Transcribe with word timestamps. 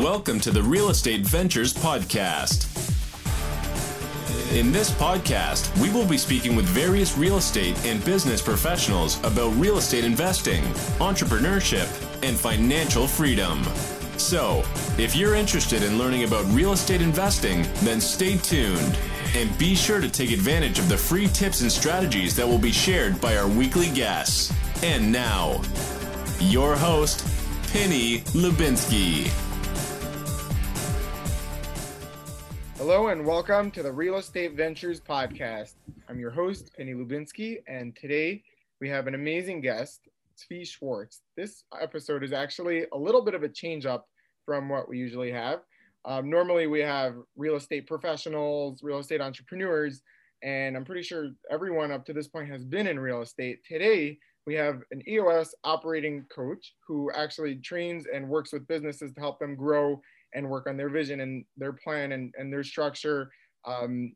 Welcome 0.00 0.40
to 0.40 0.50
the 0.50 0.62
Real 0.62 0.88
Estate 0.88 1.26
Ventures 1.26 1.74
Podcast. 1.74 2.64
In 4.56 4.72
this 4.72 4.90
podcast, 4.90 5.78
we 5.78 5.90
will 5.90 6.06
be 6.06 6.16
speaking 6.16 6.56
with 6.56 6.64
various 6.64 7.18
real 7.18 7.36
estate 7.36 7.76
and 7.84 8.02
business 8.02 8.40
professionals 8.40 9.22
about 9.24 9.54
real 9.56 9.76
estate 9.76 10.06
investing, 10.06 10.62
entrepreneurship, 11.00 11.86
and 12.26 12.34
financial 12.34 13.06
freedom. 13.06 13.62
So, 14.16 14.64
if 14.96 15.14
you're 15.14 15.34
interested 15.34 15.82
in 15.82 15.98
learning 15.98 16.24
about 16.24 16.46
real 16.46 16.72
estate 16.72 17.02
investing, 17.02 17.66
then 17.82 18.00
stay 18.00 18.38
tuned 18.38 18.98
and 19.36 19.56
be 19.58 19.74
sure 19.74 20.00
to 20.00 20.08
take 20.08 20.32
advantage 20.32 20.78
of 20.78 20.88
the 20.88 20.96
free 20.96 21.28
tips 21.28 21.60
and 21.60 21.70
strategies 21.70 22.34
that 22.36 22.48
will 22.48 22.58
be 22.58 22.72
shared 22.72 23.20
by 23.20 23.36
our 23.36 23.48
weekly 23.48 23.90
guests. 23.90 24.50
And 24.82 25.12
now, 25.12 25.60
your 26.38 26.74
host, 26.74 27.26
Penny 27.70 28.20
Lubinsky. 28.32 29.30
Hello 32.80 33.08
and 33.08 33.26
welcome 33.26 33.70
to 33.72 33.82
the 33.82 33.92
Real 33.92 34.16
Estate 34.16 34.54
Ventures 34.54 35.02
Podcast. 35.02 35.74
I'm 36.08 36.18
your 36.18 36.30
host, 36.30 36.70
Penny 36.74 36.94
Lubinsky, 36.94 37.58
and 37.68 37.94
today 37.94 38.42
we 38.80 38.88
have 38.88 39.06
an 39.06 39.14
amazing 39.14 39.60
guest, 39.60 40.08
Tzvi 40.38 40.66
Schwartz. 40.66 41.20
This 41.36 41.64
episode 41.78 42.24
is 42.24 42.32
actually 42.32 42.86
a 42.94 42.96
little 42.96 43.20
bit 43.20 43.34
of 43.34 43.42
a 43.42 43.50
change 43.50 43.84
up 43.84 44.08
from 44.46 44.70
what 44.70 44.88
we 44.88 44.96
usually 44.96 45.30
have. 45.30 45.60
Um, 46.06 46.30
normally, 46.30 46.68
we 46.68 46.80
have 46.80 47.16
real 47.36 47.56
estate 47.56 47.86
professionals, 47.86 48.82
real 48.82 49.00
estate 49.00 49.20
entrepreneurs, 49.20 50.00
and 50.42 50.74
I'm 50.74 50.86
pretty 50.86 51.02
sure 51.02 51.32
everyone 51.50 51.92
up 51.92 52.06
to 52.06 52.14
this 52.14 52.28
point 52.28 52.48
has 52.48 52.64
been 52.64 52.86
in 52.86 52.98
real 52.98 53.20
estate. 53.20 53.58
Today, 53.62 54.16
we 54.46 54.54
have 54.54 54.80
an 54.90 55.02
EOS 55.06 55.54
operating 55.64 56.24
coach 56.34 56.72
who 56.88 57.10
actually 57.14 57.56
trains 57.56 58.06
and 58.10 58.26
works 58.26 58.54
with 58.54 58.66
businesses 58.66 59.12
to 59.12 59.20
help 59.20 59.38
them 59.38 59.54
grow 59.54 60.00
and 60.34 60.48
work 60.48 60.66
on 60.66 60.76
their 60.76 60.88
vision 60.88 61.20
and 61.20 61.44
their 61.56 61.72
plan 61.72 62.12
and, 62.12 62.34
and 62.38 62.52
their 62.52 62.64
structure 62.64 63.30
um, 63.64 64.12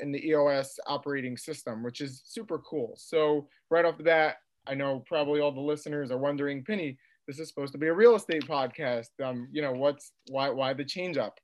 in 0.00 0.12
the 0.12 0.26
EOS 0.28 0.78
operating 0.86 1.36
system, 1.36 1.82
which 1.82 2.00
is 2.00 2.22
super 2.24 2.58
cool. 2.58 2.94
So, 2.96 3.48
right 3.70 3.84
off 3.84 3.98
the 3.98 4.04
bat, 4.04 4.36
I 4.66 4.74
know 4.74 5.04
probably 5.06 5.40
all 5.40 5.52
the 5.52 5.60
listeners 5.60 6.10
are 6.10 6.18
wondering, 6.18 6.64
Penny, 6.64 6.98
this 7.26 7.38
is 7.38 7.48
supposed 7.48 7.72
to 7.72 7.78
be 7.78 7.86
a 7.86 7.94
real 7.94 8.16
estate 8.16 8.46
podcast. 8.46 9.08
Um, 9.22 9.48
you 9.52 9.62
know, 9.62 9.72
what's 9.72 10.12
why 10.28 10.50
why 10.50 10.72
the 10.74 10.84
change 10.84 11.16
up? 11.16 11.38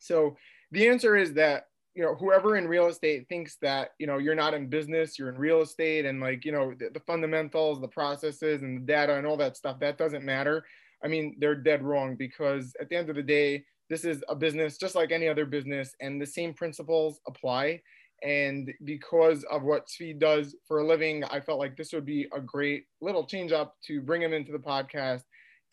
So 0.00 0.36
the 0.70 0.88
answer 0.88 1.16
is 1.16 1.34
that 1.34 1.66
you 1.94 2.02
know 2.02 2.14
whoever 2.14 2.56
in 2.56 2.66
real 2.66 2.86
estate 2.86 3.28
thinks 3.28 3.56
that 3.60 3.90
you 3.98 4.06
know 4.06 4.18
you're 4.18 4.34
not 4.34 4.54
in 4.54 4.68
business 4.68 5.18
you're 5.18 5.28
in 5.28 5.36
real 5.36 5.60
estate 5.60 6.06
and 6.06 6.20
like 6.20 6.44
you 6.44 6.52
know 6.52 6.72
the, 6.78 6.88
the, 6.94 7.00
fundamentals 7.00 7.80
the 7.80 7.88
processes 7.88 8.62
and 8.62 8.80
the 8.80 8.86
data 8.86 9.14
and 9.16 9.26
all 9.26 9.36
that 9.36 9.58
stuff 9.58 9.78
that 9.78 9.98
doesn't 9.98 10.24
matter 10.24 10.64
i 11.04 11.08
mean 11.08 11.36
they're 11.38 11.54
dead 11.54 11.82
wrong 11.82 12.16
because 12.16 12.74
at 12.80 12.88
the 12.88 12.96
end 12.96 13.08
of 13.08 13.16
the 13.16 13.22
day 13.22 13.64
this 13.90 14.04
is 14.04 14.22
a 14.28 14.34
business 14.34 14.78
just 14.78 14.94
like 14.94 15.12
any 15.12 15.28
other 15.28 15.44
business 15.44 15.94
and 16.00 16.20
the 16.20 16.26
same 16.26 16.54
principles 16.54 17.20
apply 17.26 17.80
and 18.22 18.72
because 18.84 19.44
of 19.50 19.62
what 19.62 19.88
Tzvi 19.88 20.18
does 20.18 20.54
for 20.66 20.78
a 20.78 20.86
living, 20.86 21.24
I 21.24 21.40
felt 21.40 21.58
like 21.58 21.76
this 21.76 21.92
would 21.92 22.06
be 22.06 22.28
a 22.32 22.40
great 22.40 22.84
little 23.00 23.26
change 23.26 23.50
up 23.50 23.74
to 23.88 24.00
bring 24.00 24.22
him 24.22 24.32
into 24.32 24.52
the 24.52 24.58
podcast 24.58 25.22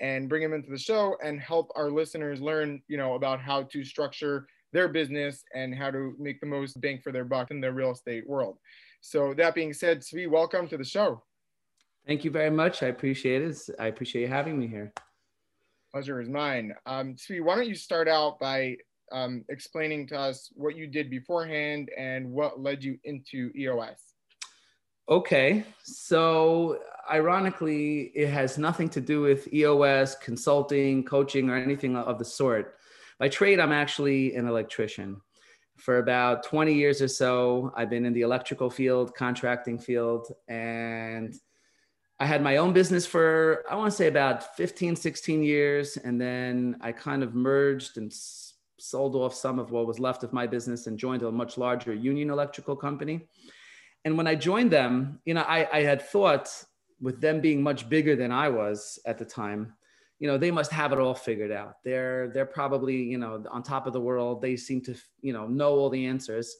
and 0.02 0.28
bring 0.28 0.42
him 0.42 0.54
into 0.54 0.72
the 0.72 0.78
show 0.78 1.16
and 1.24 1.40
help 1.40 1.72
our 1.76 1.92
listeners 1.92 2.42
learn, 2.42 2.82
you 2.88 2.98
know, 2.98 3.14
about 3.14 3.40
how 3.40 3.64
to 3.64 3.84
structure 3.84 4.48
their 4.72 4.88
business 4.88 5.44
and 5.54 5.76
how 5.76 5.92
to 5.92 6.16
make 6.18 6.40
the 6.40 6.48
most 6.48 6.80
bang 6.82 7.00
for 7.00 7.12
their 7.12 7.26
buck 7.26 7.52
in 7.52 7.62
the 7.62 7.72
real 7.72 7.92
estate 7.92 8.28
world. 8.28 8.58
So 9.02 9.34
that 9.36 9.54
being 9.54 9.74
said, 9.74 10.00
Tzvi, 10.00 10.28
welcome 10.28 10.68
to 10.70 10.78
the 10.78 10.84
show. 10.84 11.22
Thank 12.08 12.24
you 12.24 12.32
very 12.32 12.50
much. 12.50 12.82
I 12.82 12.88
appreciate 12.88 13.44
it. 13.44 13.58
I 13.78 13.88
appreciate 13.88 14.24
you 14.24 14.28
having 14.28 14.58
me 14.58 14.68
here. 14.68 14.92
Pleasure 15.92 16.22
is 16.22 16.30
mine. 16.30 16.73
Um, 16.86 17.16
Tzvi, 17.16 17.42
why 17.42 17.56
don't 17.56 17.68
you 17.68 17.76
start 17.76 18.08
out 18.08 18.40
by 18.40 18.78
um, 19.12 19.44
explaining 19.50 20.08
to 20.08 20.20
us 20.20 20.50
what 20.54 20.76
you 20.76 20.88
did 20.88 21.09
beforehand 21.09 21.90
and 21.98 22.30
what 22.30 22.59
led 22.59 22.84
you 22.84 22.98
into 23.04 23.52
EOS. 23.56 24.14
Okay, 25.10 25.64
so 25.83 26.80
ironically, 27.11 28.11
it 28.14 28.30
has 28.30 28.60
nothing 28.60 28.89
to 28.89 29.02
do 29.02 29.22
with 29.22 29.52
EOS, 29.52 30.16
consulting, 30.16 31.04
coaching, 31.04 31.50
or 31.50 31.55
anything 31.55 31.95
of 31.95 32.20
the 32.20 32.26
sort. 32.26 32.76
By 33.17 33.27
trade, 33.27 33.60
I'm 33.60 33.71
actually 33.71 34.36
an 34.36 34.48
electrician. 34.48 35.20
For 35.77 35.98
about 35.98 36.44
20 36.44 36.73
years 36.73 37.02
or 37.02 37.08
so, 37.08 37.73
I've 37.76 37.89
been 37.89 38.06
in 38.06 38.14
the 38.14 38.21
electrical 38.21 38.70
field, 38.70 39.16
contracting 39.16 39.80
field, 39.80 40.32
and 40.48 41.33
I 42.20 42.26
had 42.26 42.44
my 42.44 42.58
own 42.58 42.74
business 42.74 43.06
for, 43.06 43.64
I 43.70 43.76
want 43.76 43.92
to 43.92 43.96
say 43.96 44.08
about 44.08 44.58
15, 44.58 44.96
16 44.96 45.42
years. 45.42 45.96
And 45.98 46.20
then 46.20 46.78
I 46.82 46.92
kind 46.92 47.24
of 47.24 47.34
merged 47.34 47.98
and 47.98 48.14
sold 48.78 49.16
off 49.16 49.34
some 49.34 49.58
of 49.58 49.72
what 49.72 49.88
was 49.88 50.00
left 50.00 50.24
of 50.24 50.34
my 50.34 50.46
business 50.46 50.88
and 50.88 50.98
joined 50.98 51.24
a 51.24 51.32
much 51.32 51.58
larger 51.58 51.94
union 51.94 52.30
electrical 52.30 52.76
company. 52.76 53.28
And 54.04 54.18
when 54.18 54.28
I 54.28 54.36
joined 54.36 54.72
them, 54.72 55.20
you 55.26 55.34
know, 55.34 55.42
I, 55.42 55.68
I 55.72 55.82
had 55.82 56.02
thought 56.02 56.50
with 57.02 57.22
them 57.22 57.40
being 57.40 57.62
much 57.62 57.88
bigger 57.88 58.16
than 58.16 58.32
I 58.32 58.50
was 58.50 59.00
at 59.06 59.18
the 59.18 59.26
time, 59.26 59.74
you 60.20 60.28
know, 60.28 60.38
they 60.38 60.52
must 60.52 60.72
have 60.72 60.92
it 60.92 61.00
all 61.00 61.14
figured 61.14 61.52
out. 61.52 61.76
They're 61.86 62.30
they're 62.34 62.46
probably, 62.46 62.98
you 62.98 63.18
know, 63.18 63.44
on 63.50 63.64
top 63.64 63.88
of 63.88 63.94
the 63.94 64.02
world. 64.02 64.42
They 64.42 64.58
seem 64.58 64.82
to, 64.82 64.96
you 65.22 65.32
know, 65.32 65.48
know 65.48 65.72
all 65.76 65.90
the 65.90 66.06
answers. 66.06 66.54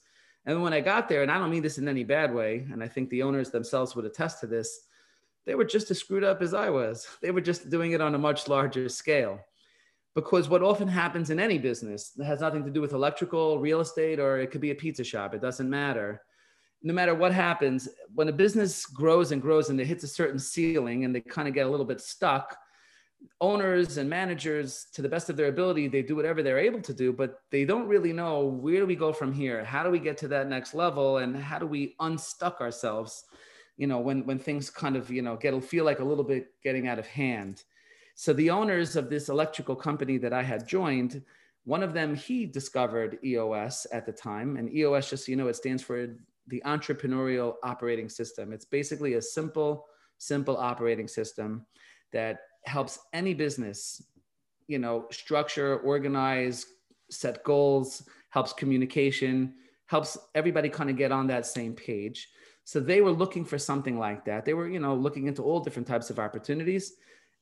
And 0.46 0.64
when 0.64 0.72
I 0.72 0.80
got 0.80 1.10
there, 1.10 1.24
and 1.24 1.32
I 1.32 1.38
don't 1.38 1.52
mean 1.52 1.62
this 1.62 1.78
in 1.78 1.90
any 1.90 2.06
bad 2.06 2.34
way, 2.34 2.66
and 2.72 2.82
I 2.82 2.88
think 2.88 3.10
the 3.10 3.24
owners 3.24 3.52
themselves 3.52 3.96
would 3.96 4.06
attest 4.06 4.40
to 4.40 4.48
this, 4.48 4.88
they 5.50 5.56
were 5.56 5.66
just 5.66 5.90
as 5.90 5.98
screwed 5.98 6.24
up 6.24 6.44
as 6.44 6.54
I 6.54 6.70
was. 6.70 7.08
They 7.24 7.32
were 7.32 7.42
just 7.42 7.72
doing 7.72 7.94
it 7.94 8.02
on 8.02 8.14
a 8.14 8.20
much 8.20 8.48
larger 8.48 8.88
scale 8.88 9.40
because 10.14 10.48
what 10.48 10.62
often 10.62 10.88
happens 10.88 11.32
in 11.32 11.40
any 11.40 11.58
business 11.58 12.12
that 12.12 12.26
has 12.26 12.42
nothing 12.42 12.64
to 12.66 12.70
do 12.70 12.82
with 12.82 12.94
electrical, 12.94 13.58
real 13.58 13.80
estate, 13.80 14.20
or 14.20 14.38
it 14.38 14.52
could 14.52 14.62
be 14.62 14.70
a 14.70 14.76
pizza 14.76 15.04
shop, 15.04 15.34
it 15.34 15.42
doesn't 15.42 15.68
matter. 15.68 16.22
No 16.84 16.94
matter 16.94 17.16
what 17.16 17.34
happens, 17.34 17.90
when 18.14 18.30
a 18.30 18.32
business 18.32 18.86
grows 18.86 19.32
and 19.32 19.42
grows 19.42 19.72
and 19.72 19.82
it 19.82 19.88
hits 19.88 20.04
a 20.04 20.08
certain 20.08 20.38
ceiling 20.38 21.04
and 21.04 21.16
they 21.16 21.22
kind 21.22 21.48
of 21.48 21.56
get 21.56 21.66
a 21.66 21.70
little 21.70 21.84
bit 21.84 22.00
stuck, 22.00 22.56
owners 23.42 23.98
and 23.98 24.08
managers, 24.08 24.86
to 24.94 25.02
the 25.02 25.10
best 25.10 25.32
of 25.32 25.36
their 25.36 25.48
ability, 25.48 25.88
they 25.88 26.04
do 26.04 26.16
whatever 26.16 26.44
they're 26.44 26.60
able 26.60 26.82
to 26.84 26.94
do, 26.94 27.12
but 27.12 27.42
they 27.50 27.66
don't 27.66 27.88
really 27.88 28.14
know 28.14 28.46
where 28.46 28.82
do 28.82 28.86
we 28.86 28.96
go 28.96 29.12
from 29.12 29.34
here? 29.34 29.64
How 29.64 29.82
do 29.82 29.90
we 29.90 29.98
get 29.98 30.16
to 30.20 30.28
that 30.28 30.48
next 30.48 30.76
level? 30.76 31.18
And 31.18 31.36
how 31.36 31.58
do 31.58 31.66
we 31.66 31.96
unstuck 32.00 32.62
ourselves? 32.62 33.26
You 33.80 33.88
know, 33.88 34.00
when 34.00 34.26
when 34.28 34.38
things 34.38 34.70
kind 34.70 34.96
of 34.96 35.10
you 35.10 35.24
know 35.24 35.36
get 35.38 35.64
feel 35.64 35.86
like 35.86 36.00
a 36.00 36.04
little 36.04 36.24
bit 36.24 36.52
getting 36.62 36.88
out 36.88 37.00
of 37.00 37.08
hand. 37.08 37.64
So 38.16 38.34
the 38.34 38.50
owners 38.50 38.98
of 38.98 39.10
this 39.10 39.30
electrical 39.30 39.78
company 39.78 40.18
that 40.18 40.34
I 40.34 40.44
had 40.44 40.68
joined, 40.68 41.24
one 41.64 41.82
of 41.82 41.94
them, 41.94 42.14
he 42.14 42.46
discovered 42.46 43.18
EOS 43.24 43.88
at 43.94 44.06
the 44.06 44.12
time. 44.12 44.58
And 44.58 44.70
EOS, 44.76 45.10
just 45.10 45.26
so 45.26 45.30
you 45.32 45.38
know, 45.38 45.48
it 45.48 45.56
stands 45.56 45.82
for 45.82 46.18
the 46.48 46.62
Entrepreneurial 46.66 47.54
Operating 47.64 48.10
System. 48.10 48.52
It's 48.52 48.66
basically 48.66 49.14
a 49.14 49.22
simple, 49.22 49.86
simple 50.18 50.58
operating 50.58 51.08
system 51.08 51.66
that 52.12 52.40
helps 52.66 53.00
any 53.14 53.34
business, 53.34 54.04
you 54.68 54.80
know, 54.80 55.06
structure, 55.12 55.78
organize, 55.80 56.66
set 57.10 57.42
goals, 57.46 58.04
helps 58.32 58.52
communication, 58.52 59.54
helps 59.86 60.18
everybody 60.36 60.68
kind 60.70 60.90
of 60.90 60.98
get 60.98 61.12
on 61.12 61.28
that 61.28 61.46
same 61.46 61.74
page. 61.74 62.30
So 62.70 62.80
they 62.80 63.02
were 63.02 63.10
looking 63.10 63.46
for 63.46 63.58
something 63.58 63.98
like 63.98 64.26
that. 64.26 64.46
They 64.46 64.54
were, 64.54 64.70
you 64.70 64.80
know, 64.80 64.94
looking 64.94 65.26
into 65.26 65.42
all 65.42 65.60
different 65.60 65.88
types 65.88 66.12
of 66.12 66.20
opportunities. 66.20 66.94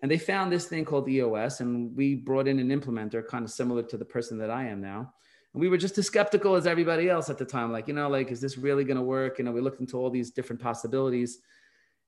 And 0.02 0.10
they 0.10 0.18
found 0.18 0.50
this 0.50 0.68
thing 0.68 0.86
called 0.86 1.10
EOS, 1.10 1.60
and 1.60 1.94
we 1.98 2.16
brought 2.16 2.48
in 2.48 2.60
an 2.60 2.70
implementer 2.70 3.28
kind 3.28 3.44
of 3.44 3.52
similar 3.52 3.84
to 3.84 3.98
the 3.98 4.06
person 4.06 4.38
that 4.38 4.50
I 4.50 4.68
am 4.68 4.80
now. 4.80 5.12
And 5.54 5.60
we 5.60 5.68
were 5.68 5.76
just 5.76 5.98
as 5.98 6.06
skeptical 6.06 6.56
as 6.56 6.66
everybody 6.66 7.10
else 7.10 7.30
at 7.30 7.38
the 7.38 7.44
time. 7.44 7.74
Like, 7.74 7.90
you 7.90 7.94
know, 7.94 8.08
like, 8.08 8.32
is 8.32 8.40
this 8.40 8.58
really 8.58 8.86
going 8.86 8.96
to 8.96 9.04
work? 9.04 9.38
You 9.38 9.44
know, 9.44 9.52
we 9.52 9.60
looked 9.60 9.82
into 9.82 9.98
all 9.98 10.10
these 10.10 10.32
different 10.32 10.62
possibilities. 10.62 11.40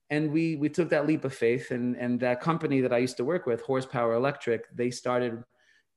And 0.09 0.31
we 0.31 0.55
we 0.55 0.69
took 0.69 0.87
that 0.91 1.05
leap 1.05 1.25
of 1.25 1.33
faith. 1.33 1.71
And, 1.71 1.97
and 1.97 2.21
that 2.21 2.39
company 2.39 2.79
that 2.79 2.93
I 2.93 2.99
used 2.99 3.17
to 3.17 3.25
work 3.25 3.45
with, 3.45 3.59
Horsepower 3.63 4.13
Electric, 4.13 4.73
they 4.73 4.91
started 4.91 5.43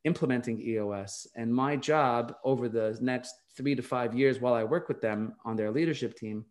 implementing 0.03 0.61
EOS. 0.61 1.29
And 1.37 1.55
my 1.55 1.77
job 1.77 2.35
over 2.43 2.69
the 2.69 2.99
next 3.01 3.33
three 3.57 3.77
to 3.77 3.83
five 3.83 4.13
years 4.13 4.41
while 4.41 4.55
I 4.55 4.65
work 4.65 4.89
with 4.89 5.01
them 5.01 5.37
on 5.45 5.55
their 5.55 5.71
leadership 5.71 6.17
team 6.17 6.47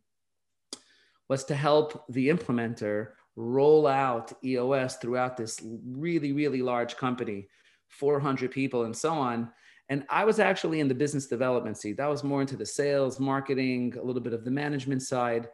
was 1.31 1.45
to 1.45 1.55
help 1.55 2.03
the 2.09 2.27
implementer 2.27 3.11
roll 3.37 3.87
out 3.87 4.33
EOS 4.43 4.97
throughout 4.97 5.37
this 5.37 5.61
really, 5.63 6.33
really 6.33 6.61
large 6.61 6.97
company, 6.97 7.47
400 7.87 8.51
people 8.51 8.83
and 8.83 8.93
so 8.93 9.13
on. 9.13 9.49
And 9.87 10.05
I 10.09 10.25
was 10.25 10.39
actually 10.41 10.81
in 10.81 10.89
the 10.89 10.93
business 10.93 11.27
development 11.27 11.77
seat. 11.77 11.95
That 11.95 12.09
was 12.09 12.25
more 12.25 12.41
into 12.41 12.57
the 12.57 12.65
sales, 12.65 13.17
marketing, 13.17 13.95
a 13.97 14.03
little 14.03 14.21
bit 14.21 14.33
of 14.33 14.43
the 14.43 14.51
management 14.51 15.03
side. 15.03 15.47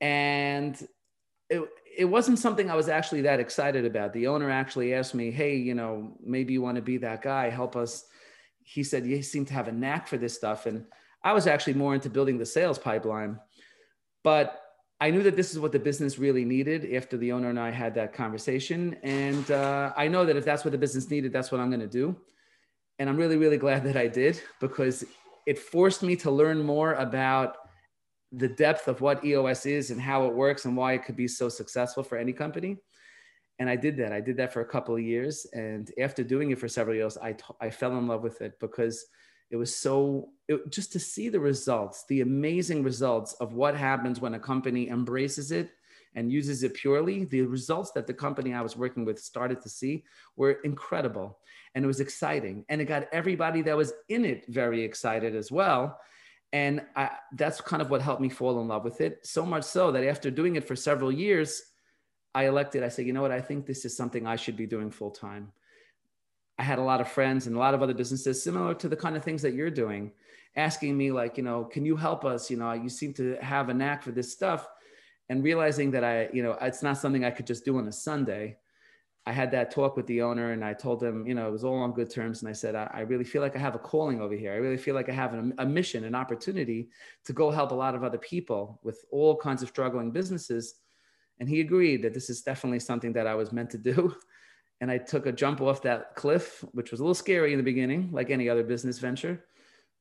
And 0.00 0.80
it, 1.50 1.68
it 1.98 2.04
wasn't 2.04 2.38
something 2.38 2.70
I 2.70 2.76
was 2.76 2.88
actually 2.88 3.22
that 3.22 3.40
excited 3.40 3.84
about. 3.84 4.12
The 4.12 4.28
owner 4.28 4.52
actually 4.52 4.94
asked 4.94 5.16
me, 5.16 5.32
Hey, 5.32 5.56
you 5.56 5.74
know, 5.74 6.16
maybe 6.24 6.52
you 6.52 6.62
want 6.62 6.76
to 6.76 6.82
be 6.82 6.98
that 6.98 7.22
guy, 7.22 7.50
help 7.50 7.74
us. 7.74 8.04
He 8.62 8.84
said, 8.84 9.04
You 9.04 9.20
seem 9.24 9.46
to 9.46 9.54
have 9.54 9.66
a 9.66 9.72
knack 9.72 10.06
for 10.06 10.16
this 10.16 10.34
stuff. 10.36 10.66
And 10.66 10.84
I 11.24 11.32
was 11.32 11.48
actually 11.48 11.74
more 11.74 11.92
into 11.92 12.08
building 12.08 12.38
the 12.38 12.46
sales 12.46 12.78
pipeline. 12.78 13.40
But 14.22 14.60
I 15.02 15.10
knew 15.10 15.24
that 15.24 15.34
this 15.34 15.50
is 15.50 15.58
what 15.58 15.72
the 15.72 15.80
business 15.80 16.16
really 16.16 16.44
needed 16.44 16.94
after 16.94 17.16
the 17.16 17.32
owner 17.32 17.50
and 17.50 17.58
I 17.58 17.72
had 17.72 17.92
that 17.96 18.12
conversation. 18.12 18.96
And 19.02 19.50
uh, 19.50 19.92
I 19.96 20.06
know 20.06 20.24
that 20.24 20.36
if 20.36 20.44
that's 20.44 20.64
what 20.64 20.70
the 20.70 20.78
business 20.78 21.10
needed, 21.10 21.32
that's 21.32 21.50
what 21.50 21.60
I'm 21.60 21.70
going 21.70 21.80
to 21.80 21.88
do. 21.88 22.14
And 23.00 23.10
I'm 23.10 23.16
really, 23.16 23.36
really 23.36 23.56
glad 23.56 23.82
that 23.88 23.96
I 23.96 24.06
did 24.06 24.40
because 24.60 25.02
it 25.44 25.58
forced 25.58 26.04
me 26.04 26.14
to 26.18 26.30
learn 26.30 26.62
more 26.62 26.94
about 26.94 27.56
the 28.30 28.46
depth 28.46 28.86
of 28.86 29.00
what 29.00 29.24
EOS 29.24 29.66
is 29.66 29.90
and 29.90 30.00
how 30.00 30.28
it 30.28 30.34
works 30.34 30.66
and 30.66 30.76
why 30.76 30.92
it 30.92 31.04
could 31.04 31.16
be 31.16 31.26
so 31.26 31.48
successful 31.48 32.04
for 32.04 32.16
any 32.16 32.32
company. 32.32 32.76
And 33.58 33.68
I 33.68 33.74
did 33.74 33.96
that. 33.96 34.12
I 34.12 34.20
did 34.20 34.36
that 34.36 34.52
for 34.52 34.60
a 34.60 34.64
couple 34.64 34.94
of 34.94 35.02
years. 35.02 35.48
And 35.52 35.90
after 36.00 36.22
doing 36.22 36.52
it 36.52 36.60
for 36.60 36.68
several 36.68 36.94
years, 36.94 37.18
I, 37.18 37.32
t- 37.32 37.42
I 37.60 37.70
fell 37.70 37.98
in 37.98 38.06
love 38.06 38.22
with 38.22 38.40
it 38.40 38.52
because 38.60 39.04
it 39.52 39.56
was 39.56 39.74
so, 39.74 40.30
it, 40.48 40.70
just 40.70 40.92
to 40.92 40.98
see 40.98 41.28
the 41.28 41.38
results, 41.38 42.04
the 42.08 42.22
amazing 42.22 42.82
results 42.82 43.34
of 43.34 43.52
what 43.52 43.76
happens 43.76 44.20
when 44.20 44.34
a 44.34 44.40
company 44.40 44.88
embraces 44.88 45.52
it 45.52 45.70
and 46.14 46.32
uses 46.32 46.62
it 46.64 46.74
purely, 46.74 47.24
the 47.26 47.42
results 47.42 47.92
that 47.92 48.06
the 48.08 48.14
company 48.14 48.52
I 48.52 48.62
was 48.62 48.76
working 48.76 49.04
with 49.04 49.20
started 49.20 49.60
to 49.62 49.68
see 49.68 50.04
were 50.36 50.52
incredible. 50.64 51.38
And 51.74 51.84
it 51.84 51.88
was 51.88 52.00
exciting. 52.00 52.64
And 52.68 52.80
it 52.80 52.86
got 52.86 53.08
everybody 53.12 53.62
that 53.62 53.76
was 53.76 53.92
in 54.08 54.24
it 54.24 54.44
very 54.48 54.82
excited 54.82 55.36
as 55.36 55.52
well 55.52 55.98
and 56.52 56.82
I, 56.94 57.10
that's 57.34 57.60
kind 57.60 57.80
of 57.80 57.90
what 57.90 58.02
helped 58.02 58.20
me 58.20 58.28
fall 58.28 58.60
in 58.60 58.68
love 58.68 58.84
with 58.84 59.00
it 59.00 59.26
so 59.26 59.44
much 59.44 59.64
so 59.64 59.90
that 59.92 60.04
after 60.04 60.30
doing 60.30 60.56
it 60.56 60.66
for 60.66 60.76
several 60.76 61.10
years 61.10 61.62
i 62.34 62.46
elected 62.46 62.82
i 62.82 62.88
said 62.88 63.06
you 63.06 63.12
know 63.12 63.22
what 63.22 63.32
i 63.32 63.40
think 63.40 63.66
this 63.66 63.84
is 63.84 63.96
something 63.96 64.26
i 64.26 64.36
should 64.36 64.56
be 64.56 64.66
doing 64.66 64.90
full 64.90 65.10
time 65.10 65.52
i 66.58 66.62
had 66.62 66.78
a 66.78 66.82
lot 66.82 67.00
of 67.00 67.08
friends 67.08 67.46
and 67.46 67.56
a 67.56 67.58
lot 67.58 67.74
of 67.74 67.82
other 67.82 67.94
businesses 67.94 68.42
similar 68.42 68.74
to 68.74 68.88
the 68.88 68.96
kind 68.96 69.16
of 69.16 69.24
things 69.24 69.42
that 69.42 69.54
you're 69.54 69.70
doing 69.70 70.12
asking 70.56 70.96
me 70.96 71.10
like 71.10 71.36
you 71.36 71.42
know 71.42 71.64
can 71.64 71.84
you 71.84 71.96
help 71.96 72.24
us 72.24 72.50
you 72.50 72.56
know 72.56 72.72
you 72.72 72.88
seem 72.88 73.12
to 73.12 73.36
have 73.40 73.68
a 73.68 73.74
knack 73.74 74.02
for 74.02 74.12
this 74.12 74.32
stuff 74.32 74.68
and 75.28 75.42
realizing 75.42 75.90
that 75.90 76.04
i 76.04 76.28
you 76.32 76.42
know 76.42 76.56
it's 76.60 76.82
not 76.82 76.98
something 76.98 77.24
i 77.24 77.30
could 77.30 77.46
just 77.46 77.64
do 77.64 77.78
on 77.78 77.88
a 77.88 77.92
sunday 77.92 78.56
I 79.24 79.30
had 79.30 79.52
that 79.52 79.70
talk 79.70 79.96
with 79.96 80.06
the 80.08 80.20
owner 80.22 80.50
and 80.50 80.64
I 80.64 80.72
told 80.72 81.02
him, 81.02 81.26
you 81.26 81.34
know, 81.34 81.46
it 81.46 81.52
was 81.52 81.62
all 81.62 81.78
on 81.78 81.92
good 81.92 82.10
terms. 82.10 82.42
And 82.42 82.48
I 82.48 82.52
said, 82.52 82.74
I, 82.74 82.90
I 82.92 83.00
really 83.00 83.24
feel 83.24 83.40
like 83.40 83.54
I 83.54 83.60
have 83.60 83.76
a 83.76 83.78
calling 83.78 84.20
over 84.20 84.34
here. 84.34 84.52
I 84.52 84.56
really 84.56 84.76
feel 84.76 84.96
like 84.96 85.08
I 85.08 85.12
have 85.12 85.32
an, 85.32 85.54
a 85.58 85.66
mission, 85.66 86.04
an 86.04 86.16
opportunity 86.16 86.88
to 87.24 87.32
go 87.32 87.50
help 87.50 87.70
a 87.70 87.74
lot 87.74 87.94
of 87.94 88.02
other 88.02 88.18
people 88.18 88.80
with 88.82 89.04
all 89.12 89.36
kinds 89.36 89.62
of 89.62 89.68
struggling 89.68 90.10
businesses. 90.10 90.74
And 91.38 91.48
he 91.48 91.60
agreed 91.60 92.02
that 92.02 92.14
this 92.14 92.30
is 92.30 92.42
definitely 92.42 92.80
something 92.80 93.12
that 93.12 93.28
I 93.28 93.36
was 93.36 93.52
meant 93.52 93.70
to 93.70 93.78
do. 93.78 94.14
And 94.82 94.90
I 94.90 94.98
took 94.98 95.26
a 95.26 95.32
jump 95.32 95.60
off 95.60 95.80
that 95.82 96.16
cliff, 96.16 96.64
which 96.72 96.90
was 96.90 96.98
a 96.98 97.04
little 97.04 97.14
scary 97.14 97.52
in 97.52 97.56
the 97.56 97.62
beginning, 97.62 98.10
like 98.10 98.30
any 98.30 98.48
other 98.48 98.64
business 98.64 98.98
venture, 98.98 99.44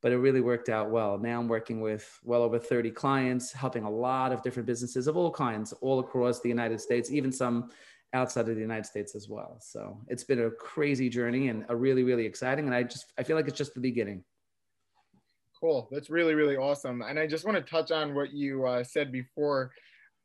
but 0.02 0.12
it 0.12 0.18
really 0.18 0.42
worked 0.42 0.70
out 0.70 0.90
well. 0.90 1.20
Now 1.20 1.40
I'm 1.40 1.48
working 1.48 1.82
with 1.82 2.20
well 2.24 2.42
over 2.42 2.58
30 2.58 2.90
clients, 2.90 3.52
helping 3.52 3.84
a 3.84 3.90
lot 3.92 4.32
of 4.32 4.42
different 4.42 4.66
businesses 4.66 5.06
of 5.06 5.16
all 5.16 5.30
kinds, 5.30 5.72
all 5.82 6.00
across 6.00 6.40
the 6.40 6.50
United 6.50 6.82
States, 6.82 7.12
even 7.12 7.32
some 7.32 7.70
outside 8.14 8.50
of 8.50 8.56
the 8.56 8.62
United 8.62 8.88
States 8.88 9.14
as 9.14 9.30
well. 9.30 9.60
So 9.62 10.00
it's 10.08 10.24
been 10.24 10.42
a 10.42 10.50
crazy 10.50 11.10
journey 11.10 11.50
and 11.50 11.64
a 11.70 11.76
really, 11.76 12.02
really 12.02 12.26
exciting. 12.26 12.66
And 12.66 12.74
I 12.74 12.82
just, 12.82 13.14
I 13.20 13.24
feel 13.24 13.36
like 13.36 13.48
it's 13.48 13.60
just 13.60 13.76
the 13.76 13.82
beginning. 13.82 14.24
Cool. 15.60 15.90
That's 15.92 16.10
really, 16.10 16.34
really 16.34 16.58
awesome. 16.58 17.04
And 17.04 17.20
I 17.20 17.28
just 17.28 17.46
want 17.46 17.56
to 17.56 17.72
touch 17.72 17.92
on 17.92 18.16
what 18.16 18.34
you 18.34 18.66
uh, 18.66 18.84
said 18.84 19.12
before 19.12 19.74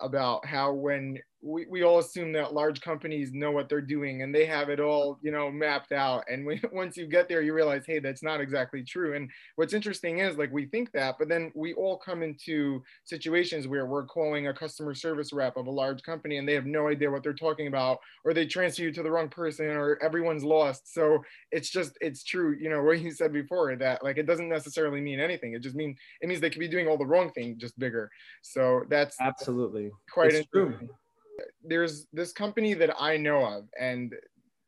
about 0.01 0.47
how 0.47 0.73
when 0.73 1.19
we, 1.43 1.67
we 1.67 1.85
all 1.85 1.99
assume 1.99 2.33
that 2.33 2.55
large 2.55 2.81
companies 2.81 3.33
know 3.33 3.51
what 3.51 3.69
they're 3.69 3.81
doing 3.81 4.23
and 4.23 4.35
they 4.35 4.47
have 4.47 4.69
it 4.69 4.81
all 4.81 5.19
you 5.23 5.31
know 5.31 5.51
mapped 5.51 5.93
out. 5.93 6.25
And 6.31 6.47
we, 6.47 6.61
once 6.73 6.97
you 6.97 7.07
get 7.07 7.29
there 7.29 7.43
you 7.43 7.53
realize 7.53 7.85
hey 7.87 7.99
that's 7.99 8.23
not 8.23 8.41
exactly 8.41 8.83
true. 8.83 9.15
And 9.15 9.31
what's 9.57 9.75
interesting 9.75 10.19
is 10.21 10.37
like 10.37 10.53
we 10.53 10.67
think 10.67 10.93
that 10.93 11.17
but 11.19 11.29
then 11.29 11.53
we 11.55 11.75
all 11.75 11.97
come 11.99 12.23
into 12.23 12.83
situations 13.05 13.69
where 13.69 13.87
we're 13.87 14.07
calling 14.07 14.49
a 14.49 14.55
customer 14.55 14.95
service 14.95 15.33
rep 15.33 15.57
of 15.57 15.67
a 15.67 15.71
large 15.71 16.03
company 16.03 16.39
and 16.39 16.49
they 16.49 16.55
have 16.55 16.67
no 16.67 16.89
idea 16.89 17.11
what 17.11 17.23
they're 17.23 17.33
talking 17.33 17.67
about 17.67 17.99
or 18.25 18.33
they 18.35 18.47
transfer 18.47 18.83
you 18.83 18.93
to 18.93 19.03
the 19.03 19.11
wrong 19.11 19.29
person 19.29 19.67
or 19.67 19.99
everyone's 20.03 20.45
lost. 20.45 20.93
So 20.93 21.23
it's 21.53 21.71
just 21.71 21.93
it's 22.01 22.25
true 22.25 22.57
you 22.59 22.71
know 22.71 22.83
what 22.87 23.01
you 23.01 23.11
said 23.11 23.33
before 23.33 23.75
that 23.77 24.03
like 24.03 24.19
it 24.19 24.27
doesn't 24.27 24.49
necessarily 24.49 25.01
mean 25.01 25.21
anything. 25.21 25.55
It 25.55 25.63
just 25.63 25.77
means 25.77 25.99
it 26.21 26.29
means 26.29 26.41
they 26.41 26.51
could 26.51 26.61
be 26.61 26.69
doing 26.69 26.89
all 26.89 26.99
the 26.99 27.07
wrong 27.07 27.31
thing 27.33 27.57
just 27.59 27.79
bigger. 27.79 28.11
So 28.43 28.83
that's 28.89 29.17
absolutely. 29.21 29.91
quite. 30.11 30.33
True 30.53 30.89
there's 31.65 32.07
this 32.13 32.33
company 32.33 32.75
that 32.75 32.95
I 33.01 33.17
know 33.17 33.45
of, 33.45 33.65
and 33.79 34.15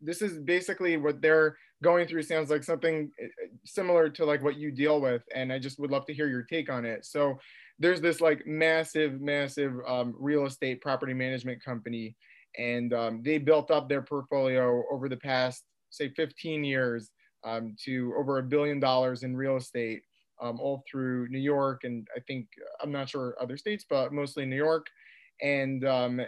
this 0.01 0.23
is 0.23 0.39
basically 0.39 0.97
what 0.97 1.21
they're 1.21 1.57
going 1.83 2.07
through 2.07 2.23
sounds 2.23 2.51
like 2.51 2.65
something 2.65 3.11
eh, 3.21 3.25
eh, 3.25 3.47
similar 3.65 4.09
to 4.09 4.25
like 4.25 4.43
what 4.43 4.57
you 4.57 4.71
deal 4.71 5.01
with 5.01 5.23
and 5.35 5.53
i 5.53 5.59
just 5.59 5.79
would 5.79 5.91
love 5.91 6.05
to 6.07 6.15
hear 6.15 6.29
your 6.29 6.43
take 6.43 6.71
on 6.71 6.85
it. 6.85 7.05
So 7.05 7.39
there's 7.79 8.01
this 8.01 8.21
like 8.21 8.47
massive 8.47 9.21
massive 9.21 9.75
um, 9.87 10.15
real 10.19 10.47
estate 10.47 10.81
property 10.81 11.15
management 11.15 11.65
company 11.65 12.17
and 12.59 12.93
um, 12.93 13.23
they 13.25 13.39
built 13.39 13.71
up 13.71 13.89
their 13.89 14.03
portfolio 14.03 14.83
over 14.91 15.09
the 15.09 15.17
past 15.17 15.65
say 15.91 16.11
15 16.17 16.65
years 16.65 17.11
um, 17.45 17.77
to 17.85 18.13
over 18.19 18.39
a 18.39 18.43
billion 18.43 18.81
dollars 18.81 19.23
in 19.23 19.37
real 19.37 19.57
estate 19.57 20.03
um, 20.41 20.59
all 20.61 20.83
through 20.91 21.29
new 21.29 21.39
york 21.39 21.83
and 21.85 22.07
i 22.17 22.21
think 22.27 22.47
i'm 22.83 22.91
not 22.91 23.09
sure 23.09 23.37
other 23.41 23.57
states 23.57 23.85
but 23.89 24.13
mostly 24.13 24.45
new 24.45 24.57
york. 24.57 24.87
And 25.41 25.85
um, 25.87 26.21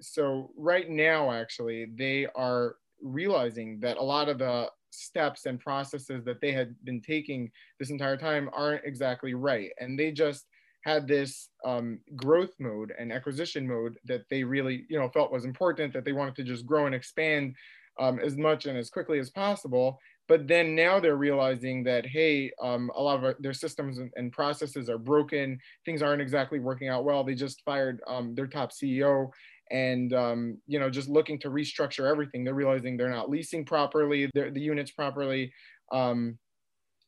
so 0.00 0.50
right 0.56 0.88
now, 0.88 1.32
actually, 1.32 1.86
they 1.96 2.26
are 2.34 2.76
realizing 3.02 3.80
that 3.80 3.96
a 3.96 4.02
lot 4.02 4.28
of 4.28 4.38
the 4.38 4.70
steps 4.90 5.46
and 5.46 5.60
processes 5.60 6.24
that 6.24 6.40
they 6.40 6.52
had 6.52 6.74
been 6.84 7.00
taking 7.00 7.50
this 7.78 7.90
entire 7.90 8.16
time 8.16 8.48
aren't 8.52 8.84
exactly 8.84 9.34
right. 9.34 9.70
And 9.78 9.98
they 9.98 10.10
just 10.10 10.46
had 10.84 11.06
this 11.08 11.48
um, 11.64 11.98
growth 12.14 12.54
mode 12.58 12.92
and 12.98 13.12
acquisition 13.12 13.66
mode 13.66 13.98
that 14.04 14.22
they 14.30 14.44
really, 14.44 14.84
you 14.88 14.98
know, 14.98 15.08
felt 15.08 15.32
was 15.32 15.44
important, 15.44 15.92
that 15.92 16.04
they 16.04 16.12
wanted 16.12 16.36
to 16.36 16.44
just 16.44 16.64
grow 16.64 16.86
and 16.86 16.94
expand 16.94 17.54
um, 17.98 18.18
as 18.20 18.36
much 18.36 18.66
and 18.66 18.78
as 18.78 18.90
quickly 18.90 19.18
as 19.18 19.30
possible. 19.30 19.98
But 20.28 20.48
then 20.48 20.74
now 20.74 20.98
they're 20.98 21.16
realizing 21.16 21.84
that, 21.84 22.04
hey, 22.04 22.50
um, 22.60 22.90
a 22.94 23.02
lot 23.02 23.22
of 23.22 23.36
their 23.40 23.52
systems 23.52 23.98
and, 23.98 24.10
and, 24.16 24.32
processes 24.32 24.90
are 24.90 24.98
broken. 24.98 25.58
Things 25.84 26.02
aren't 26.02 26.22
exactly 26.22 26.58
working 26.58 26.88
out 26.88 27.04
well. 27.04 27.22
They 27.22 27.36
just 27.36 27.62
fired 27.64 28.00
um, 28.08 28.34
their 28.34 28.48
top 28.48 28.72
CEO 28.72 29.30
and 29.70 30.12
um, 30.12 30.58
you 30.66 30.78
know 30.78 30.90
just 30.90 31.08
looking 31.08 31.38
to 31.40 31.50
restructure 31.50 32.10
everything. 32.10 32.44
They're 32.44 32.54
realizing 32.54 32.96
they're 32.96 33.10
not 33.10 33.30
leasing 33.30 33.64
properly 33.64 34.30
the 34.34 34.52
units 34.54 34.90
properly 34.90 35.52
um, 35.92 36.38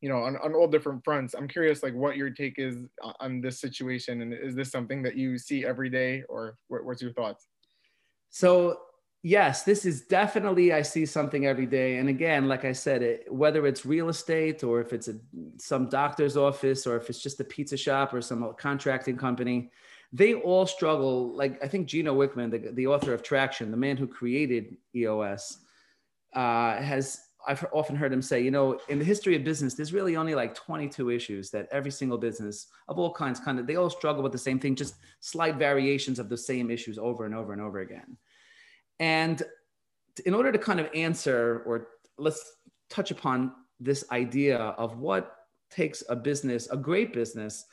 you 0.00 0.08
know 0.08 0.18
on, 0.18 0.36
on 0.36 0.54
all 0.54 0.68
different 0.68 1.04
fronts. 1.04 1.34
I'm 1.34 1.48
curious 1.48 1.82
like 1.82 1.94
what 1.94 2.16
your 2.16 2.30
take 2.30 2.58
is 2.58 2.76
on 3.20 3.40
this 3.40 3.60
situation 3.60 4.22
and 4.22 4.32
is 4.32 4.54
this 4.54 4.70
something 4.70 5.02
that 5.02 5.16
you 5.16 5.38
see 5.38 5.64
every 5.64 5.90
day 5.90 6.22
or 6.28 6.56
what, 6.68 6.84
what's 6.84 7.02
your 7.02 7.12
thoughts? 7.12 7.46
So 8.30 8.78
yes 9.22 9.64
this 9.64 9.84
is 9.84 10.02
definitely 10.02 10.72
i 10.72 10.80
see 10.80 11.04
something 11.04 11.44
every 11.44 11.66
day 11.66 11.96
and 11.96 12.08
again 12.08 12.46
like 12.46 12.64
i 12.64 12.70
said 12.70 13.02
it, 13.02 13.26
whether 13.32 13.66
it's 13.66 13.84
real 13.84 14.08
estate 14.08 14.62
or 14.62 14.80
if 14.80 14.92
it's 14.92 15.08
a, 15.08 15.14
some 15.56 15.88
doctor's 15.88 16.36
office 16.36 16.86
or 16.86 16.96
if 16.96 17.10
it's 17.10 17.20
just 17.20 17.40
a 17.40 17.44
pizza 17.44 17.76
shop 17.76 18.14
or 18.14 18.20
some 18.20 18.54
contracting 18.58 19.16
company 19.16 19.70
they 20.12 20.34
all 20.34 20.66
struggle. 20.66 21.34
Like 21.36 21.62
I 21.62 21.68
think 21.68 21.86
Gino 21.86 22.14
Wickman, 22.14 22.50
the, 22.50 22.72
the 22.72 22.86
author 22.86 23.12
of 23.12 23.22
Traction, 23.22 23.70
the 23.70 23.76
man 23.76 23.96
who 23.96 24.06
created 24.06 24.76
EOS, 24.94 25.58
uh, 26.34 26.76
has 26.76 27.20
I've 27.46 27.64
often 27.72 27.96
heard 27.96 28.12
him 28.12 28.20
say, 28.20 28.42
you 28.42 28.50
know, 28.50 28.78
in 28.88 28.98
the 28.98 29.04
history 29.04 29.36
of 29.36 29.44
business, 29.44 29.74
there's 29.74 29.92
really 29.92 30.16
only 30.16 30.34
like 30.34 30.54
22 30.54 31.10
issues 31.10 31.50
that 31.50 31.68
every 31.70 31.90
single 31.90 32.18
business 32.18 32.66
of 32.88 32.98
all 32.98 33.12
kinds 33.12 33.40
kind 33.40 33.58
of 33.58 33.66
they 33.66 33.76
all 33.76 33.88
struggle 33.88 34.22
with 34.22 34.32
the 34.32 34.38
same 34.38 34.58
thing, 34.58 34.74
just 34.74 34.96
slight 35.20 35.56
variations 35.56 36.18
of 36.18 36.28
the 36.28 36.36
same 36.36 36.70
issues 36.70 36.98
over 36.98 37.24
and 37.24 37.34
over 37.34 37.52
and 37.52 37.62
over 37.62 37.78
again. 37.78 38.16
And 39.00 39.42
in 40.26 40.34
order 40.34 40.50
to 40.50 40.58
kind 40.58 40.80
of 40.80 40.88
answer 40.94 41.62
or 41.64 41.88
let's 42.18 42.52
touch 42.90 43.10
upon 43.10 43.52
this 43.80 44.04
idea 44.10 44.58
of 44.58 44.98
what 44.98 45.36
takes 45.70 46.02
a 46.08 46.16
business, 46.16 46.68
a 46.70 46.76
great 46.76 47.12
business, 47.12 47.64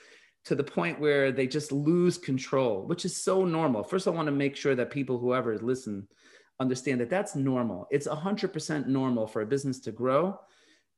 to 0.45 0.55
the 0.55 0.63
point 0.63 0.99
where 0.99 1.31
they 1.31 1.47
just 1.47 1.71
lose 1.71 2.17
control, 2.17 2.85
which 2.85 3.03
is 3.03 3.17
so 3.17 3.45
normal. 3.45 3.83
First, 3.83 4.07
I 4.07 4.11
want 4.11 4.27
to 4.27 4.31
make 4.31 4.55
sure 4.55 4.75
that 4.75 4.91
people, 4.91 5.17
whoever 5.17 5.57
listen, 5.57 6.07
understand 6.59 7.01
that 7.01 7.09
that's 7.09 7.35
normal. 7.35 7.87
It's 7.91 8.07
100% 8.07 8.87
normal 8.87 9.27
for 9.27 9.41
a 9.41 9.45
business 9.45 9.79
to 9.81 9.91
grow 9.91 10.39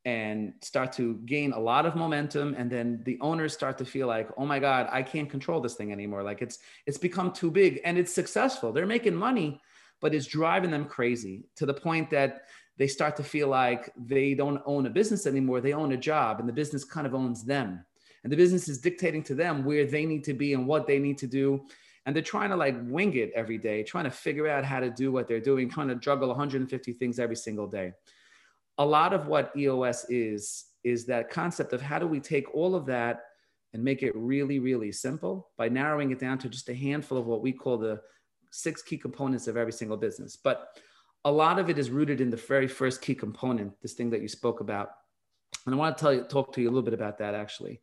and 0.06 0.54
start 0.62 0.92
to 0.94 1.16
gain 1.25 1.51
a 1.51 1.60
lot 1.60 1.86
of 1.86 1.96
momentum 1.96 2.56
and 2.58 2.72
then 2.72 3.01
the 3.04 3.18
owners 3.20 3.54
start 3.54 3.77
to 3.77 3.84
feel 3.84 4.08
like 4.08 4.30
oh 4.38 4.46
my 4.46 4.58
god 4.58 4.88
i 4.92 5.01
can't 5.04 5.30
control 5.30 5.60
this 5.60 5.74
thing 5.74 5.92
anymore 5.92 6.24
like 6.24 6.42
it's 6.42 6.60
it's 6.86 6.98
become 6.98 7.32
too 7.32 7.51
big 7.51 7.82
and 7.84 7.98
it's 7.98 8.13
successful 8.13 8.72
they're 8.72 8.86
making 8.86 9.13
money 9.13 9.60
but 10.00 10.13
it's 10.16 10.27
driving 10.27 10.72
them 10.72 10.86
crazy 10.86 11.44
to 11.56 11.66
the 11.66 11.74
point 11.74 12.10
that 12.10 12.44
they 12.77 12.88
start 12.88 13.18
to 13.18 13.24
feel 13.24 13.48
like 13.48 13.92
they 13.98 14.34
don't 14.34 14.62
own 14.66 14.86
a 14.86 14.89
business 14.89 15.25
anymore 15.25 15.60
they 15.60 15.74
own 15.74 15.92
a 15.92 15.98
job 15.98 16.39
and 16.39 16.48
the 16.48 16.54
business 16.54 16.86
kind 16.86 17.06
of 17.06 17.13
owns 17.13 17.44
them 17.44 17.84
and 18.28 18.32
the 18.34 18.36
business 18.36 18.68
is 18.68 18.80
dictating 18.80 19.24
to 19.24 19.34
them 19.34 19.64
where 19.64 19.86
they 19.86 20.06
need 20.06 20.22
to 20.26 20.34
be 20.34 20.54
and 20.54 20.68
what 20.68 20.86
they 20.86 21.00
need 21.00 21.18
to 21.20 21.28
do. 21.28 21.64
And 22.06 22.14
they're 22.14 22.22
trying 22.22 22.50
to 22.50 22.58
like 22.58 22.76
wing 22.84 23.16
it 23.16 23.32
every 23.34 23.58
day 23.58 23.84
trying 23.84 24.04
to 24.04 24.12
figure 24.12 24.50
out 24.50 24.66
how 24.66 24.82
to 24.82 24.90
do 24.90 25.14
what 25.14 25.30
they're 25.30 25.40
doing 25.40 25.70
trying 25.70 25.88
to 25.88 25.96
juggle 25.96 26.28
150 26.28 26.92
things 26.92 27.20
every 27.20 27.38
single 27.38 27.68
day. 27.68 27.94
A 28.80 28.86
lot 28.86 29.14
of 29.14 29.28
what 29.28 29.54
eos 29.56 30.06
is 30.10 30.66
is 30.84 31.06
that 31.06 31.30
concept 31.30 31.72
of 31.72 31.82
how 31.82 32.00
do 32.00 32.06
we 32.06 32.20
take 32.20 32.54
all 32.54 32.76
of 32.76 32.86
that 32.88 33.22
and 33.72 33.82
make 33.82 34.04
it 34.04 34.12
really 34.14 34.60
really 34.60 34.92
simple 34.92 35.50
by 35.58 35.70
narrowing 35.70 36.12
it 36.12 36.20
down 36.20 36.38
to 36.40 36.50
just 36.50 36.68
a 36.68 36.76
handful 36.76 37.18
of 37.18 37.28
what 37.28 37.42
we 37.42 37.54
call 37.54 37.78
the 37.78 37.98
six 38.52 38.82
key 38.82 38.98
components 38.98 39.48
of 39.48 39.56
every 39.56 39.72
single 39.72 39.96
business. 39.96 40.36
But 40.36 40.68
a 41.24 41.32
lot 41.32 41.60
of 41.60 41.70
it 41.70 41.80
is 41.80 41.90
rooted 41.92 42.20
in 42.20 42.30
the 42.30 42.36
very 42.36 42.68
first 42.68 43.02
key 43.02 43.16
component 43.16 43.82
this 43.82 43.94
thing 43.94 44.10
that 44.10 44.22
you 44.22 44.28
spoke 44.28 44.60
about. 44.60 44.90
And 45.66 45.76
I 45.76 45.78
want 45.78 45.98
to 45.98 46.02
tell 46.02 46.14
you, 46.14 46.24
talk 46.24 46.54
to 46.54 46.62
you 46.62 46.68
a 46.68 46.72
little 46.72 46.84
bit 46.84 46.94
about 46.94 47.18
that 47.20 47.36
actually. 47.36 47.82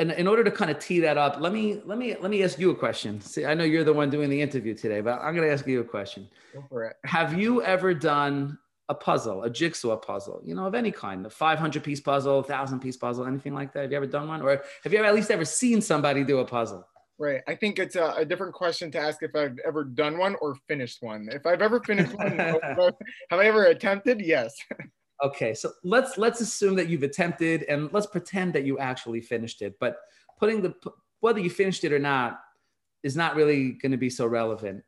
And 0.00 0.12
in 0.12 0.26
order 0.26 0.42
to 0.42 0.50
kind 0.50 0.70
of 0.70 0.78
tee 0.78 0.98
that 1.00 1.18
up, 1.18 1.40
let 1.40 1.52
me 1.52 1.82
let 1.84 1.98
me 1.98 2.16
let 2.18 2.30
me 2.30 2.42
ask 2.42 2.58
you 2.58 2.70
a 2.70 2.74
question. 2.74 3.20
See, 3.20 3.44
I 3.44 3.52
know 3.52 3.64
you're 3.64 3.84
the 3.84 3.92
one 3.92 4.08
doing 4.08 4.30
the 4.30 4.40
interview 4.40 4.74
today, 4.74 5.02
but 5.02 5.20
I'm 5.20 5.36
going 5.36 5.46
to 5.46 5.52
ask 5.52 5.66
you 5.66 5.80
a 5.80 5.84
question. 5.84 6.26
Go 6.54 6.64
for 6.70 6.84
it. 6.84 6.96
Have 7.04 7.38
you 7.38 7.62
ever 7.62 7.92
done 7.92 8.58
a 8.88 8.94
puzzle, 8.94 9.42
a 9.42 9.50
jigsaw 9.50 9.98
puzzle, 9.98 10.40
you 10.42 10.54
know, 10.54 10.64
of 10.64 10.74
any 10.74 10.90
kind, 10.90 11.26
a 11.26 11.30
500 11.30 11.84
piece 11.84 12.00
puzzle, 12.00 12.36
1000 12.36 12.80
piece 12.80 12.96
puzzle, 12.96 13.26
anything 13.26 13.52
like 13.52 13.74
that? 13.74 13.82
Have 13.82 13.90
you 13.90 13.96
ever 13.98 14.06
done 14.06 14.26
one? 14.26 14.40
Or 14.40 14.62
have 14.82 14.92
you 14.92 14.98
ever 14.98 15.06
at 15.06 15.14
least 15.14 15.30
ever 15.30 15.44
seen 15.44 15.82
somebody 15.82 16.24
do 16.24 16.38
a 16.38 16.46
puzzle? 16.46 16.88
Right. 17.18 17.42
I 17.46 17.54
think 17.54 17.78
it's 17.78 17.96
a, 17.96 18.14
a, 18.16 18.24
different 18.24 18.54
question 18.54 18.90
to 18.92 18.98
ask 18.98 19.22
if 19.22 19.36
I've 19.36 19.58
ever 19.66 19.84
done 19.84 20.16
one 20.16 20.36
or 20.40 20.54
finished 20.66 21.02
one. 21.02 21.28
If 21.30 21.44
I've 21.44 21.60
ever 21.60 21.78
finished 21.80 22.14
one, 22.14 22.38
have 22.38 22.94
I 23.30 23.44
ever 23.44 23.66
attempted? 23.66 24.22
Yes. 24.22 24.56
okay, 25.22 25.54
so 25.54 25.72
let's 25.84 26.18
let's 26.18 26.40
assume 26.40 26.74
that 26.76 26.88
you've 26.88 27.02
attempted, 27.02 27.64
and 27.64 27.92
let's 27.92 28.06
pretend 28.06 28.52
that 28.54 28.64
you 28.64 28.78
actually 28.78 29.20
finished 29.20 29.62
it. 29.62 29.76
But 29.78 29.98
putting 30.38 30.62
the 30.62 30.74
whether 31.20 31.40
you 31.40 31.50
finished 31.50 31.84
it 31.84 31.92
or 31.92 31.98
not 31.98 32.40
is 33.02 33.16
not 33.16 33.36
really 33.36 33.72
going 33.72 33.92
to 33.92 33.98
be 33.98 34.10
so 34.10 34.26
relevant. 34.26 34.82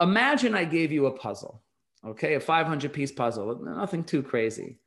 Imagine 0.00 0.54
I 0.54 0.64
gave 0.64 0.92
you 0.92 1.06
a 1.06 1.12
puzzle, 1.12 1.62
okay, 2.06 2.34
a 2.34 2.40
500 2.40 2.92
piece 2.92 3.12
puzzle, 3.12 3.58
nothing 3.62 4.04
too 4.04 4.22
crazy, 4.22 4.78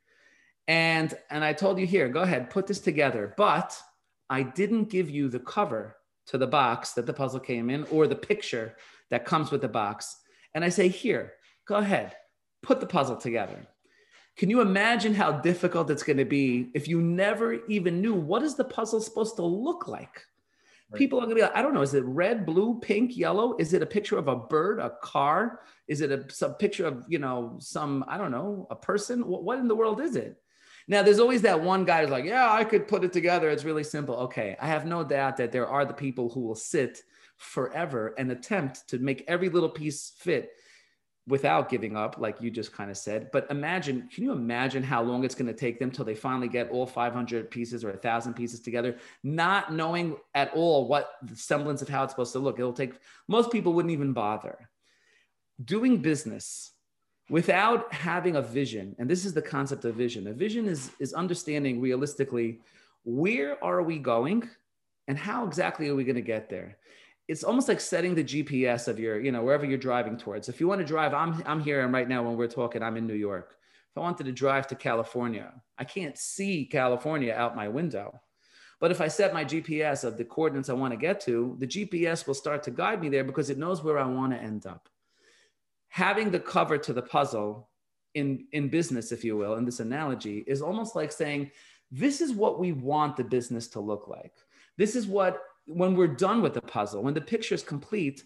and 0.66 1.14
and 1.30 1.44
I 1.44 1.52
told 1.52 1.78
you 1.78 1.86
here, 1.86 2.08
go 2.08 2.22
ahead, 2.22 2.50
put 2.50 2.66
this 2.66 2.80
together, 2.80 3.34
but 3.36 3.76
I 4.30 4.42
didn't 4.42 4.90
give 4.90 5.08
you 5.08 5.28
the 5.28 5.40
cover 5.40 5.96
to 6.26 6.38
the 6.38 6.46
box 6.46 6.92
that 6.92 7.06
the 7.06 7.12
puzzle 7.14 7.40
came 7.40 7.70
in 7.70 7.84
or 7.84 8.06
the 8.06 8.14
picture 8.14 8.76
that 9.10 9.24
comes 9.24 9.50
with 9.50 9.62
the 9.62 9.68
box. 9.68 10.18
And 10.54 10.64
I 10.64 10.68
say, 10.68 10.88
here, 10.88 11.32
go 11.66 11.76
ahead, 11.76 12.14
put 12.62 12.80
the 12.80 12.86
puzzle 12.86 13.16
together. 13.16 13.66
Can 14.38 14.48
you 14.50 14.60
imagine 14.60 15.14
how 15.14 15.32
difficult 15.32 15.90
it's 15.90 16.04
going 16.04 16.16
to 16.16 16.24
be 16.24 16.70
if 16.72 16.86
you 16.86 17.02
never 17.02 17.66
even 17.66 18.00
knew 18.00 18.14
what 18.14 18.44
is 18.44 18.54
the 18.54 18.64
puzzle 18.64 19.00
supposed 19.00 19.34
to 19.36 19.42
look 19.42 19.88
like? 19.88 20.24
Right. 20.90 20.98
People 20.98 21.18
are 21.18 21.22
going 21.22 21.30
to 21.30 21.34
be 21.34 21.42
like, 21.42 21.56
I 21.56 21.60
don't 21.60 21.74
know, 21.74 21.82
is 21.82 21.92
it 21.92 22.04
red, 22.04 22.46
blue, 22.46 22.78
pink, 22.78 23.16
yellow? 23.16 23.56
Is 23.58 23.72
it 23.72 23.82
a 23.82 23.86
picture 23.86 24.16
of 24.16 24.28
a 24.28 24.36
bird, 24.36 24.78
a 24.78 24.92
car? 25.02 25.60
Is 25.88 26.02
it 26.02 26.12
a 26.12 26.24
some 26.32 26.54
picture 26.54 26.86
of, 26.86 27.04
you 27.08 27.18
know, 27.18 27.56
some, 27.58 28.04
I 28.06 28.16
don't 28.16 28.30
know, 28.30 28.68
a 28.70 28.76
person? 28.76 29.26
What, 29.26 29.42
what 29.42 29.58
in 29.58 29.66
the 29.66 29.74
world 29.74 30.00
is 30.00 30.14
it? 30.14 30.40
Now, 30.86 31.02
there's 31.02 31.18
always 31.18 31.42
that 31.42 31.60
one 31.60 31.84
guy 31.84 32.02
who's 32.02 32.10
like, 32.10 32.24
yeah, 32.24 32.50
I 32.50 32.62
could 32.62 32.86
put 32.86 33.02
it 33.02 33.12
together. 33.12 33.50
It's 33.50 33.64
really 33.64 33.84
simple. 33.84 34.14
Okay. 34.14 34.56
I 34.60 34.68
have 34.68 34.86
no 34.86 35.02
doubt 35.02 35.36
that 35.38 35.50
there 35.50 35.66
are 35.66 35.84
the 35.84 35.92
people 35.92 36.30
who 36.30 36.40
will 36.40 36.54
sit 36.54 37.02
forever 37.36 38.14
and 38.16 38.30
attempt 38.30 38.88
to 38.88 38.98
make 39.00 39.24
every 39.26 39.48
little 39.48 39.68
piece 39.68 40.12
fit 40.16 40.52
without 41.28 41.68
giving 41.68 41.96
up, 41.96 42.16
like 42.18 42.40
you 42.40 42.50
just 42.50 42.72
kind 42.72 42.90
of 42.90 42.96
said. 42.96 43.30
But 43.30 43.46
imagine, 43.50 44.08
can 44.12 44.24
you 44.24 44.32
imagine 44.32 44.82
how 44.82 45.02
long 45.02 45.24
it's 45.24 45.34
going 45.34 45.46
to 45.46 45.52
take 45.52 45.78
them 45.78 45.90
till 45.90 46.04
they 46.04 46.14
finally 46.14 46.48
get 46.48 46.70
all 46.70 46.86
500 46.86 47.50
pieces 47.50 47.84
or 47.84 47.90
1,000 47.90 48.34
pieces 48.34 48.60
together, 48.60 48.96
not 49.22 49.72
knowing 49.72 50.16
at 50.34 50.52
all 50.54 50.88
what 50.88 51.12
the 51.22 51.36
semblance 51.36 51.82
of 51.82 51.88
how 51.88 52.02
it's 52.02 52.12
supposed 52.12 52.32
to 52.32 52.38
look? 52.38 52.58
It'll 52.58 52.72
take, 52.72 52.94
most 53.28 53.52
people 53.52 53.74
wouldn't 53.74 53.92
even 53.92 54.12
bother. 54.12 54.70
Doing 55.62 55.98
business 55.98 56.72
without 57.28 57.92
having 57.92 58.36
a 58.36 58.42
vision 58.42 58.96
and 58.98 59.08
this 59.08 59.26
is 59.26 59.34
the 59.34 59.42
concept 59.42 59.84
of 59.84 59.94
vision 59.94 60.26
a 60.28 60.32
vision 60.32 60.66
is 60.66 60.90
is 60.98 61.12
understanding 61.12 61.78
realistically 61.78 62.60
where 63.04 63.62
are 63.62 63.82
we 63.82 63.98
going 63.98 64.48
and 65.08 65.18
how 65.18 65.46
exactly 65.46 65.88
are 65.88 65.94
we 65.94 66.04
going 66.04 66.16
to 66.16 66.22
get 66.22 66.48
there 66.48 66.78
it's 67.28 67.44
almost 67.44 67.68
like 67.68 67.80
setting 67.80 68.14
the 68.14 68.24
gps 68.24 68.88
of 68.88 68.98
your 68.98 69.20
you 69.20 69.30
know 69.30 69.42
wherever 69.42 69.64
you're 69.64 69.78
driving 69.78 70.16
towards. 70.16 70.48
If 70.48 70.60
you 70.60 70.66
want 70.66 70.80
to 70.80 70.86
drive 70.86 71.14
i'm 71.14 71.42
i'm 71.46 71.60
here 71.60 71.84
and 71.84 71.92
right 71.92 72.08
now 72.08 72.22
when 72.22 72.36
we're 72.36 72.48
talking 72.48 72.82
i'm 72.82 72.96
in 72.96 73.06
new 73.06 73.14
york. 73.14 73.56
If 73.90 73.98
i 73.98 74.00
wanted 74.00 74.24
to 74.24 74.32
drive 74.32 74.66
to 74.68 74.74
california 74.74 75.52
i 75.78 75.84
can't 75.84 76.16
see 76.18 76.64
california 76.64 77.32
out 77.34 77.56
my 77.56 77.68
window. 77.68 78.20
But 78.80 78.90
if 78.90 79.00
i 79.00 79.08
set 79.08 79.34
my 79.34 79.44
gps 79.44 80.04
of 80.04 80.16
the 80.16 80.24
coordinates 80.24 80.70
i 80.70 80.72
want 80.72 80.92
to 80.92 80.98
get 80.98 81.20
to 81.22 81.56
the 81.58 81.66
gps 81.66 82.26
will 82.26 82.34
start 82.34 82.62
to 82.64 82.70
guide 82.70 83.00
me 83.00 83.08
there 83.08 83.24
because 83.24 83.50
it 83.50 83.58
knows 83.58 83.84
where 83.84 83.98
i 83.98 84.06
want 84.06 84.32
to 84.32 84.38
end 84.38 84.66
up. 84.66 84.88
Having 85.90 86.30
the 86.30 86.40
cover 86.40 86.78
to 86.78 86.92
the 86.92 87.02
puzzle 87.02 87.68
in, 88.14 88.46
in 88.52 88.68
business, 88.68 89.12
if 89.12 89.24
you 89.24 89.36
will, 89.36 89.54
in 89.54 89.64
this 89.64 89.80
analogy, 89.80 90.44
is 90.46 90.60
almost 90.60 90.94
like 90.94 91.12
saying, 91.12 91.50
this 91.90 92.20
is 92.20 92.32
what 92.32 92.58
we 92.58 92.72
want 92.72 93.16
the 93.16 93.24
business 93.24 93.68
to 93.68 93.80
look 93.80 94.08
like. 94.08 94.34
This 94.76 94.94
is 94.94 95.06
what, 95.06 95.40
when 95.68 95.94
we're 95.94 96.08
done 96.08 96.42
with 96.42 96.54
the 96.54 96.60
puzzle, 96.60 97.02
when 97.02 97.14
the 97.14 97.20
picture 97.20 97.54
is 97.54 97.62
complete, 97.62 98.24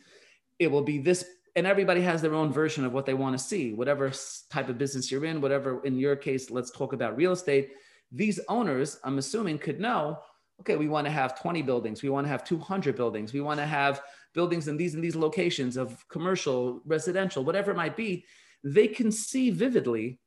it 0.58 0.68
will 0.68 0.82
be 0.82 0.98
this. 0.98 1.24
And 1.54 1.66
everybody 1.66 2.00
has 2.00 2.22
their 2.22 2.34
own 2.34 2.50
version 2.50 2.84
of 2.84 2.92
what 2.94 3.04
they 3.04 3.12
want 3.12 3.36
to 3.36 3.44
see, 3.44 3.74
whatever 3.74 4.10
type 4.50 4.70
of 4.70 4.78
business 4.78 5.10
you're 5.10 5.26
in, 5.26 5.40
whatever, 5.40 5.84
in 5.84 5.98
your 5.98 6.16
case, 6.16 6.50
let's 6.50 6.70
talk 6.70 6.94
about 6.94 7.16
real 7.16 7.32
estate. 7.32 7.72
These 8.10 8.40
owners, 8.48 8.98
I'm 9.04 9.18
assuming, 9.18 9.58
could 9.58 9.78
know 9.78 10.18
okay, 10.60 10.76
we 10.76 10.86
want 10.86 11.04
to 11.04 11.10
have 11.10 11.40
20 11.40 11.60
buildings, 11.62 12.02
we 12.04 12.08
want 12.08 12.24
to 12.24 12.28
have 12.28 12.44
200 12.44 12.94
buildings, 12.94 13.32
we 13.32 13.40
want 13.40 13.58
to 13.58 13.66
have 13.66 14.00
buildings 14.32 14.68
in 14.68 14.76
these 14.76 14.94
and 14.94 15.02
these 15.02 15.16
locations 15.16 15.76
of 15.76 16.06
commercial, 16.08 16.80
residential, 16.84 17.44
whatever 17.44 17.72
it 17.72 17.76
might 17.76 17.96
be, 17.96 18.24
they 18.62 18.86
can 18.86 19.10
see 19.10 19.50
vividly 19.50 20.20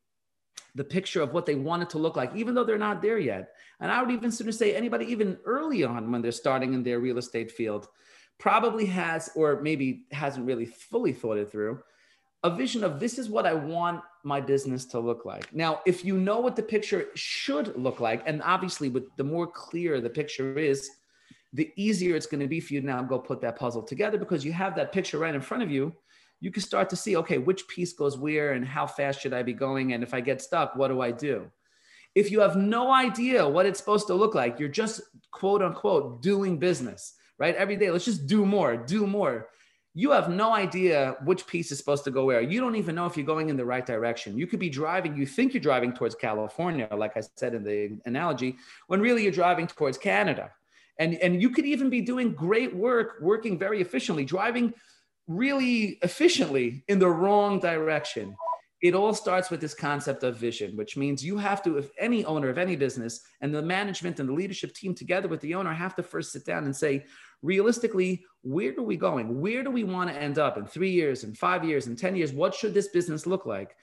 the 0.76 0.84
picture 0.84 1.22
of 1.22 1.34
what 1.34 1.46
they 1.46 1.56
want 1.56 1.82
it 1.82 1.90
to 1.92 1.98
look 1.98 2.16
like, 2.16 2.36
even 2.36 2.54
though 2.54 2.64
they're 2.64 2.78
not 2.78 3.02
there 3.02 3.18
yet. 3.18 3.54
And 3.80 3.92
I 3.92 4.02
would 4.02 4.12
even 4.12 4.32
sooner 4.32 4.52
say 4.52 4.76
anybody 4.76 5.06
even 5.06 5.38
early 5.46 5.84
on 5.84 6.12
when 6.12 6.22
they're 6.22 6.32
starting 6.32 6.74
in 6.74 6.84
their 6.84 7.00
real 7.00 7.18
estate 7.18 7.52
field 7.52 7.88
probably 8.38 8.86
has, 8.86 9.30
or 9.36 9.62
maybe 9.62 10.06
hasn't 10.12 10.46
really 10.46 10.66
fully 10.66 11.14
thought 11.14 11.38
it 11.38 11.50
through, 11.50 11.80
a 12.44 12.56
vision 12.56 12.84
of 12.84 13.00
this 13.00 13.18
is 13.18 13.30
what 13.30 13.48
I 13.48 13.54
want 13.54 14.02
my 14.24 14.42
business 14.42 14.86
to 14.88 15.00
look 15.00 15.26
like. 15.26 15.52
Now, 15.54 15.80
if 15.86 16.04
you 16.04 16.18
know 16.18 16.40
what 16.40 16.56
the 16.56 16.62
picture 16.62 17.08
should 17.16 17.76
look 17.78 18.00
like, 18.00 18.22
and 18.28 18.42
obviously, 18.44 18.90
with 18.90 19.06
the 19.16 19.24
more 19.24 19.48
clear 19.48 20.02
the 20.02 20.10
picture 20.10 20.58
is, 20.60 20.90
the 21.54 21.72
easier 21.78 22.16
it's 22.16 22.28
going 22.28 22.42
to 22.42 22.48
be 22.48 22.60
for 22.60 22.74
you 22.74 22.82
to 22.82 22.86
now 22.86 23.02
go 23.02 23.18
put 23.18 23.40
that 23.42 23.56
puzzle 23.56 23.82
together 23.82 24.18
because 24.18 24.44
you 24.44 24.52
have 24.52 24.76
that 24.76 24.92
picture 24.92 25.18
right 25.18 25.34
in 25.34 25.42
front 25.42 25.64
of 25.64 25.72
you. 25.72 25.94
You 26.46 26.52
can 26.52 26.62
start 26.62 26.92
to 26.92 26.96
see, 26.96 27.18
okay, 27.18 27.40
which 27.40 27.68
piece 27.68 27.94
goes 27.94 28.20
where 28.20 28.54
and 28.54 28.64
how 28.64 28.86
fast 28.86 29.20
should 29.20 29.34
I 29.34 29.42
be 29.42 29.52
going? 29.52 29.94
And 29.94 30.04
if 30.04 30.14
I 30.14 30.22
get 30.22 30.44
stuck, 30.44 30.76
what 30.76 30.90
do 30.90 31.02
I 31.02 31.10
do? 31.10 31.50
If 32.14 32.30
you 32.30 32.40
have 32.42 32.56
no 32.56 32.94
idea 32.94 33.50
what 33.50 33.66
it's 33.66 33.80
supposed 33.80 34.06
to 34.08 34.14
look 34.14 34.36
like, 34.36 34.60
you're 34.60 34.70
just 34.70 35.02
quote 35.32 35.64
unquote 35.64 36.22
doing 36.22 36.60
business, 36.60 37.16
right? 37.40 37.56
Every 37.56 37.76
day, 37.78 37.90
let's 37.90 38.06
just 38.06 38.28
do 38.28 38.46
more, 38.46 38.78
do 38.78 39.08
more. 39.08 39.50
You 39.96 40.12
have 40.12 40.30
no 40.30 40.54
idea 40.54 41.16
which 41.24 41.48
piece 41.48 41.72
is 41.72 41.80
supposed 41.80 42.04
to 42.04 42.12
go 42.12 42.26
where. 42.26 42.42
You 42.42 42.62
don't 42.62 42.76
even 42.76 42.94
know 42.94 43.08
if 43.08 43.18
you're 43.18 43.26
going 43.26 43.50
in 43.50 43.58
the 43.58 43.66
right 43.66 43.86
direction. 43.86 44.38
You 44.38 44.46
could 44.46 44.60
be 44.60 44.70
driving, 44.70 45.18
you 45.18 45.26
think 45.26 45.56
you're 45.56 45.62
driving 45.62 45.94
towards 45.94 46.14
California, 46.14 46.88
like 46.96 47.18
I 47.18 47.24
said 47.38 47.56
in 47.56 47.64
the 47.64 47.98
analogy, 48.06 48.58
when 48.86 49.02
really 49.02 49.24
you're 49.24 49.32
driving 49.32 49.66
towards 49.66 49.98
Canada 49.98 50.52
and 51.00 51.16
and 51.16 51.42
you 51.42 51.50
could 51.50 51.66
even 51.66 51.90
be 51.90 52.02
doing 52.02 52.34
great 52.34 52.76
work 52.76 53.18
working 53.22 53.58
very 53.58 53.82
efficiently 53.82 54.26
driving 54.26 54.74
really 55.28 55.98
efficiently 56.02 56.84
in 56.88 57.00
the 57.00 57.10
wrong 57.10 57.60
direction. 57.60 58.36
It 58.82 58.94
all 58.94 59.14
starts 59.14 59.50
with 59.50 59.62
this 59.62 59.74
concept 59.74 60.24
of 60.24 60.38
vision 60.38 60.76
which 60.76 60.96
means 60.96 61.26
you 61.26 61.38
have 61.38 61.64
to 61.64 61.78
if 61.78 61.90
any 61.98 62.24
owner 62.26 62.50
of 62.50 62.58
any 62.58 62.76
business 62.76 63.22
and 63.42 63.54
the 63.54 63.62
management 63.62 64.20
and 64.20 64.30
the 64.30 64.34
leadership 64.34 64.76
team 64.76 64.94
together 64.94 65.28
with 65.28 65.42
the 65.42 65.56
owner 65.56 65.74
have 65.74 65.96
to 65.96 66.04
first 66.04 66.32
sit 66.32 66.46
down 66.46 66.66
and 66.66 66.76
say 66.76 67.04
realistically 67.42 68.24
where 68.42 68.76
are 68.78 68.84
we 68.84 68.96
going? 68.96 69.42
Where 69.42 69.64
do 69.64 69.72
we 69.72 69.84
want 69.84 70.12
to 70.12 70.22
end 70.22 70.38
up 70.38 70.58
in 70.58 70.66
three 70.66 70.92
years 70.92 71.24
in 71.24 71.34
five 71.34 71.64
years 71.64 71.88
in 71.88 71.96
10 71.96 72.16
years? 72.16 72.32
What 72.32 72.54
should 72.54 72.76
this 72.76 72.90
business 72.90 73.26
look 73.26 73.48
like? 73.48 73.76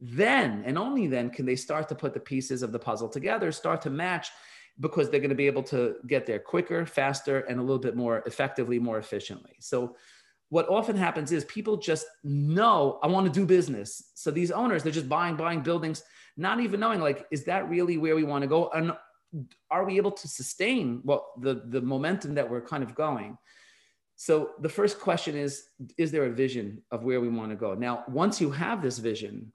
Then 0.00 0.62
and 0.64 0.78
only 0.78 1.06
then 1.06 1.28
can 1.28 1.44
they 1.44 1.56
start 1.56 1.88
to 1.90 1.94
put 1.94 2.14
the 2.14 2.20
pieces 2.20 2.62
of 2.62 2.72
the 2.72 2.78
puzzle 2.78 3.08
together 3.08 3.52
start 3.52 3.82
to 3.82 3.90
match 3.90 4.28
because 4.80 5.10
they're 5.10 5.20
going 5.20 5.30
to 5.30 5.36
be 5.36 5.46
able 5.46 5.62
to 5.62 5.96
get 6.06 6.26
there 6.26 6.38
quicker, 6.38 6.84
faster, 6.84 7.40
and 7.40 7.58
a 7.58 7.62
little 7.62 7.78
bit 7.78 7.96
more 7.96 8.22
effectively, 8.26 8.78
more 8.78 8.98
efficiently. 8.98 9.56
So, 9.60 9.96
what 10.48 10.68
often 10.68 10.96
happens 10.96 11.32
is 11.32 11.44
people 11.46 11.76
just 11.76 12.06
know 12.22 12.98
I 13.02 13.08
want 13.08 13.26
to 13.26 13.32
do 13.32 13.46
business. 13.46 14.10
So 14.14 14.30
these 14.30 14.50
owners, 14.50 14.82
they're 14.82 14.92
just 14.92 15.08
buying, 15.08 15.36
buying 15.36 15.60
buildings, 15.60 16.02
not 16.36 16.60
even 16.60 16.80
knowing 16.80 17.00
like, 17.00 17.26
is 17.30 17.44
that 17.44 17.68
really 17.68 17.98
where 17.98 18.14
we 18.14 18.24
want 18.24 18.42
to 18.42 18.48
go? 18.48 18.70
And 18.70 18.92
are 19.70 19.84
we 19.84 19.96
able 19.96 20.12
to 20.12 20.28
sustain 20.28 21.00
well 21.04 21.32
the 21.40 21.62
the 21.66 21.80
momentum 21.80 22.34
that 22.34 22.48
we're 22.48 22.60
kind 22.60 22.82
of 22.82 22.94
going? 22.94 23.36
So 24.16 24.52
the 24.60 24.68
first 24.68 24.98
question 24.98 25.36
is, 25.36 25.64
is 25.98 26.10
there 26.10 26.24
a 26.24 26.30
vision 26.30 26.82
of 26.90 27.04
where 27.04 27.20
we 27.20 27.28
want 27.28 27.50
to 27.50 27.56
go? 27.56 27.74
Now, 27.74 28.04
once 28.08 28.40
you 28.40 28.50
have 28.50 28.80
this 28.80 28.98
vision, 28.98 29.52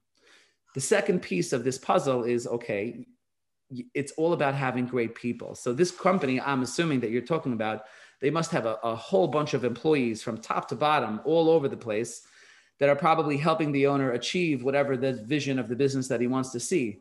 the 0.76 0.82
second 0.82 1.22
piece 1.22 1.52
of 1.52 1.64
this 1.64 1.80
puzzle 1.80 2.24
is 2.24 2.46
okay, 2.46 3.08
it's 3.94 4.12
all 4.18 4.34
about 4.34 4.54
having 4.54 4.86
great 4.86 5.16
people. 5.16 5.56
So 5.56 5.74
this 5.74 5.92
company, 5.92 6.40
I'm 6.40 6.62
assuming 6.62 7.00
that 7.00 7.10
you're 7.10 7.22
talking 7.24 7.54
about, 7.54 7.86
they 8.22 8.30
must 8.30 8.52
have 8.52 8.66
a, 8.66 8.78
a, 8.84 8.96
whole 8.96 9.28
bunch 9.28 9.54
of 9.54 9.66
employees 9.66 10.22
from 10.22 10.38
top 10.38 10.68
to 10.70 10.76
bottom 10.76 11.20
all 11.26 11.50
over 11.50 11.68
the 11.68 11.76
place 11.76 12.22
that 12.80 12.88
are 12.88 12.96
probably 12.96 13.36
helping 13.36 13.72
the 13.72 13.88
owner 13.88 14.12
achieve 14.12 14.64
whatever 14.64 14.96
the 14.96 15.14
vision 15.14 15.60
of 15.60 15.68
the 15.68 15.76
business 15.76 16.08
that 16.08 16.22
he 16.22 16.28
wants 16.28 16.52
to 16.52 16.60
see. 16.60 17.00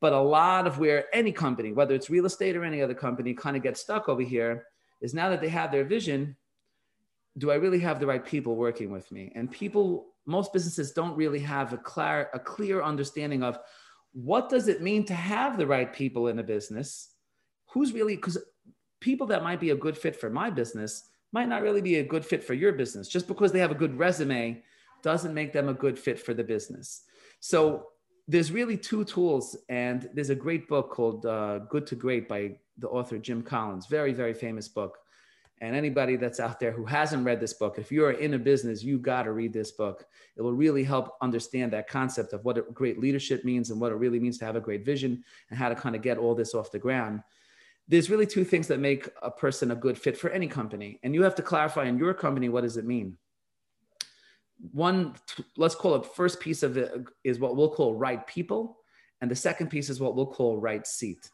But 0.00 0.12
a 0.12 0.20
lot 0.20 0.66
of 0.66 0.78
where 0.78 1.06
any 1.12 1.32
company, 1.32 1.72
whether 1.72 1.94
it's 1.94 2.10
real 2.10 2.26
estate 2.26 2.56
or 2.56 2.64
any 2.64 2.82
other 2.82 2.94
company, 2.94 3.34
kind 3.34 3.56
of 3.56 3.62
gets 3.62 3.80
stuck 3.80 4.08
over 4.08 4.22
here 4.22 4.66
is 5.00 5.14
now 5.14 5.28
that 5.30 5.40
they 5.40 5.48
have 5.48 5.72
their 5.72 5.84
vision, 5.84 6.36
do 7.36 7.50
I 7.50 7.56
really 7.56 7.80
have 7.80 8.00
the 8.00 8.06
right 8.06 8.24
people 8.24 8.56
working 8.56 8.90
with 8.90 9.10
me? 9.10 9.32
And 9.34 9.50
people, 9.50 10.06
most 10.26 10.52
businesses 10.52 10.92
don't 10.92 11.16
really 11.16 11.40
have 11.40 11.72
a 11.72 11.78
clear, 11.78 12.30
a 12.32 12.38
clear 12.38 12.82
understanding 12.82 13.42
of 13.42 13.58
what 14.12 14.48
does 14.48 14.68
it 14.68 14.82
mean 14.82 15.04
to 15.06 15.14
have 15.14 15.56
the 15.56 15.66
right 15.66 15.92
people 15.92 16.28
in 16.28 16.38
a 16.38 16.44
business? 16.44 17.10
Who's 17.70 17.92
really, 17.92 18.16
because 18.16 18.38
people 19.00 19.26
that 19.28 19.42
might 19.42 19.60
be 19.60 19.70
a 19.70 19.76
good 19.76 19.96
fit 19.96 20.16
for 20.16 20.30
my 20.30 20.50
business 20.50 21.10
might 21.32 21.48
not 21.48 21.62
really 21.62 21.82
be 21.82 21.96
a 21.96 22.04
good 22.04 22.24
fit 22.24 22.42
for 22.42 22.54
your 22.54 22.72
business. 22.72 23.08
Just 23.08 23.28
because 23.28 23.52
they 23.52 23.58
have 23.58 23.70
a 23.70 23.74
good 23.74 23.98
resume 23.98 24.62
doesn't 25.02 25.34
make 25.34 25.52
them 25.52 25.68
a 25.68 25.74
good 25.74 25.98
fit 25.98 26.18
for 26.18 26.34
the 26.34 26.44
business. 26.44 27.02
So 27.40 27.88
there's 28.26 28.52
really 28.52 28.76
two 28.76 29.04
tools, 29.04 29.56
and 29.68 30.08
there's 30.12 30.30
a 30.30 30.34
great 30.34 30.68
book 30.68 30.90
called 30.90 31.24
uh, 31.24 31.60
Good 31.70 31.86
to 31.88 31.94
Great 31.94 32.28
by 32.28 32.56
the 32.76 32.88
author 32.88 33.18
Jim 33.18 33.42
Collins, 33.42 33.86
very, 33.86 34.12
very 34.12 34.34
famous 34.34 34.68
book. 34.68 34.98
And 35.60 35.74
anybody 35.74 36.16
that's 36.16 36.38
out 36.38 36.60
there 36.60 36.70
who 36.70 36.84
hasn't 36.84 37.24
read 37.24 37.40
this 37.40 37.54
book, 37.54 37.78
if 37.78 37.90
you're 37.90 38.12
in 38.12 38.34
a 38.34 38.38
business, 38.38 38.84
you 38.84 38.98
got 38.98 39.24
to 39.24 39.32
read 39.32 39.52
this 39.52 39.72
book. 39.72 40.04
It 40.36 40.42
will 40.42 40.52
really 40.52 40.84
help 40.84 41.16
understand 41.20 41.72
that 41.72 41.88
concept 41.88 42.32
of 42.32 42.44
what 42.44 42.72
great 42.74 43.00
leadership 43.00 43.44
means 43.44 43.70
and 43.70 43.80
what 43.80 43.90
it 43.90 43.96
really 43.96 44.20
means 44.20 44.38
to 44.38 44.44
have 44.44 44.56
a 44.56 44.60
great 44.60 44.84
vision 44.84 45.24
and 45.50 45.58
how 45.58 45.68
to 45.68 45.74
kind 45.74 45.96
of 45.96 46.02
get 46.02 46.18
all 46.18 46.34
this 46.34 46.54
off 46.54 46.70
the 46.70 46.78
ground. 46.78 47.22
There's 47.88 48.10
really 48.10 48.26
two 48.26 48.44
things 48.44 48.68
that 48.68 48.80
make 48.80 49.08
a 49.22 49.30
person 49.30 49.70
a 49.70 49.76
good 49.76 49.96
fit 49.96 50.16
for 50.16 50.30
any 50.30 50.46
company. 50.46 51.00
And 51.02 51.14
you 51.14 51.22
have 51.22 51.34
to 51.36 51.42
clarify 51.42 51.86
in 51.86 51.98
your 51.98 52.14
company 52.14 52.48
what 52.48 52.62
does 52.62 52.76
it 52.76 52.84
mean? 52.84 53.16
One, 54.72 55.14
let's 55.56 55.74
call 55.74 55.94
it 55.94 56.04
first 56.04 56.40
piece 56.40 56.62
of 56.62 56.76
it 56.76 56.92
is 57.24 57.38
what 57.38 57.56
we'll 57.56 57.70
call 57.70 57.94
right 57.94 58.26
people. 58.26 58.78
And 59.20 59.30
the 59.30 59.36
second 59.36 59.68
piece 59.68 59.88
is 59.88 60.00
what 60.00 60.14
we'll 60.14 60.26
call 60.26 60.58
right 60.58 60.86
seat 60.86 61.30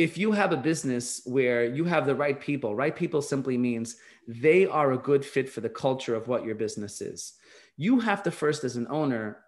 if 0.00 0.16
you 0.16 0.32
have 0.32 0.50
a 0.50 0.56
business 0.56 1.20
where 1.26 1.66
you 1.66 1.84
have 1.84 2.06
the 2.06 2.14
right 2.14 2.40
people, 2.40 2.74
right 2.74 2.96
people 2.96 3.20
simply 3.20 3.58
means 3.58 3.96
they 4.26 4.64
are 4.64 4.92
a 4.92 4.98
good 4.98 5.22
fit 5.22 5.46
for 5.46 5.60
the 5.60 5.68
culture 5.68 6.14
of 6.14 6.26
what 6.26 6.42
your 6.42 6.54
business 6.54 7.02
is. 7.02 7.34
You 7.76 8.00
have 8.00 8.22
to 8.22 8.30
first, 8.30 8.64
as 8.64 8.76
an 8.76 8.86
owner, 8.88 9.44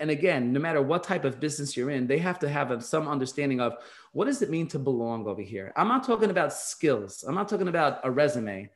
and 0.00 0.10
again, 0.10 0.52
no 0.52 0.58
matter 0.58 0.82
what 0.82 1.04
type 1.04 1.24
of 1.24 1.38
business 1.38 1.76
you're 1.76 1.90
in, 1.90 2.06
they 2.06 2.18
have 2.18 2.38
to 2.40 2.48
have 2.48 2.82
some 2.82 3.06
understanding 3.06 3.60
of 3.60 3.76
what 4.12 4.24
does 4.24 4.42
it 4.42 4.50
mean 4.50 4.66
to 4.68 4.78
belong 4.78 5.26
over 5.26 5.42
here. 5.42 5.72
I'm 5.76 5.88
not 5.88 6.04
talking 6.04 6.30
about 6.30 6.52
skills. 6.52 7.22
I'm 7.26 7.34
not 7.34 7.48
talking 7.48 7.68
about 7.68 8.00
a 8.02 8.10
resume. 8.10 8.68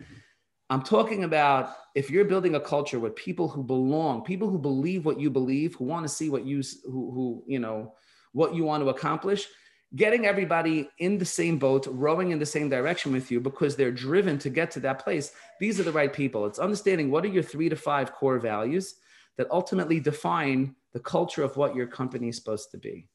I'm 0.70 0.82
talking 0.82 1.24
about 1.24 1.74
if 1.94 2.10
you're 2.10 2.24
building 2.24 2.54
a 2.54 2.60
culture 2.60 3.00
with 3.00 3.16
people 3.16 3.48
who 3.48 3.62
belong, 3.62 4.22
people 4.22 4.48
who 4.48 4.58
believe 4.58 5.04
what 5.04 5.18
you 5.18 5.30
believe, 5.30 5.74
who 5.74 5.84
want 5.84 6.04
to 6.04 6.08
see 6.08 6.30
what 6.30 6.44
you 6.44 6.62
who, 6.84 7.10
who 7.10 7.44
you 7.46 7.58
know 7.58 7.94
what 8.32 8.54
you 8.54 8.64
want 8.64 8.82
to 8.82 8.90
accomplish 8.90 9.48
getting 9.96 10.26
everybody 10.26 10.88
in 10.98 11.18
the 11.18 11.24
same 11.24 11.58
boat, 11.58 11.86
rowing 11.88 12.32
in 12.32 12.38
the 12.38 12.46
same 12.46 12.68
direction 12.68 13.12
with 13.12 13.30
you 13.30 13.40
because 13.40 13.76
they're 13.76 13.92
driven 13.92 14.38
to 14.38 14.50
get 14.50 14.70
to 14.72 14.80
that 14.80 14.98
place. 14.98 15.32
These 15.60 15.78
are 15.78 15.84
the 15.84 15.92
right 15.92 16.12
people. 16.12 16.46
It's 16.46 16.58
understanding 16.58 17.10
what 17.10 17.24
are 17.24 17.28
your 17.28 17.44
three 17.44 17.68
to 17.68 17.76
five 17.76 18.12
core 18.12 18.38
values 18.38 18.96
that 19.36 19.50
ultimately 19.50 20.00
define 20.00 20.74
the 20.92 21.00
culture 21.00 21.42
of 21.42 21.56
what 21.56 21.74
your 21.74 21.86
company 21.86 22.28
is 22.28 22.36
supposed 22.36 22.70
to 22.70 22.78
be. 22.78 23.08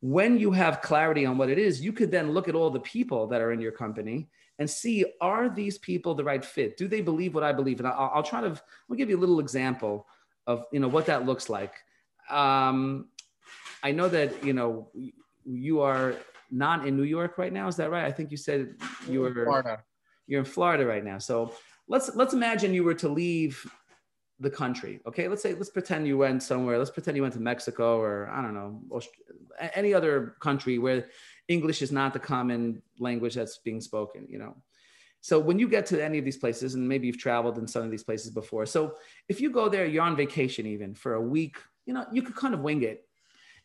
When 0.00 0.38
you 0.38 0.52
have 0.52 0.82
clarity 0.82 1.26
on 1.26 1.38
what 1.38 1.48
it 1.48 1.58
is, 1.58 1.80
you 1.80 1.92
could 1.92 2.10
then 2.10 2.32
look 2.32 2.48
at 2.48 2.54
all 2.54 2.70
the 2.70 2.80
people 2.80 3.26
that 3.28 3.40
are 3.40 3.52
in 3.52 3.60
your 3.60 3.72
company 3.72 4.28
and 4.58 4.68
see 4.68 5.04
are 5.20 5.48
these 5.48 5.78
people 5.78 6.14
the 6.14 6.24
right 6.24 6.44
fit? 6.44 6.76
Do 6.76 6.88
they 6.88 7.00
believe 7.00 7.34
what 7.34 7.44
I 7.44 7.52
believe? 7.52 7.78
And 7.78 7.88
I'll, 7.88 8.10
I'll 8.14 8.22
try 8.22 8.40
to 8.40 8.48
I'll 8.48 8.96
give 8.96 9.10
you 9.10 9.16
a 9.16 9.20
little 9.20 9.40
example 9.40 10.06
of 10.46 10.64
you 10.72 10.80
know 10.80 10.88
what 10.88 11.06
that 11.06 11.26
looks 11.26 11.48
like. 11.48 11.74
Um, 12.30 13.08
I 13.82 13.92
know 13.92 14.08
that 14.08 14.44
you 14.44 14.52
know 14.52 14.90
you 15.44 15.80
are 15.80 16.16
not 16.50 16.86
in 16.86 16.96
New 16.96 17.02
York 17.02 17.38
right 17.38 17.52
now. 17.52 17.68
Is 17.68 17.76
that 17.76 17.90
right? 17.90 18.04
I 18.04 18.12
think 18.12 18.30
you 18.30 18.36
said 18.36 18.74
you 19.08 19.20
were 19.20 19.32
Florida. 19.32 19.82
You're 20.26 20.40
in 20.40 20.46
Florida 20.46 20.86
right 20.86 21.04
now. 21.04 21.18
So 21.18 21.52
let's 21.88 22.14
let's 22.14 22.34
imagine 22.34 22.72
you 22.72 22.84
were 22.84 22.94
to 22.94 23.08
leave 23.08 23.64
the 24.40 24.50
country. 24.50 25.00
Okay, 25.06 25.28
let's 25.28 25.42
say 25.42 25.54
let's 25.54 25.70
pretend 25.70 26.06
you 26.06 26.18
went 26.18 26.42
somewhere. 26.42 26.78
Let's 26.78 26.90
pretend 26.90 27.16
you 27.16 27.22
went 27.22 27.34
to 27.34 27.40
Mexico 27.40 27.98
or 27.98 28.28
I 28.30 28.42
don't 28.42 28.54
know 28.54 28.80
any 29.74 29.94
other 29.94 30.36
country 30.40 30.78
where 30.78 31.06
English 31.48 31.80
is 31.80 31.90
not 31.90 32.12
the 32.12 32.18
common 32.18 32.82
language 32.98 33.34
that's 33.34 33.58
being 33.58 33.80
spoken. 33.80 34.26
You 34.28 34.38
know. 34.38 34.56
So 35.22 35.40
when 35.40 35.58
you 35.58 35.68
get 35.68 35.86
to 35.86 36.04
any 36.04 36.18
of 36.18 36.24
these 36.24 36.36
places, 36.36 36.74
and 36.74 36.88
maybe 36.88 37.06
you've 37.06 37.18
traveled 37.18 37.58
in 37.58 37.66
some 37.66 37.82
of 37.82 37.90
these 37.90 38.04
places 38.04 38.30
before, 38.30 38.66
so 38.66 38.94
if 39.28 39.40
you 39.40 39.50
go 39.50 39.68
there, 39.68 39.84
you're 39.86 40.04
on 40.04 40.14
vacation 40.14 40.66
even 40.66 40.94
for 40.94 41.14
a 41.14 41.20
week, 41.20 41.56
you 41.84 41.94
know, 41.94 42.06
you 42.12 42.22
could 42.22 42.36
kind 42.36 42.54
of 42.54 42.60
wing 42.60 42.82
it 42.82 43.06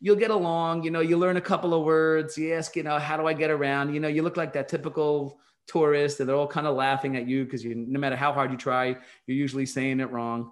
you'll 0.02 0.18
get 0.18 0.32
along. 0.32 0.84
You 0.84 0.92
know, 0.92 1.00
you 1.00 1.18
learn 1.18 1.38
a 1.38 1.42
couple 1.42 1.74
of 1.74 1.84
words. 1.86 2.38
You 2.38 2.54
ask, 2.56 2.76
you 2.76 2.84
know, 2.84 2.98
how 2.98 3.16
do 3.16 3.28
I 3.28 3.34
get 3.34 3.52
around? 3.52 3.94
You 3.94 4.00
know, 4.00 4.08
you 4.08 4.24
look 4.24 4.36
like 4.36 4.52
that 4.54 4.68
typical 4.68 5.40
tourist, 5.68 6.20
and 6.20 6.28
they're 6.28 6.36
all 6.36 6.48
kind 6.48 6.68
of 6.68 6.76
laughing 6.76 7.16
at 7.16 7.28
you 7.28 7.46
because 7.46 7.64
you, 7.64 7.76
no 7.76 8.00
matter 8.00 8.16
how 8.16 8.34
hard 8.34 8.52
you 8.52 8.58
try, 8.58 8.88
you're 9.28 9.38
usually 9.38 9.66
saying 9.66 10.00
it 10.00 10.12
wrong. 10.12 10.52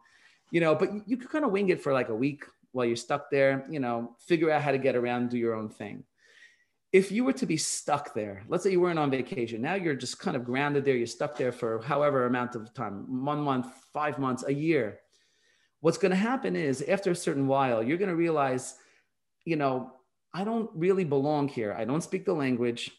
You 0.52 0.62
know, 0.62 0.76
but 0.76 0.90
you 1.08 1.18
could 1.18 1.30
kind 1.30 1.46
of 1.46 1.52
wing 1.52 1.70
it 1.70 1.82
for 1.82 1.94
like 1.94 2.10
a 2.10 2.16
week 2.16 2.46
while 2.72 2.86
you're 2.86 2.96
stuck 2.96 3.30
there. 3.30 3.66
You 3.70 3.80
know, 3.80 4.16
figure 4.20 4.52
out 4.52 4.62
how 4.62 4.72
to 4.72 4.78
get 4.78 4.96
around, 4.96 5.30
do 5.30 5.38
your 5.38 5.56
own 5.56 5.70
thing. 5.70 6.04
If 6.92 7.12
you 7.12 7.24
were 7.24 7.34
to 7.34 7.46
be 7.46 7.58
stuck 7.58 8.16
there, 8.16 8.44
let's 8.48 8.64
say 8.64 8.72
you 8.72 8.82
weren't 8.82 8.98
on 8.98 9.12
vacation, 9.12 9.62
now 9.62 9.76
you're 9.76 9.94
just 9.94 10.20
kind 10.20 10.36
of 10.36 10.44
grounded 10.44 10.86
there. 10.86 10.96
You're 10.96 11.06
stuck 11.06 11.38
there 11.38 11.52
for 11.52 11.82
however 11.84 12.26
amount 12.26 12.56
of 12.56 12.74
time, 12.74 13.24
one 13.24 13.42
month, 13.42 13.68
five 13.94 14.18
months, 14.18 14.44
a 14.48 14.54
year. 14.54 15.00
What's 15.82 16.00
going 16.00 16.12
to 16.12 16.18
happen 16.18 16.56
is 16.56 16.82
after 16.82 17.12
a 17.12 17.16
certain 17.16 17.46
while, 17.46 17.84
you're 17.84 17.98
going 17.98 18.10
to 18.10 18.16
realize 18.16 18.76
you 19.46 19.56
know, 19.56 19.92
I 20.34 20.44
don't 20.44 20.70
really 20.76 21.04
belong 21.04 21.48
here. 21.48 21.74
I 21.78 21.86
don't 21.86 22.04
speak 22.04 22.26
the 22.26 22.34
language. 22.34 22.92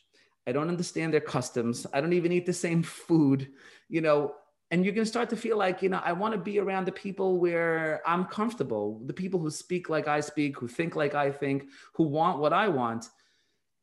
I 0.47 0.53
don't 0.53 0.69
understand 0.69 1.13
their 1.13 1.21
customs. 1.21 1.87
I 1.93 2.01
don't 2.01 2.13
even 2.13 2.33
eat 2.33 2.47
the 2.47 2.53
same 2.53 2.83
food, 2.83 3.49
you 3.89 4.01
know, 4.01 4.35
and 4.70 4.85
you're 4.85 4.94
going 4.94 5.04
to 5.04 5.11
start 5.11 5.28
to 5.30 5.37
feel 5.37 5.56
like, 5.56 5.83
you 5.83 5.88
know, 5.88 6.00
I 6.04 6.12
want 6.12 6.33
to 6.33 6.38
be 6.38 6.61
around 6.61 6.87
the 6.87 6.92
people 6.92 7.38
where 7.38 8.00
I'm 8.06 8.24
comfortable, 8.24 9.00
the 9.04 9.12
people 9.12 9.40
who 9.40 9.50
speak 9.50 9.88
like 9.88 10.06
I 10.06 10.20
speak, 10.20 10.59
who 10.59 10.68
think 10.68 10.94
like 10.94 11.14
I 11.14 11.30
think, 11.33 11.64
who 11.94 12.04
want 12.04 12.38
what 12.38 12.52
I 12.52 12.68
want. 12.68 13.09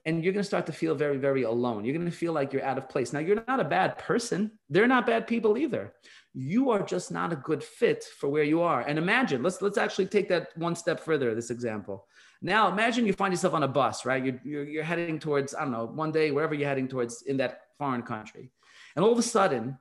And 0.06 0.23
you're 0.23 0.32
going 0.32 0.43
to 0.43 0.47
start 0.47 0.65
to 0.67 0.71
feel 0.71 0.95
very, 0.95 1.17
very 1.17 1.43
alone. 1.43 1.84
You're 1.84 1.93
going 1.93 2.10
to 2.10 2.15
feel 2.15 2.32
like 2.32 2.54
you're 2.54 2.63
out 2.63 2.78
of 2.78 2.88
place. 2.88 3.12
Now, 3.12 3.19
you're 3.19 3.43
not 3.45 3.60
a 3.60 3.65
bad 3.65 3.97
person. 3.97 4.52
They're 4.69 4.88
not 4.88 5.06
bad 5.06 5.28
people 5.28 5.58
either. 5.58 5.93
You 6.34 6.69
are 6.69 6.82
just 6.82 7.12
not 7.12 7.34
a 7.34 7.36
good 7.36 7.62
fit 7.62 8.06
for 8.17 8.30
where 8.30 8.43
you 8.43 8.62
are. 8.62 8.82
And 8.82 8.97
imagine, 8.97 9.43
let's 9.43 9.62
let's 9.62 9.78
actually 9.78 10.06
take 10.06 10.30
that 10.30 10.56
one 10.56 10.76
step 10.76 11.02
further, 11.02 11.36
this 11.36 11.50
example. 11.50 12.06
Now 12.41 12.71
imagine 12.71 13.06
you 13.06 13.13
find 13.13 13.34
yourself 13.34 13.54
on 13.56 13.63
a 13.63 13.67
bus, 13.67 14.06
right? 14.06 14.23
You're, 14.23 14.39
you're, 14.45 14.63
you're 14.63 14.84
heading 14.84 15.19
towards, 15.19 15.56
I 15.56 15.62
don't 15.62 15.71
know, 15.71 15.86
one 15.86 16.12
day, 16.12 16.32
wherever 16.32 16.54
you're 16.54 16.69
heading 16.69 16.88
towards 16.88 17.23
in 17.23 17.38
that 17.38 17.62
foreign 17.78 18.04
country. 18.04 18.52
And 18.95 19.04
all 19.04 19.12
of 19.12 19.17
a 19.17 19.23
sudden, 19.23 19.78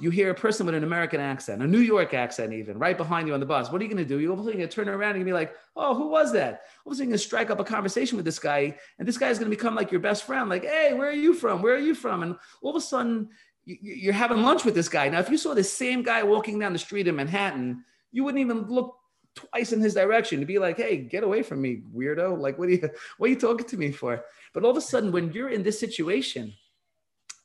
you 0.00 0.10
hear 0.10 0.30
a 0.30 0.34
person 0.34 0.66
with 0.66 0.74
an 0.74 0.82
American 0.82 1.20
accent, 1.20 1.62
a 1.62 1.66
New 1.66 1.78
York 1.78 2.14
accent, 2.14 2.52
even 2.52 2.78
right 2.78 2.96
behind 2.96 3.28
you 3.28 3.34
on 3.34 3.40
the 3.40 3.46
bus. 3.46 3.70
What 3.70 3.80
are 3.80 3.84
you 3.84 3.90
going 3.90 4.02
to 4.02 4.08
do? 4.08 4.18
You're 4.18 4.34
going 4.34 4.58
to 4.58 4.66
turn 4.66 4.88
around 4.88 5.14
and 5.14 5.24
be 5.24 5.32
like, 5.32 5.54
"Oh, 5.76 5.94
who 5.94 6.08
was 6.08 6.32
that?" 6.32 6.62
All 6.84 6.90
of 6.90 6.94
a 6.94 6.98
sudden, 6.98 7.12
to 7.12 7.18
strike 7.18 7.50
up 7.50 7.60
a 7.60 7.64
conversation 7.64 8.16
with 8.16 8.24
this 8.24 8.40
guy, 8.40 8.76
and 8.98 9.06
this 9.06 9.18
guy 9.18 9.28
is 9.28 9.38
going 9.38 9.50
to 9.50 9.56
become 9.56 9.76
like 9.76 9.92
your 9.92 10.00
best 10.00 10.24
friend. 10.24 10.48
Like, 10.48 10.64
"Hey, 10.64 10.94
where 10.94 11.08
are 11.08 11.12
you 11.12 11.32
from? 11.32 11.62
Where 11.62 11.74
are 11.74 11.78
you 11.78 11.94
from?" 11.94 12.24
And 12.24 12.36
all 12.60 12.70
of 12.70 12.76
a 12.76 12.80
sudden, 12.80 13.28
you're 13.64 14.12
having 14.12 14.42
lunch 14.42 14.64
with 14.64 14.74
this 14.74 14.88
guy. 14.88 15.08
Now, 15.08 15.20
if 15.20 15.30
you 15.30 15.38
saw 15.38 15.54
the 15.54 15.64
same 15.64 16.02
guy 16.02 16.22
walking 16.24 16.58
down 16.58 16.72
the 16.72 16.78
street 16.78 17.06
in 17.06 17.16
Manhattan, 17.16 17.84
you 18.10 18.24
wouldn't 18.24 18.40
even 18.40 18.66
look 18.68 18.96
twice 19.36 19.72
in 19.72 19.80
his 19.80 19.94
direction 19.94 20.40
to 20.40 20.46
be 20.46 20.58
like, 20.58 20.76
hey, 20.76 20.96
get 20.96 21.24
away 21.24 21.42
from 21.42 21.60
me, 21.60 21.82
weirdo. 21.94 22.38
Like, 22.38 22.58
what 22.58 22.68
are 22.68 22.72
you 22.72 22.90
what 23.18 23.28
are 23.28 23.30
you 23.30 23.38
talking 23.38 23.66
to 23.66 23.76
me 23.76 23.92
for? 23.92 24.24
But 24.52 24.64
all 24.64 24.70
of 24.70 24.76
a 24.76 24.80
sudden, 24.80 25.12
when 25.12 25.32
you're 25.32 25.50
in 25.50 25.62
this 25.62 25.78
situation 25.78 26.52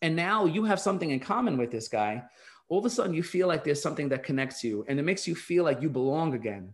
and 0.01 0.15
now 0.15 0.45
you 0.45 0.63
have 0.63 0.79
something 0.79 1.12
in 1.12 1.19
common 1.19 1.57
with 1.57 1.71
this 1.71 1.88
guy, 1.88 2.23
all 2.69 2.79
of 2.79 2.85
a 2.85 2.89
sudden 2.89 3.13
you 3.13 3.23
feel 3.23 3.47
like 3.47 3.63
there's 3.63 3.81
something 3.81 4.09
that 4.09 4.23
connects 4.23 4.63
you 4.63 4.85
and 4.88 4.99
it 4.99 5.03
makes 5.03 5.27
you 5.27 5.35
feel 5.35 5.63
like 5.63 5.81
you 5.81 5.89
belong 5.89 6.33
again. 6.33 6.73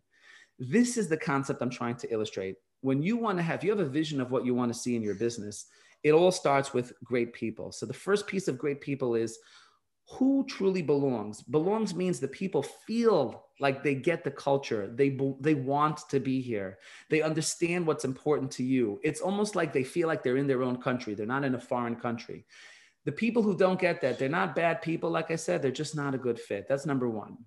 This 0.59 0.97
is 0.97 1.07
the 1.07 1.17
concept 1.17 1.61
I'm 1.61 1.69
trying 1.69 1.95
to 1.97 2.13
illustrate. 2.13 2.55
When 2.81 3.01
you 3.01 3.17
want 3.17 3.37
to 3.39 3.43
have, 3.43 3.63
you 3.63 3.71
have 3.71 3.79
a 3.79 3.85
vision 3.85 4.21
of 4.21 4.31
what 4.31 4.45
you 4.45 4.53
want 4.53 4.71
to 4.71 4.79
see 4.79 4.95
in 4.95 5.01
your 5.01 5.15
business, 5.15 5.65
it 6.03 6.11
all 6.11 6.31
starts 6.31 6.73
with 6.73 6.93
great 7.03 7.33
people. 7.33 7.71
So 7.71 7.85
the 7.85 7.93
first 7.93 8.27
piece 8.27 8.47
of 8.47 8.59
great 8.59 8.79
people 8.79 9.15
is 9.15 9.39
who 10.07 10.45
truly 10.47 10.83
belongs. 10.83 11.41
Belongs 11.41 11.95
means 11.95 12.19
that 12.19 12.31
people 12.31 12.61
feel 12.61 13.45
like 13.59 13.81
they 13.81 13.95
get 13.95 14.23
the 14.23 14.29
culture. 14.29 14.87
They 14.93 15.17
they 15.39 15.55
want 15.55 16.07
to 16.09 16.19
be 16.19 16.41
here. 16.41 16.77
They 17.09 17.23
understand 17.23 17.87
what's 17.87 18.05
important 18.05 18.51
to 18.51 18.63
you. 18.63 18.99
It's 19.03 19.21
almost 19.21 19.55
like 19.55 19.73
they 19.73 19.83
feel 19.83 20.07
like 20.07 20.21
they're 20.21 20.37
in 20.37 20.45
their 20.45 20.61
own 20.61 20.77
country. 20.77 21.15
They're 21.15 21.25
not 21.25 21.43
in 21.43 21.55
a 21.55 21.59
foreign 21.59 21.95
country 21.95 22.45
the 23.05 23.11
people 23.11 23.41
who 23.41 23.55
don't 23.55 23.79
get 23.79 24.01
that 24.01 24.19
they're 24.19 24.27
not 24.29 24.55
bad 24.55 24.81
people 24.81 25.09
like 25.09 25.31
i 25.31 25.35
said 25.35 25.61
they're 25.61 25.71
just 25.71 25.95
not 25.95 26.15
a 26.15 26.17
good 26.17 26.39
fit. 26.39 26.67
That's 26.67 26.85
number 26.85 27.09
one. 27.09 27.37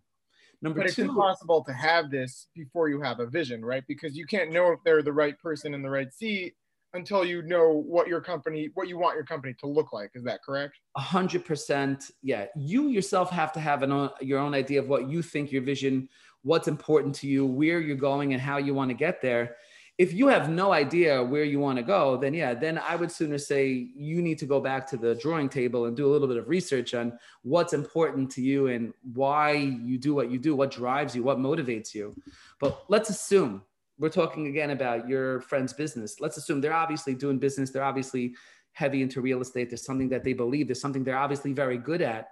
Number 0.63 0.81
but 0.81 0.87
two 0.87 1.03
it's 1.03 1.11
impossible 1.11 1.63
to 1.65 1.73
have 1.73 2.11
this 2.11 2.49
before 2.55 2.89
you 2.89 3.01
have 3.03 3.21
a 3.21 3.27
vision 3.27 3.65
right? 3.65 3.85
Because 3.87 4.17
you 4.17 4.27
can't 4.27 4.53
know 4.53 4.73
if 4.73 4.81
they're 4.85 5.03
the 5.03 5.13
right 5.13 5.39
person 5.39 5.75
in 5.75 5.83
the 5.83 5.91
right 5.91 6.13
seat 6.13 6.55
until 6.95 7.23
you 7.23 7.43
know 7.43 7.71
what 7.87 8.09
your 8.09 8.21
company 8.21 8.71
what 8.75 8.89
you 8.89 8.99
want 8.99 9.15
your 9.15 9.25
company 9.25 9.55
to 9.61 9.67
look 9.67 9.93
like. 9.93 10.11
Is 10.15 10.25
that 10.25 10.41
correct? 10.45 10.75
A 10.97 11.01
hundred 11.01 11.45
percent 11.45 12.11
yeah. 12.23 12.47
You 12.57 12.89
yourself 12.89 13.31
have 13.31 13.53
to 13.53 13.61
have 13.61 13.83
an 13.83 13.93
own, 13.93 14.11
your 14.21 14.39
own 14.39 14.55
idea 14.55 14.81
of 14.81 14.89
what 14.89 15.09
you 15.09 15.23
think 15.23 15.53
your 15.53 15.63
vision 15.63 16.09
what's 16.43 16.69
important 16.69 17.15
to 17.17 17.27
you 17.27 17.45
where 17.45 17.81
you're 17.81 17.97
going 17.97 18.33
and 18.33 18.41
how 18.41 18.59
you 18.59 18.73
want 18.73 18.91
to 18.91 18.95
get 18.95 19.21
there 19.21 19.57
if 19.99 20.13
you 20.15 20.29
have 20.29 20.49
no 20.49 20.73
idea 20.73 21.23
where 21.23 21.43
you 21.45 21.59
want 21.59 21.77
to 21.77 21.83
go 21.83 22.17
then 22.17 22.33
yeah 22.33 22.55
then 22.55 22.79
i 22.79 22.95
would 22.95 23.11
sooner 23.11 23.37
say 23.37 23.89
you 23.95 24.23
need 24.23 24.39
to 24.39 24.47
go 24.47 24.61
back 24.61 24.87
to 24.87 24.97
the 24.97 25.15
drawing 25.17 25.49
table 25.49 25.87
and 25.87 25.97
do 25.97 26.07
a 26.07 26.11
little 26.11 26.29
bit 26.29 26.37
of 26.37 26.49
research 26.49 26.95
on 26.95 27.19
what's 27.43 27.73
important 27.73 28.31
to 28.31 28.41
you 28.41 28.69
and 28.69 28.95
why 29.15 29.53
you 29.53 29.99
do 29.99 30.15
what 30.15 30.31
you 30.31 30.39
do 30.39 30.55
what 30.55 30.71
drives 30.71 31.15
you 31.17 31.23
what 31.23 31.39
motivates 31.39 31.95
you 31.95 32.15
but 32.61 32.85
let's 32.89 33.11
assume 33.11 33.63
we're 33.99 34.09
talking 34.09 34.47
again 34.47 34.71
about 34.71 35.09
your 35.09 35.41
friend's 35.41 35.73
business. 35.73 36.21
Let's 36.21 36.37
assume 36.37 36.61
they're 36.61 36.73
obviously 36.73 37.15
doing 37.15 37.39
business. 37.39 37.71
They're 37.71 37.85
obviously 37.85 38.35
heavy 38.73 39.03
into 39.03 39.21
real 39.21 39.41
estate. 39.41 39.71
There's 39.71 39.85
something 39.85 40.09
that 40.11 40.23
they 40.23 40.33
believe. 40.33 40.69
There's 40.69 40.81
something 40.81 41.03
they're 41.03 41.19
obviously 41.19 41.53
very 41.53 41.79
good 41.79 42.01
at. 42.01 42.29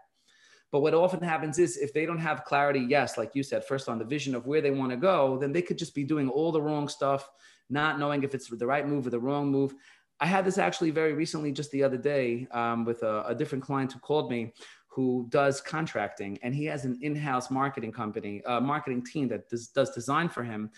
But 0.71 0.81
what 0.81 0.95
often 0.95 1.23
happens 1.23 1.59
is 1.59 1.77
if 1.77 1.93
they 1.93 2.07
don't 2.07 2.19
have 2.19 2.45
clarity, 2.45 2.85
yes, 2.89 3.19
like 3.19 3.35
you 3.35 3.43
said, 3.43 3.65
first 3.65 3.89
on 3.89 3.99
the 3.99 4.05
vision 4.05 4.35
of 4.35 4.47
where 4.47 4.61
they 4.61 4.71
want 4.71 4.91
to 4.91 4.97
go, 4.97 5.39
then 5.39 5.53
they 5.53 5.63
could 5.63 5.79
just 5.79 5.95
be 5.95 6.05
doing 6.05 6.29
all 6.29 6.53
the 6.53 6.63
wrong 6.63 6.89
stuff, 6.89 7.29
not 7.69 7.99
knowing 7.99 8.23
if 8.23 8.35
it's 8.35 8.49
the 8.49 8.67
right 8.67 8.87
move 8.87 9.07
or 9.07 9.11
the 9.11 9.19
wrong 9.19 9.51
move. 9.51 9.75
I 10.19 10.27
had 10.27 10.45
this 10.45 10.59
actually 10.59 10.91
very 10.91 11.13
recently, 11.13 11.53
just 11.53 11.71
the 11.73 11.83
other 11.83 11.99
day, 11.99 12.47
um, 12.53 12.85
with 12.85 13.03
a, 13.03 13.25
a 13.27 13.35
different 13.35 13.65
client 13.65 13.93
who 13.93 13.99
called 13.99 14.31
me 14.31 14.53
who 14.97 15.27
does 15.29 15.61
contracting 15.61 16.39
and 16.43 16.55
he 16.55 16.65
has 16.65 16.87
an 16.87 16.99
in-house 17.03 17.51
marketing 17.51 17.93
company, 17.93 18.41
a 18.47 18.59
marketing 18.59 19.05
team 19.05 19.29
that 19.29 19.47
does, 19.51 19.69
does 19.69 19.91
design 19.91 20.27
for 20.27 20.43
him. 20.43 20.71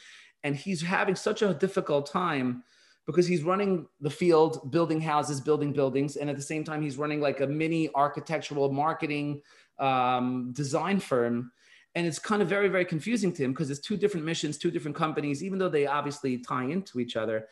And 0.42 0.56
he's 0.56 0.82
having 0.82 1.14
such 1.14 1.42
a 1.42 1.54
difficult 1.54 2.10
time 2.10 2.64
because 3.06 3.28
he's 3.28 3.44
running 3.44 3.86
the 4.00 4.10
field, 4.10 4.72
building 4.72 5.00
houses, 5.00 5.40
building 5.40 5.72
buildings. 5.72 6.16
And 6.16 6.28
at 6.28 6.34
the 6.34 6.42
same 6.42 6.64
time, 6.64 6.82
he's 6.82 6.96
running 6.96 7.20
like 7.20 7.40
a 7.40 7.46
mini 7.46 7.90
architectural 7.94 8.72
marketing 8.72 9.40
um, 9.78 10.52
design 10.52 10.98
firm. 10.98 11.52
And 11.98 12.06
it's 12.06 12.20
kind 12.20 12.40
of 12.40 12.48
very, 12.48 12.68
very 12.68 12.84
confusing 12.84 13.32
to 13.32 13.42
him 13.42 13.50
because 13.50 13.70
it's 13.70 13.80
two 13.80 13.96
different 13.96 14.24
missions, 14.24 14.56
two 14.56 14.70
different 14.70 14.96
companies, 14.96 15.42
even 15.42 15.58
though 15.58 15.68
they 15.68 15.88
obviously 15.88 16.38
tie 16.38 16.62
into 16.62 17.00
each 17.00 17.16
other. 17.16 17.48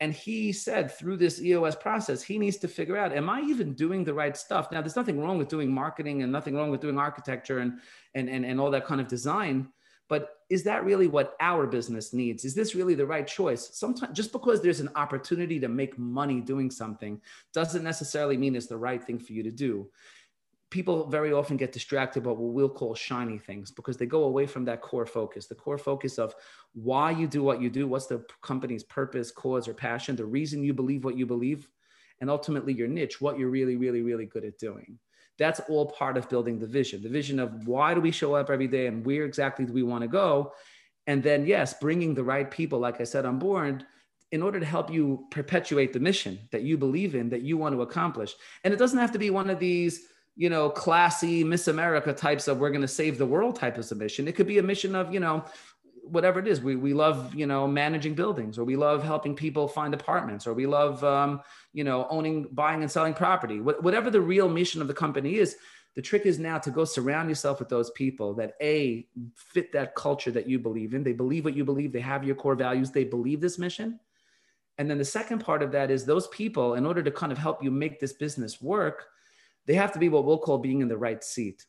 And 0.00 0.14
he 0.14 0.50
said 0.50 0.90
through 0.90 1.18
this 1.18 1.42
EOS 1.42 1.76
process, 1.76 2.22
he 2.22 2.38
needs 2.38 2.56
to 2.60 2.68
figure 2.68 2.96
out, 2.96 3.12
am 3.12 3.28
I 3.28 3.42
even 3.42 3.74
doing 3.74 4.02
the 4.02 4.14
right 4.14 4.34
stuff? 4.34 4.72
Now, 4.72 4.80
there's 4.80 4.96
nothing 4.96 5.20
wrong 5.20 5.36
with 5.36 5.48
doing 5.48 5.70
marketing 5.70 6.22
and 6.22 6.32
nothing 6.32 6.56
wrong 6.56 6.70
with 6.70 6.80
doing 6.80 6.96
architecture 6.96 7.58
and, 7.58 7.80
and, 8.14 8.30
and, 8.30 8.46
and 8.46 8.58
all 8.58 8.70
that 8.70 8.86
kind 8.86 8.98
of 8.98 9.08
design. 9.08 9.68
But 10.08 10.36
is 10.48 10.62
that 10.64 10.86
really 10.86 11.06
what 11.06 11.36
our 11.38 11.66
business 11.66 12.14
needs? 12.14 12.46
Is 12.46 12.54
this 12.54 12.74
really 12.74 12.94
the 12.94 13.04
right 13.04 13.26
choice? 13.26 13.68
Sometimes 13.74 14.16
just 14.16 14.32
because 14.32 14.62
there's 14.62 14.80
an 14.80 14.88
opportunity 14.96 15.60
to 15.60 15.68
make 15.68 15.98
money 15.98 16.40
doing 16.40 16.70
something 16.70 17.20
doesn't 17.52 17.84
necessarily 17.84 18.38
mean 18.38 18.56
it's 18.56 18.68
the 18.68 18.76
right 18.78 19.04
thing 19.04 19.18
for 19.18 19.34
you 19.34 19.42
to 19.42 19.50
do 19.50 19.90
people 20.72 21.06
very 21.06 21.32
often 21.32 21.56
get 21.56 21.70
distracted 21.70 22.22
by 22.22 22.30
what 22.30 22.52
we'll 22.54 22.68
call 22.68 22.94
shiny 22.94 23.38
things 23.38 23.70
because 23.70 23.98
they 23.98 24.06
go 24.06 24.24
away 24.24 24.46
from 24.46 24.64
that 24.64 24.80
core 24.80 25.06
focus 25.06 25.46
the 25.46 25.54
core 25.54 25.78
focus 25.78 26.18
of 26.18 26.34
why 26.72 27.10
you 27.10 27.28
do 27.28 27.42
what 27.42 27.60
you 27.60 27.68
do 27.68 27.86
what's 27.86 28.06
the 28.06 28.24
company's 28.40 28.82
purpose 28.82 29.30
cause 29.30 29.68
or 29.68 29.74
passion 29.74 30.16
the 30.16 30.24
reason 30.24 30.64
you 30.64 30.72
believe 30.72 31.04
what 31.04 31.16
you 31.16 31.26
believe 31.26 31.68
and 32.20 32.30
ultimately 32.30 32.72
your 32.72 32.88
niche 32.88 33.20
what 33.20 33.38
you're 33.38 33.50
really 33.50 33.76
really 33.76 34.00
really 34.02 34.26
good 34.26 34.44
at 34.44 34.58
doing. 34.58 34.98
That's 35.38 35.60
all 35.68 35.86
part 35.86 36.16
of 36.16 36.28
building 36.28 36.58
the 36.58 36.66
vision 36.66 37.02
the 37.02 37.08
vision 37.08 37.38
of 37.38 37.66
why 37.66 37.92
do 37.94 38.00
we 38.00 38.10
show 38.10 38.34
up 38.34 38.48
every 38.48 38.68
day 38.68 38.86
and 38.86 39.04
where 39.04 39.24
exactly 39.24 39.66
do 39.66 39.72
we 39.72 39.82
want 39.82 40.02
to 40.02 40.08
go? 40.08 40.52
And 41.06 41.22
then 41.22 41.46
yes 41.46 41.74
bringing 41.78 42.14
the 42.14 42.24
right 42.24 42.50
people 42.50 42.78
like 42.78 43.00
i 43.00 43.04
said 43.04 43.26
on 43.26 43.38
board 43.38 43.84
in 44.30 44.42
order 44.42 44.58
to 44.58 44.64
help 44.64 44.90
you 44.90 45.26
perpetuate 45.30 45.92
the 45.92 46.00
mission 46.00 46.38
that 46.52 46.62
you 46.62 46.78
believe 46.78 47.14
in 47.14 47.28
that 47.28 47.42
you 47.42 47.58
want 47.58 47.74
to 47.74 47.82
accomplish. 47.82 48.34
And 48.64 48.72
it 48.72 48.78
doesn't 48.78 48.98
have 48.98 49.12
to 49.12 49.18
be 49.18 49.28
one 49.28 49.50
of 49.50 49.58
these 49.58 50.06
you 50.36 50.48
know, 50.48 50.70
classy 50.70 51.44
Miss 51.44 51.68
America 51.68 52.12
types 52.12 52.48
of 52.48 52.58
we're 52.58 52.70
going 52.70 52.82
to 52.82 52.88
save 52.88 53.18
the 53.18 53.26
world 53.26 53.56
type 53.56 53.76
of 53.76 53.96
mission. 53.96 54.26
It 54.28 54.34
could 54.34 54.46
be 54.46 54.58
a 54.58 54.62
mission 54.62 54.94
of, 54.94 55.12
you 55.12 55.20
know, 55.20 55.44
whatever 56.04 56.40
it 56.40 56.48
is. 56.48 56.60
We, 56.60 56.76
we 56.76 56.94
love, 56.94 57.34
you 57.34 57.46
know, 57.46 57.66
managing 57.68 58.14
buildings 58.14 58.58
or 58.58 58.64
we 58.64 58.76
love 58.76 59.04
helping 59.04 59.36
people 59.36 59.68
find 59.68 59.94
apartments 59.94 60.46
or 60.46 60.54
we 60.54 60.66
love, 60.66 61.04
um, 61.04 61.42
you 61.72 61.84
know, 61.84 62.06
owning, 62.10 62.48
buying 62.52 62.82
and 62.82 62.90
selling 62.90 63.14
property. 63.14 63.58
Wh- 63.58 63.82
whatever 63.82 64.10
the 64.10 64.20
real 64.20 64.48
mission 64.48 64.80
of 64.80 64.88
the 64.88 64.94
company 64.94 65.36
is, 65.36 65.56
the 65.94 66.02
trick 66.02 66.24
is 66.24 66.38
now 66.38 66.58
to 66.58 66.70
go 66.70 66.86
surround 66.86 67.28
yourself 67.28 67.58
with 67.58 67.68
those 67.68 67.90
people 67.90 68.32
that 68.34 68.54
A, 68.62 69.06
fit 69.36 69.72
that 69.72 69.94
culture 69.94 70.30
that 70.30 70.48
you 70.48 70.58
believe 70.58 70.94
in. 70.94 71.02
They 71.02 71.12
believe 71.12 71.44
what 71.44 71.54
you 71.54 71.64
believe. 71.64 71.92
They 71.92 72.00
have 72.00 72.24
your 72.24 72.34
core 72.34 72.54
values. 72.54 72.90
They 72.90 73.04
believe 73.04 73.42
this 73.42 73.58
mission. 73.58 74.00
And 74.78 74.90
then 74.90 74.96
the 74.96 75.04
second 75.04 75.40
part 75.40 75.62
of 75.62 75.70
that 75.72 75.90
is 75.90 76.06
those 76.06 76.28
people, 76.28 76.74
in 76.74 76.86
order 76.86 77.02
to 77.02 77.10
kind 77.10 77.30
of 77.30 77.36
help 77.36 77.62
you 77.62 77.70
make 77.70 78.00
this 78.00 78.14
business 78.14 78.60
work, 78.62 79.08
they 79.66 79.74
have 79.74 79.92
to 79.92 79.98
be 79.98 80.08
what 80.08 80.24
we'll 80.24 80.38
call 80.38 80.58
being 80.58 80.80
in 80.80 80.88
the 80.88 80.96
right 80.96 81.22
seat. 81.22 81.64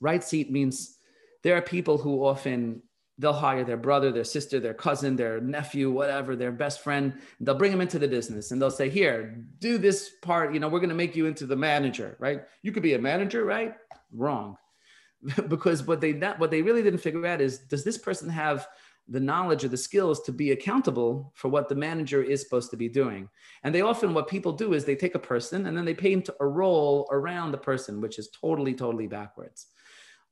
Right 0.00 0.22
seat 0.22 0.50
means 0.50 0.98
there 1.42 1.56
are 1.56 1.62
people 1.62 1.98
who 1.98 2.24
often 2.24 2.82
they'll 3.18 3.32
hire 3.32 3.64
their 3.64 3.76
brother, 3.76 4.12
their 4.12 4.24
sister, 4.24 4.60
their 4.60 4.74
cousin, 4.74 5.16
their 5.16 5.40
nephew, 5.40 5.90
whatever, 5.90 6.36
their 6.36 6.52
best 6.52 6.82
friend. 6.82 7.14
They'll 7.40 7.54
bring 7.54 7.70
them 7.70 7.80
into 7.80 7.98
the 7.98 8.08
business 8.08 8.50
and 8.50 8.60
they'll 8.60 8.70
say, 8.70 8.90
"Here, 8.90 9.42
do 9.58 9.78
this 9.78 10.10
part. 10.22 10.52
You 10.52 10.60
know, 10.60 10.68
we're 10.68 10.80
going 10.80 10.90
to 10.90 10.94
make 10.94 11.16
you 11.16 11.26
into 11.26 11.46
the 11.46 11.56
manager, 11.56 12.16
right? 12.18 12.42
You 12.62 12.72
could 12.72 12.82
be 12.82 12.94
a 12.94 12.98
manager, 12.98 13.44
right? 13.44 13.74
Wrong, 14.12 14.56
because 15.48 15.86
what 15.86 16.00
they 16.00 16.12
not, 16.12 16.38
what 16.38 16.50
they 16.50 16.62
really 16.62 16.82
didn't 16.82 17.00
figure 17.00 17.26
out 17.26 17.40
is, 17.40 17.60
does 17.60 17.84
this 17.84 17.98
person 17.98 18.28
have 18.28 18.66
the 19.08 19.20
knowledge 19.20 19.64
or 19.64 19.68
the 19.68 19.76
skills 19.76 20.20
to 20.22 20.32
be 20.32 20.50
accountable 20.50 21.32
for 21.34 21.48
what 21.48 21.68
the 21.68 21.74
manager 21.74 22.22
is 22.22 22.42
supposed 22.42 22.70
to 22.70 22.76
be 22.76 22.88
doing. 22.88 23.28
And 23.62 23.74
they 23.74 23.80
often, 23.80 24.12
what 24.12 24.28
people 24.28 24.52
do 24.52 24.72
is 24.72 24.84
they 24.84 24.96
take 24.96 25.14
a 25.14 25.20
person 25.20 25.66
and 25.66 25.76
then 25.76 25.84
they 25.84 25.94
paint 25.94 26.28
a 26.40 26.46
role 26.46 27.08
around 27.12 27.52
the 27.52 27.58
person, 27.58 28.00
which 28.00 28.18
is 28.18 28.28
totally, 28.28 28.74
totally 28.74 29.06
backwards. 29.06 29.66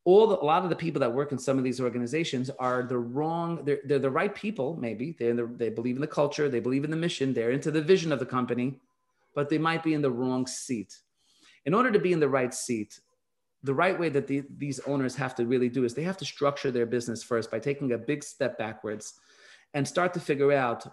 All 0.05 0.27
the, 0.27 0.39
a 0.39 0.45
lot 0.45 0.65
of 0.65 0.71
the 0.71 0.77
people 0.77 1.01
that 1.01 1.15
work 1.15 1.33
in 1.33 1.39
some 1.39 1.57
of 1.57 1.65
these 1.65 1.81
organizations 1.81 2.51
are 2.59 2.83
the 2.83 2.99
wrong, 2.99 3.65
they're, 3.65 3.79
they're 3.85 3.99
the 3.99 4.11
right 4.11 4.35
people, 4.35 4.77
maybe. 4.77 5.17
They're 5.19 5.35
the, 5.35 5.47
they 5.47 5.71
believe 5.71 5.95
in 5.95 6.01
the 6.01 6.07
culture, 6.07 6.49
they 6.49 6.61
believe 6.61 6.85
in 6.85 6.91
the 6.91 6.97
mission, 6.97 7.33
they're 7.33 7.53
into 7.53 7.71
the 7.71 7.81
vision 7.81 8.13
of 8.13 8.19
the 8.19 8.27
company, 8.27 8.81
but 9.35 9.49
they 9.49 9.59
might 9.59 9.83
be 9.83 9.95
in 9.95 10.03
the 10.03 10.11
wrong 10.11 10.47
seat. 10.47 10.99
In 11.65 11.73
order 11.73 11.91
to 11.91 11.99
be 11.99 12.13
in 12.13 12.21
the 12.21 12.29
right 12.29 12.53
seat, 12.53 13.01
the 13.65 13.75
right 13.75 13.99
way 13.99 14.11
that 14.11 14.27
the, 14.27 14.45
these 14.59 14.79
owners 14.81 15.17
have 15.17 15.35
to 15.35 15.47
really 15.47 15.71
do 15.71 15.85
is 15.85 15.95
they 15.95 16.03
have 16.03 16.19
to 16.19 16.25
structure 16.25 16.71
their 16.71 16.85
business 16.87 17.23
first 17.23 17.51
by 17.51 17.59
taking 17.59 17.93
a 17.93 17.99
big 17.99 18.23
step 18.23 18.59
backwards 18.59 19.15
and 19.73 19.89
start 19.89 20.13
to 20.15 20.21
figure 20.21 20.53
out 20.53 20.87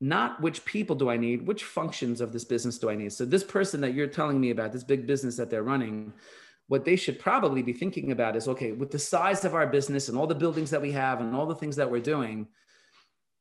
not 0.00 0.40
which 0.42 0.64
people 0.64 0.96
do 0.96 1.08
I 1.08 1.16
need, 1.16 1.46
which 1.46 1.62
functions 1.62 2.20
of 2.20 2.32
this 2.32 2.44
business 2.44 2.76
do 2.76 2.90
I 2.90 2.96
need. 2.96 3.12
So, 3.12 3.24
this 3.24 3.44
person 3.44 3.80
that 3.82 3.94
you're 3.94 4.08
telling 4.08 4.40
me 4.40 4.50
about, 4.50 4.72
this 4.72 4.82
big 4.82 5.06
business 5.06 5.36
that 5.36 5.48
they're 5.48 5.62
running, 5.62 6.12
what 6.66 6.84
they 6.84 6.96
should 6.96 7.20
probably 7.20 7.62
be 7.62 7.72
thinking 7.72 8.10
about 8.10 8.34
is 8.34 8.48
okay, 8.48 8.72
with 8.72 8.90
the 8.90 8.98
size 8.98 9.44
of 9.44 9.54
our 9.54 9.68
business 9.68 10.08
and 10.08 10.18
all 10.18 10.26
the 10.26 10.34
buildings 10.34 10.70
that 10.70 10.82
we 10.82 10.90
have 10.90 11.20
and 11.20 11.36
all 11.36 11.46
the 11.46 11.54
things 11.54 11.76
that 11.76 11.88
we're 11.88 12.00
doing, 12.00 12.48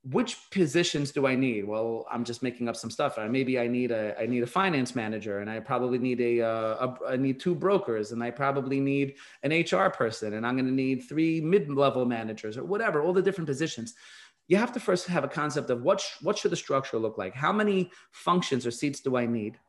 which 0.04 0.50
positions 0.50 1.12
do 1.12 1.28
I 1.28 1.36
need? 1.36 1.64
Well, 1.66 2.08
I'm 2.10 2.24
just 2.24 2.42
making 2.42 2.68
up 2.68 2.76
some 2.76 2.90
stuff. 2.90 3.20
Maybe 3.30 3.60
I 3.60 3.68
need 3.68 3.92
a 3.92 4.20
I 4.20 4.26
need 4.26 4.42
a 4.42 4.48
finance 4.48 4.96
manager, 4.96 5.40
and 5.40 5.50
I 5.50 5.60
probably 5.60 6.00
need 6.00 6.20
a, 6.20 6.42
uh, 6.42 6.96
I 7.08 7.18
need 7.18 7.40
two 7.40 7.54
brokers, 7.54 8.12
and 8.12 8.24
I 8.24 8.32
probably 8.32 8.80
need 8.80 9.16
an 9.44 9.52
HR 9.52 9.90
person, 9.90 10.34
and 10.34 10.46
I'm 10.46 10.56
going 10.56 10.66
to 10.66 10.72
need 10.72 11.04
three 11.04 11.40
mid-level 11.40 12.06
managers 12.06 12.58
or 12.58 12.64
whatever. 12.64 13.04
All 13.04 13.14
the 13.14 13.22
different 13.22 13.48
positions. 13.48 13.94
You 14.48 14.58
have 14.58 14.74
to 14.74 14.80
first 14.80 15.08
have 15.08 15.24
a 15.24 15.30
concept 15.30 15.70
of 15.70 15.84
what 15.84 16.02
sh- 16.02 16.16
what 16.22 16.38
should 16.38 16.52
the 16.52 16.56
structure 16.56 16.98
look 16.98 17.20
like. 17.20 17.36
How 17.36 17.54
many 17.54 17.92
functions 18.12 18.66
or 18.66 18.72
seats 18.72 19.02
do 19.02 19.16
I 19.18 19.28
need? 19.28 19.60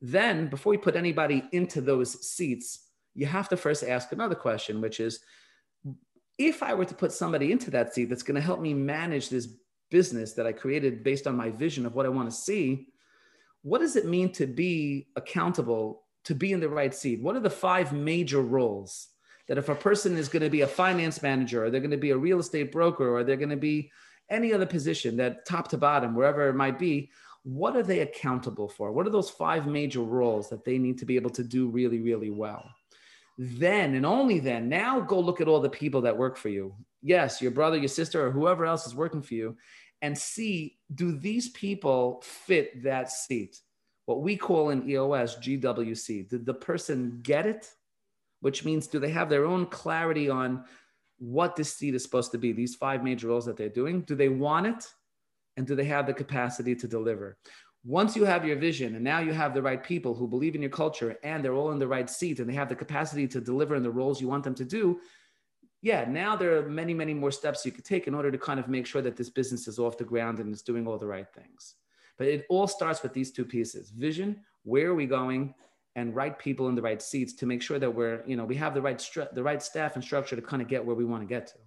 Then, 0.00 0.48
before 0.48 0.74
you 0.74 0.80
put 0.80 0.96
anybody 0.96 1.44
into 1.52 1.80
those 1.80 2.26
seats, 2.26 2.90
you 3.14 3.26
have 3.26 3.48
to 3.50 3.56
first 3.56 3.84
ask 3.84 4.10
another 4.10 4.34
question, 4.34 4.80
which 4.80 4.98
is 4.98 5.20
if 6.38 6.62
I 6.62 6.74
were 6.74 6.84
to 6.84 6.94
put 6.94 7.12
somebody 7.12 7.52
into 7.52 7.70
that 7.70 7.94
seat 7.94 8.06
that's 8.06 8.22
going 8.22 8.34
to 8.34 8.40
help 8.40 8.60
me 8.60 8.74
manage 8.74 9.28
this 9.28 9.48
business 9.90 10.32
that 10.32 10.46
I 10.46 10.52
created 10.52 11.04
based 11.04 11.26
on 11.26 11.36
my 11.36 11.50
vision 11.50 11.86
of 11.86 11.94
what 11.94 12.06
I 12.06 12.10
want 12.10 12.30
to 12.30 12.36
see, 12.36 12.88
what 13.62 13.80
does 13.80 13.96
it 13.96 14.06
mean 14.06 14.32
to 14.32 14.46
be 14.46 15.08
accountable, 15.16 16.02
to 16.24 16.34
be 16.34 16.52
in 16.52 16.60
the 16.60 16.68
right 16.68 16.94
seat? 16.94 17.22
What 17.22 17.36
are 17.36 17.40
the 17.40 17.50
five 17.50 17.92
major 17.92 18.40
roles 18.40 19.08
that 19.46 19.58
if 19.58 19.68
a 19.68 19.74
person 19.74 20.16
is 20.16 20.28
going 20.28 20.42
to 20.42 20.50
be 20.50 20.62
a 20.62 20.66
finance 20.66 21.22
manager 21.22 21.64
or 21.64 21.70
they're 21.70 21.80
going 21.80 21.90
to 21.90 21.96
be 21.96 22.10
a 22.10 22.16
real 22.16 22.40
estate 22.40 22.72
broker 22.72 23.14
or 23.14 23.24
they're 23.24 23.36
going 23.36 23.48
to 23.50 23.56
be 23.56 23.90
any 24.30 24.52
other 24.52 24.66
position 24.66 25.16
that 25.18 25.46
top 25.46 25.68
to 25.68 25.78
bottom, 25.78 26.14
wherever 26.14 26.48
it 26.48 26.54
might 26.54 26.78
be, 26.78 27.10
what 27.42 27.76
are 27.76 27.82
they 27.82 28.00
accountable 28.00 28.68
for? 28.68 28.90
What 28.90 29.06
are 29.06 29.10
those 29.10 29.28
five 29.28 29.66
major 29.66 30.00
roles 30.00 30.48
that 30.48 30.64
they 30.64 30.78
need 30.78 30.98
to 30.98 31.04
be 31.04 31.16
able 31.16 31.30
to 31.30 31.44
do 31.44 31.68
really, 31.68 32.00
really 32.00 32.30
well? 32.30 32.64
Then 33.36 33.94
and 33.94 34.06
only 34.06 34.38
then. 34.38 34.68
Now 34.68 35.00
go 35.00 35.18
look 35.18 35.40
at 35.40 35.48
all 35.48 35.60
the 35.60 35.68
people 35.68 36.02
that 36.02 36.16
work 36.16 36.36
for 36.36 36.48
you. 36.48 36.74
Yes 37.02 37.42
your 37.42 37.50
brother 37.50 37.76
your 37.76 37.88
sister 37.88 38.26
or 38.26 38.30
whoever 38.30 38.64
else 38.64 38.86
is 38.86 38.94
working 38.94 39.22
for 39.22 39.34
you 39.34 39.56
and 40.02 40.16
see 40.16 40.76
do 40.94 41.12
these 41.12 41.48
people 41.50 42.22
fit 42.22 42.82
that 42.82 43.10
seat? 43.10 43.60
What 44.06 44.22
we 44.22 44.36
call 44.36 44.70
in 44.70 44.88
eos 44.88 45.36
gwc 45.36 46.28
did 46.28 46.46
the 46.46 46.54
person 46.54 47.20
get 47.22 47.46
it? 47.46 47.70
Which 48.40 48.64
means 48.64 48.86
do 48.86 48.98
they 48.98 49.10
have 49.10 49.30
their 49.30 49.46
own 49.46 49.66
clarity 49.66 50.28
on 50.28 50.64
what 51.18 51.56
this 51.56 51.72
seat 51.72 51.94
is 51.94 52.02
supposed 52.02 52.32
to 52.32 52.38
be 52.38 52.52
these 52.52 52.74
five 52.74 53.02
major 53.02 53.28
roles 53.28 53.46
that 53.46 53.56
they're 53.56 53.68
doing? 53.68 54.02
Do 54.02 54.14
they 54.14 54.28
want 54.28 54.66
it? 54.66 54.86
And 55.56 55.66
do 55.66 55.74
they 55.74 55.84
have 55.84 56.06
the 56.06 56.12
capacity 56.12 56.74
to 56.74 56.88
deliver 56.88 57.38
once 57.84 58.16
you 58.16 58.24
have 58.24 58.46
your 58.46 58.56
vision 58.56 58.94
and 58.94 59.04
now 59.04 59.18
you 59.20 59.32
have 59.32 59.52
the 59.52 59.60
right 59.60 59.84
people 59.84 60.14
who 60.14 60.26
believe 60.26 60.54
in 60.54 60.62
your 60.62 60.70
culture 60.70 61.18
and 61.22 61.44
they're 61.44 61.54
all 61.54 61.70
in 61.72 61.78
the 61.78 61.86
right 61.86 62.08
seat 62.08 62.40
and 62.40 62.48
they 62.48 62.54
have 62.54 62.68
the 62.68 62.74
capacity 62.74 63.28
to 63.28 63.40
deliver 63.40 63.74
in 63.76 63.82
the 63.82 63.90
roles 63.90 64.20
you 64.20 64.28
want 64.28 64.42
them 64.42 64.54
to 64.54 64.64
do 64.64 64.98
yeah 65.82 66.04
now 66.08 66.34
there 66.34 66.56
are 66.56 66.68
many 66.68 66.94
many 66.94 67.12
more 67.12 67.30
steps 67.30 67.64
you 67.66 67.72
could 67.72 67.84
take 67.84 68.06
in 68.06 68.14
order 68.14 68.30
to 68.30 68.38
kind 68.38 68.58
of 68.58 68.68
make 68.68 68.86
sure 68.86 69.02
that 69.02 69.16
this 69.16 69.28
business 69.28 69.68
is 69.68 69.78
off 69.78 69.98
the 69.98 70.04
ground 70.04 70.38
and 70.38 70.52
is 70.52 70.62
doing 70.62 70.86
all 70.86 70.98
the 70.98 71.06
right 71.06 71.26
things. 71.34 71.74
But 72.16 72.28
it 72.28 72.46
all 72.48 72.66
starts 72.66 73.02
with 73.02 73.12
these 73.12 73.30
two 73.30 73.44
pieces 73.44 73.90
vision 73.90 74.40
where 74.62 74.88
are 74.88 74.94
we 74.94 75.06
going 75.06 75.54
and 75.96 76.14
right 76.14 76.38
people 76.38 76.68
in 76.68 76.74
the 76.74 76.82
right 76.82 77.02
seats 77.02 77.34
to 77.34 77.46
make 77.46 77.60
sure 77.60 77.78
that 77.78 77.90
we're 77.90 78.22
you 78.26 78.36
know 78.36 78.46
we 78.46 78.56
have 78.56 78.72
the 78.72 78.80
right 78.80 78.98
stru- 78.98 79.32
the 79.34 79.42
right 79.42 79.62
staff 79.62 79.94
and 79.94 80.02
structure 80.02 80.36
to 80.36 80.42
kind 80.42 80.62
of 80.62 80.68
get 80.68 80.84
where 80.84 80.96
we 80.96 81.04
want 81.04 81.22
to 81.22 81.26
get 81.26 81.46
to 81.48 81.58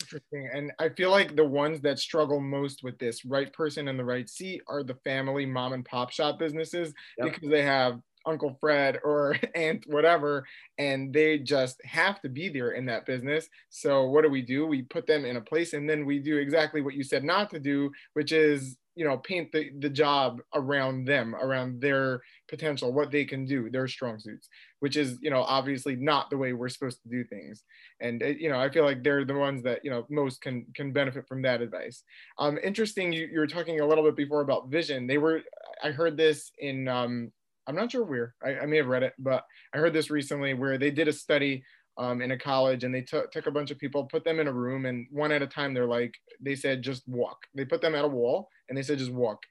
Interesting. 0.00 0.48
And 0.52 0.72
I 0.78 0.88
feel 0.88 1.10
like 1.10 1.36
the 1.36 1.44
ones 1.44 1.80
that 1.82 1.98
struggle 1.98 2.40
most 2.40 2.82
with 2.82 2.98
this 2.98 3.24
right 3.24 3.52
person 3.52 3.88
in 3.88 3.96
the 3.96 4.04
right 4.04 4.28
seat 4.28 4.62
are 4.66 4.82
the 4.82 4.94
family 5.04 5.46
mom 5.46 5.72
and 5.72 5.84
pop 5.84 6.10
shop 6.10 6.38
businesses 6.38 6.92
yep. 7.18 7.32
because 7.32 7.48
they 7.50 7.62
have 7.62 8.00
Uncle 8.26 8.56
Fred 8.60 8.98
or 9.02 9.36
Aunt 9.54 9.84
whatever, 9.86 10.44
and 10.78 11.12
they 11.12 11.38
just 11.38 11.80
have 11.84 12.20
to 12.22 12.28
be 12.28 12.48
there 12.48 12.72
in 12.72 12.86
that 12.86 13.06
business. 13.06 13.48
So 13.68 14.06
what 14.06 14.22
do 14.22 14.30
we 14.30 14.42
do? 14.42 14.66
We 14.66 14.82
put 14.82 15.06
them 15.06 15.24
in 15.24 15.36
a 15.36 15.40
place, 15.40 15.72
and 15.72 15.88
then 15.88 16.04
we 16.06 16.18
do 16.18 16.38
exactly 16.38 16.80
what 16.80 16.94
you 16.94 17.04
said 17.04 17.24
not 17.24 17.50
to 17.50 17.60
do, 17.60 17.90
which 18.14 18.32
is 18.32 18.76
you 18.96 19.06
know 19.06 19.18
paint 19.18 19.52
the, 19.52 19.70
the 19.78 19.88
job 19.88 20.40
around 20.54 21.06
them 21.06 21.34
around 21.36 21.80
their 21.80 22.20
potential 22.48 22.92
what 22.92 23.10
they 23.10 23.24
can 23.24 23.46
do 23.46 23.70
their 23.70 23.86
strong 23.86 24.18
suits 24.18 24.48
which 24.80 24.96
is 24.96 25.18
you 25.22 25.30
know 25.30 25.42
obviously 25.42 25.96
not 25.96 26.28
the 26.28 26.36
way 26.36 26.52
we're 26.52 26.68
supposed 26.68 27.00
to 27.02 27.08
do 27.08 27.24
things 27.24 27.62
and 28.00 28.22
you 28.38 28.50
know 28.50 28.58
i 28.58 28.68
feel 28.68 28.84
like 28.84 29.02
they're 29.02 29.24
the 29.24 29.34
ones 29.34 29.62
that 29.62 29.80
you 29.84 29.90
know 29.90 30.04
most 30.10 30.40
can 30.40 30.66
can 30.74 30.92
benefit 30.92 31.26
from 31.28 31.40
that 31.42 31.62
advice 31.62 32.02
um 32.38 32.58
interesting 32.62 33.12
you, 33.12 33.28
you 33.32 33.38
were 33.38 33.46
talking 33.46 33.80
a 33.80 33.86
little 33.86 34.04
bit 34.04 34.16
before 34.16 34.40
about 34.40 34.68
vision 34.68 35.06
they 35.06 35.18
were 35.18 35.40
i 35.82 35.90
heard 35.90 36.16
this 36.16 36.50
in 36.58 36.88
um 36.88 37.30
I'm 37.66 37.76
not 37.76 37.92
sure 37.92 38.02
where. 38.02 38.34
I, 38.42 38.60
I, 38.60 38.66
may 38.66 38.78
have 38.78 38.88
read 38.88 39.04
it, 39.04 39.12
but 39.18 39.44
I 39.72 39.78
heard 39.78 39.92
this 39.92 40.10
recently 40.10 40.54
where 40.54 40.76
they 40.76 40.90
did 40.90 41.06
a 41.06 41.12
study 41.12 41.62
um, 41.98 42.22
in 42.22 42.30
a 42.30 42.38
college 42.38 42.82
and 42.82 42.94
they 42.94 43.02
t- 43.02 43.20
took 43.30 43.46
a 43.46 43.50
bunch 43.50 43.70
of 43.70 43.78
people, 43.78 44.04
put 44.04 44.24
them 44.24 44.40
in 44.40 44.48
a 44.48 44.52
room, 44.52 44.86
and 44.86 45.06
one 45.10 45.30
at 45.30 45.42
a 45.42 45.46
time, 45.46 45.74
they're 45.74 45.86
like, 45.86 46.14
they 46.40 46.56
said, 46.56 46.82
just 46.82 47.06
walk. 47.06 47.38
They 47.54 47.64
put 47.64 47.80
them 47.82 47.94
at 47.94 48.04
a 48.04 48.08
wall 48.08 48.48
and 48.68 48.76
they 48.76 48.82
said, 48.82 48.98
just 48.98 49.12
walk. 49.12 49.42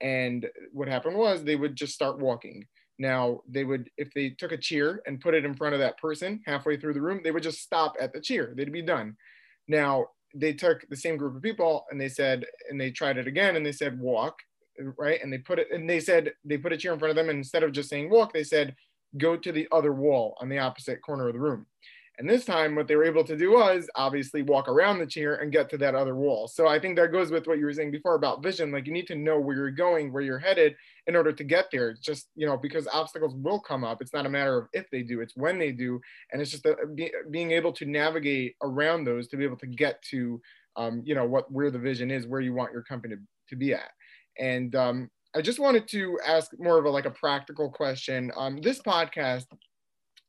And 0.00 0.48
what 0.72 0.88
happened 0.88 1.16
was 1.16 1.44
they 1.44 1.56
would 1.56 1.76
just 1.76 1.94
start 1.94 2.18
walking. 2.18 2.66
Now, 2.98 3.40
they 3.48 3.64
would, 3.64 3.90
if 3.96 4.12
they 4.12 4.30
took 4.30 4.52
a 4.52 4.56
cheer 4.56 5.02
and 5.06 5.20
put 5.20 5.34
it 5.34 5.44
in 5.44 5.54
front 5.54 5.74
of 5.74 5.80
that 5.80 5.98
person 5.98 6.40
halfway 6.46 6.76
through 6.76 6.94
the 6.94 7.00
room, 7.00 7.20
they 7.22 7.30
would 7.30 7.42
just 7.42 7.62
stop 7.62 7.96
at 8.00 8.12
the 8.12 8.20
cheer. 8.20 8.54
They'd 8.56 8.72
be 8.72 8.82
done. 8.82 9.16
Now, 9.68 10.06
they 10.34 10.52
took 10.52 10.86
the 10.88 10.96
same 10.96 11.16
group 11.16 11.36
of 11.36 11.42
people 11.42 11.86
and 11.90 12.00
they 12.00 12.08
said, 12.08 12.44
and 12.68 12.80
they 12.80 12.90
tried 12.90 13.18
it 13.18 13.26
again 13.26 13.56
and 13.56 13.64
they 13.64 13.72
said, 13.72 13.98
walk 13.98 14.36
right? 14.96 15.22
And 15.22 15.32
they 15.32 15.38
put 15.38 15.58
it, 15.58 15.68
and 15.72 15.88
they 15.88 16.00
said 16.00 16.32
they 16.44 16.58
put 16.58 16.72
a 16.72 16.76
cheer 16.76 16.92
in 16.92 16.98
front 16.98 17.10
of 17.10 17.16
them, 17.16 17.28
and 17.28 17.38
instead 17.38 17.62
of 17.62 17.72
just 17.72 17.88
saying 17.88 18.10
walk, 18.10 18.32
they 18.32 18.44
said 18.44 18.74
go 19.16 19.36
to 19.36 19.52
the 19.52 19.66
other 19.72 19.92
wall 19.92 20.36
on 20.40 20.48
the 20.48 20.58
opposite 20.58 21.00
corner 21.02 21.28
of 21.28 21.34
the 21.34 21.40
room. 21.40 21.66
And 22.18 22.28
this 22.28 22.44
time, 22.44 22.74
what 22.74 22.88
they 22.88 22.96
were 22.96 23.04
able 23.04 23.22
to 23.22 23.36
do 23.36 23.52
was 23.52 23.88
obviously 23.94 24.42
walk 24.42 24.66
around 24.66 24.98
the 24.98 25.06
chair 25.06 25.36
and 25.36 25.52
get 25.52 25.70
to 25.70 25.78
that 25.78 25.94
other 25.94 26.16
wall. 26.16 26.48
So 26.48 26.66
I 26.66 26.80
think 26.80 26.96
that 26.96 27.12
goes 27.12 27.30
with 27.30 27.46
what 27.46 27.58
you 27.58 27.64
were 27.64 27.72
saying 27.72 27.92
before 27.92 28.16
about 28.16 28.42
vision. 28.42 28.72
Like 28.72 28.88
you 28.88 28.92
need 28.92 29.06
to 29.06 29.14
know 29.14 29.38
where 29.38 29.54
you're 29.54 29.70
going, 29.70 30.12
where 30.12 30.22
you're 30.22 30.38
headed 30.38 30.74
in 31.06 31.14
order 31.14 31.32
to 31.32 31.44
get 31.44 31.66
there. 31.70 31.90
It's 31.90 32.00
just, 32.00 32.28
you 32.34 32.44
know, 32.44 32.56
because 32.56 32.88
obstacles 32.92 33.36
will 33.36 33.60
come 33.60 33.84
up. 33.84 34.02
It's 34.02 34.12
not 34.12 34.26
a 34.26 34.28
matter 34.28 34.58
of 34.58 34.68
if 34.72 34.90
they 34.90 35.02
do, 35.02 35.20
it's 35.20 35.36
when 35.36 35.60
they 35.60 35.70
do. 35.70 36.00
And 36.32 36.42
it's 36.42 36.50
just 36.50 36.66
a, 36.66 36.76
be, 36.92 37.12
being 37.30 37.52
able 37.52 37.72
to 37.74 37.86
navigate 37.86 38.56
around 38.64 39.04
those 39.04 39.28
to 39.28 39.36
be 39.36 39.44
able 39.44 39.58
to 39.58 39.66
get 39.68 40.02
to, 40.10 40.40
um, 40.74 41.02
you 41.04 41.14
know, 41.14 41.24
what 41.24 41.50
where 41.52 41.70
the 41.70 41.78
vision 41.78 42.10
is, 42.10 42.26
where 42.26 42.40
you 42.40 42.52
want 42.52 42.72
your 42.72 42.82
company 42.82 43.14
to, 43.14 43.20
to 43.50 43.56
be 43.56 43.74
at. 43.74 43.90
And 44.40 44.74
um, 44.74 45.08
I 45.36 45.40
just 45.40 45.60
wanted 45.60 45.86
to 45.88 46.18
ask 46.26 46.50
more 46.58 46.78
of 46.78 46.84
a 46.84 46.90
like 46.90 47.06
a 47.06 47.10
practical 47.10 47.70
question. 47.70 48.32
Um, 48.36 48.60
this 48.60 48.80
podcast 48.80 49.46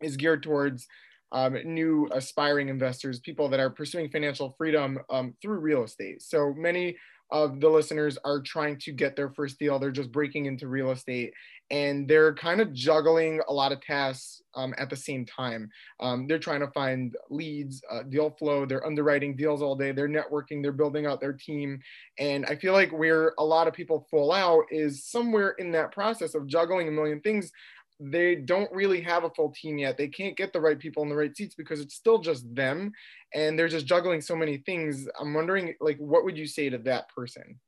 is 0.02 0.18
geared 0.18 0.44
towards 0.44 0.88
um, 1.32 1.58
new 1.66 2.10
aspiring 2.12 2.70
investors, 2.70 3.20
people 3.20 3.50
that 3.50 3.60
are 3.60 3.70
pursuing 3.70 4.10
financial 4.10 4.56
freedom 4.58 5.00
um, 5.10 5.34
through 5.42 5.60
real 5.60 5.84
estate. 5.84 6.22
So 6.22 6.54
many 6.56 6.98
of 7.32 7.60
the 7.60 7.70
listeners 7.70 8.18
are 8.26 8.42
trying 8.42 8.78
to 8.80 8.92
get 8.92 9.16
their 9.16 9.30
first 9.30 9.60
deal. 9.60 9.78
They're 9.78 9.92
just 9.92 10.12
breaking 10.12 10.48
into 10.48 10.68
real 10.68 10.92
estate 10.92 11.34
and 11.72 12.08
they're 12.08 12.34
kind 12.34 12.62
of 12.62 12.74
juggling 12.74 13.42
a 13.48 13.54
lot 13.54 13.72
of 13.72 13.82
tasks 13.82 14.42
um, 14.56 14.74
at 14.78 14.90
the 14.90 14.96
same 14.96 15.26
time. 15.26 15.70
Um, 16.00 16.28
they're 16.28 16.40
trying 16.40 16.62
to 16.62 16.72
find 16.72 17.16
leads, 17.30 17.82
uh, 17.92 18.04
deal 18.04 18.32
flow, 18.32 18.66
they're 18.66 18.86
underwriting 18.86 19.36
deals 19.36 19.62
all 19.62 19.76
day, 19.76 19.92
they're 19.92 20.10
networking, 20.10 20.64
they're 20.64 20.72
building 20.72 21.06
out 21.06 21.22
their 21.22 21.34
team. 21.34 21.80
And 22.18 22.46
I 22.48 22.56
feel 22.56 22.74
like 22.74 22.92
where 22.92 23.34
a 23.38 23.44
lot 23.44 23.68
of 23.68 23.74
people 23.74 24.08
fall 24.10 24.32
out 24.32 24.64
is 24.72 25.06
somewhere 25.06 25.52
in 25.60 25.72
that 25.74 25.92
process 25.92 26.34
of 26.34 26.48
juggling 26.48 26.88
a 26.88 26.92
million 26.92 27.22
things 27.22 27.52
they 28.00 28.36
don't 28.36 28.72
really 28.72 29.02
have 29.02 29.24
a 29.26 29.30
full 29.30 29.52
team 29.52 29.78
yet. 29.78 29.98
They 29.98 30.08
can't 30.08 30.38
get 30.38 30.54
the 30.54 30.62
right 30.62 30.80
people 30.80 31.04
in 31.04 31.10
the 31.10 31.16
right 31.16 31.36
seats 31.36 31.56
because 31.56 31.82
it's 31.82 31.96
still 31.96 32.20
just 32.20 32.54
them 32.56 32.94
and 33.34 33.60
they're 33.60 33.68
just 33.68 33.86
juggling 33.86 34.22
so 34.22 34.36
many 34.36 34.58
things. 34.58 35.08
I'm 35.20 35.34
wondering 35.34 35.76
like 35.82 35.98
what 35.98 36.24
would 36.24 36.38
you 36.38 36.48
say 36.48 36.70
to 36.70 36.78
that 36.80 37.10
person? 37.10 37.60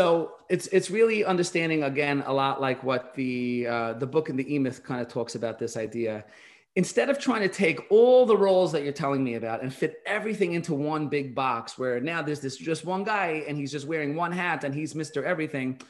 So 0.00 0.32
it's 0.48 0.66
it's 0.68 0.90
really 0.90 1.24
understanding 1.24 1.84
again 1.84 2.24
a 2.26 2.32
lot 2.32 2.60
like 2.60 2.82
what 2.82 3.14
the 3.14 3.66
uh, 3.66 3.92
the 3.94 4.06
book 4.06 4.28
in 4.28 4.36
the 4.36 4.54
E 4.54 4.58
Myth 4.58 4.82
kind 4.82 5.00
of 5.00 5.08
talks 5.08 5.34
about 5.34 5.58
this 5.58 5.76
idea. 5.76 6.24
Instead 6.76 7.08
of 7.08 7.20
trying 7.20 7.42
to 7.42 7.48
take 7.48 7.80
all 7.92 8.26
the 8.26 8.36
roles 8.36 8.72
that 8.72 8.82
you're 8.82 8.92
telling 8.92 9.22
me 9.22 9.34
about 9.34 9.62
and 9.62 9.72
fit 9.72 10.02
everything 10.06 10.54
into 10.54 10.74
one 10.74 11.08
big 11.08 11.32
box, 11.32 11.78
where 11.78 12.00
now 12.00 12.20
there's 12.20 12.40
this 12.40 12.56
just 12.56 12.84
one 12.84 13.04
guy 13.04 13.44
and 13.46 13.56
he's 13.56 13.70
just 13.70 13.86
wearing 13.86 14.16
one 14.16 14.32
hat 14.32 14.64
and 14.64 14.74
he's 14.74 14.96
Mister 14.96 15.24
Everything, 15.24 15.80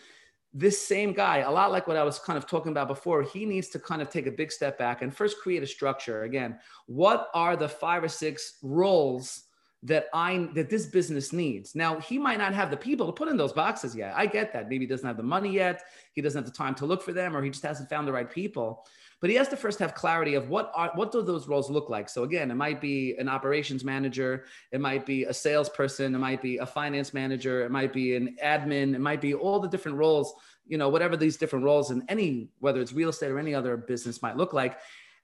this 0.54 0.80
same 0.80 1.12
guy, 1.12 1.38
a 1.38 1.50
lot 1.50 1.72
like 1.72 1.88
what 1.88 1.96
I 1.96 2.04
was 2.04 2.20
kind 2.20 2.36
of 2.36 2.46
talking 2.46 2.70
about 2.70 2.86
before, 2.86 3.22
he 3.22 3.44
needs 3.44 3.68
to 3.70 3.80
kind 3.80 4.00
of 4.00 4.08
take 4.08 4.28
a 4.28 4.30
big 4.30 4.52
step 4.52 4.78
back 4.78 5.02
and 5.02 5.14
first 5.14 5.38
create 5.40 5.64
a 5.64 5.66
structure. 5.66 6.22
Again, 6.22 6.58
what 6.86 7.28
are 7.34 7.56
the 7.56 7.68
five 7.68 8.04
or 8.04 8.08
six 8.08 8.58
roles 8.62 9.43
that 9.84 10.06
I 10.12 10.48
that 10.54 10.68
this 10.68 10.86
business 10.86 11.32
needs? 11.32 11.74
Now, 11.74 12.00
he 12.00 12.18
might 12.18 12.38
not 12.38 12.54
have 12.54 12.70
the 12.70 12.76
people 12.76 13.06
to 13.06 13.12
put 13.12 13.28
in 13.28 13.36
those 13.36 13.52
boxes 13.52 13.94
yet. 13.94 14.14
I 14.16 14.26
get 14.26 14.52
that. 14.52 14.68
Maybe 14.68 14.84
he 14.84 14.88
doesn't 14.88 15.06
have 15.06 15.16
the 15.16 15.22
money 15.22 15.50
yet. 15.50 15.82
He 16.12 16.20
doesn't 16.20 16.42
have 16.42 16.50
the 16.50 16.56
time 16.56 16.74
to 16.76 16.86
look 16.86 17.02
for 17.02 17.12
them, 17.12 17.36
or 17.36 17.42
he 17.42 17.50
just 17.50 17.64
hasn't 17.64 17.88
found 17.88 18.08
the 18.08 18.12
right 18.12 18.30
people 18.30 18.86
but 19.24 19.30
he 19.30 19.36
has 19.36 19.48
to 19.48 19.56
first 19.56 19.78
have 19.78 19.94
clarity 19.94 20.34
of 20.34 20.50
what 20.50 20.70
are 20.74 20.90
what 20.96 21.10
do 21.10 21.22
those 21.22 21.48
roles 21.48 21.70
look 21.70 21.88
like 21.88 22.10
so 22.10 22.24
again 22.24 22.50
it 22.50 22.56
might 22.56 22.78
be 22.78 23.16
an 23.16 23.26
operations 23.26 23.82
manager 23.82 24.44
it 24.70 24.82
might 24.82 25.06
be 25.06 25.24
a 25.24 25.32
salesperson 25.32 26.14
it 26.14 26.18
might 26.18 26.42
be 26.42 26.58
a 26.58 26.66
finance 26.66 27.14
manager 27.14 27.64
it 27.64 27.70
might 27.70 27.90
be 27.90 28.16
an 28.16 28.36
admin 28.44 28.94
it 28.94 29.00
might 29.00 29.22
be 29.22 29.32
all 29.32 29.58
the 29.58 29.68
different 29.68 29.96
roles 29.96 30.34
you 30.66 30.76
know 30.76 30.90
whatever 30.90 31.16
these 31.16 31.38
different 31.38 31.64
roles 31.64 31.90
in 31.90 32.04
any 32.10 32.50
whether 32.58 32.82
it's 32.82 32.92
real 32.92 33.08
estate 33.08 33.30
or 33.30 33.38
any 33.38 33.54
other 33.54 33.78
business 33.78 34.20
might 34.20 34.36
look 34.36 34.52
like 34.52 34.78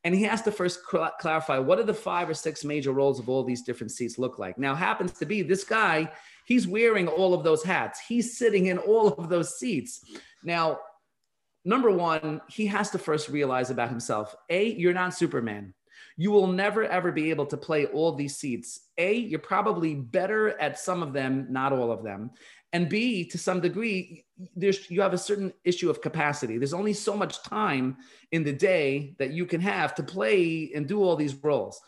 and 0.05 0.15
he 0.15 0.23
has 0.23 0.43
to 0.43 0.53
first 0.53 0.81
cl- 0.91 1.13
clarify 1.21 1.59
what 1.59 1.79
are 1.79 1.85
the 1.85 1.95
five 1.95 2.29
or 2.29 2.35
six 2.35 2.65
major 2.65 2.93
roles 2.93 3.19
of 3.19 3.29
all 3.29 3.45
these 3.45 3.63
different 3.63 3.91
seats 3.91 4.19
look 4.19 4.39
like 4.39 4.59
now 4.59 4.75
happens 4.75 5.13
to 5.13 5.27
be 5.27 5.43
this 5.43 5.65
guy 5.65 6.11
he's 6.47 6.67
wearing 6.67 7.07
all 7.07 7.35
of 7.35 7.45
those 7.45 7.63
hats 7.63 8.01
he's 8.09 8.39
sitting 8.39 8.67
in 8.67 8.79
all 8.79 9.09
of 9.09 9.29
those 9.29 9.59
seats 9.59 10.05
now 10.43 10.79
number 11.65 11.91
one, 11.91 12.41
he 12.49 12.67
has 12.67 12.91
to 12.91 12.99
first 12.99 13.29
realize 13.29 13.71
about 13.71 13.91
himself 13.91 14.35
A, 14.49 14.75
you're 14.75 14.93
not 14.93 15.15
Superman. 15.15 15.75
You 16.17 16.31
will 16.31 16.49
never 16.49 16.85
ever 16.85 17.13
be 17.13 17.31
able 17.31 17.47
to 17.47 17.57
play 17.57 17.87
all 17.87 18.13
these 18.13 18.37
seats. 18.37 18.89
A, 18.99 19.15
you're 19.15 19.39
probably 19.39 19.95
better 19.95 20.61
at 20.61 20.79
some 20.79 21.03
of 21.03 21.13
them, 21.13 21.47
not 21.51 21.73
all 21.73 21.91
of 21.91 22.03
them. 22.03 22.31
And 22.73 22.89
B, 22.89 23.25
to 23.27 23.39
some 23.39 23.61
degree, 23.61 24.25
there's 24.55 24.91
you 24.91 25.01
have 25.03 25.13
a 25.13 25.19
certain 25.19 25.53
issue 25.65 25.91
of 25.91 26.01
capacity. 26.01 26.57
There's 26.57 26.73
only 26.73 26.93
so 26.93 27.17
much 27.17 27.43
time 27.43 27.97
in 28.31 28.45
the 28.45 28.53
day 28.53 29.15
that 29.19 29.33
you 29.33 29.45
can 29.45 29.61
have 29.61 29.95
to 29.97 30.03
play 30.03 30.71
and 30.75 30.87
do 30.87 31.03
all 31.03 31.17
these 31.17 31.35
roles. 31.35 31.81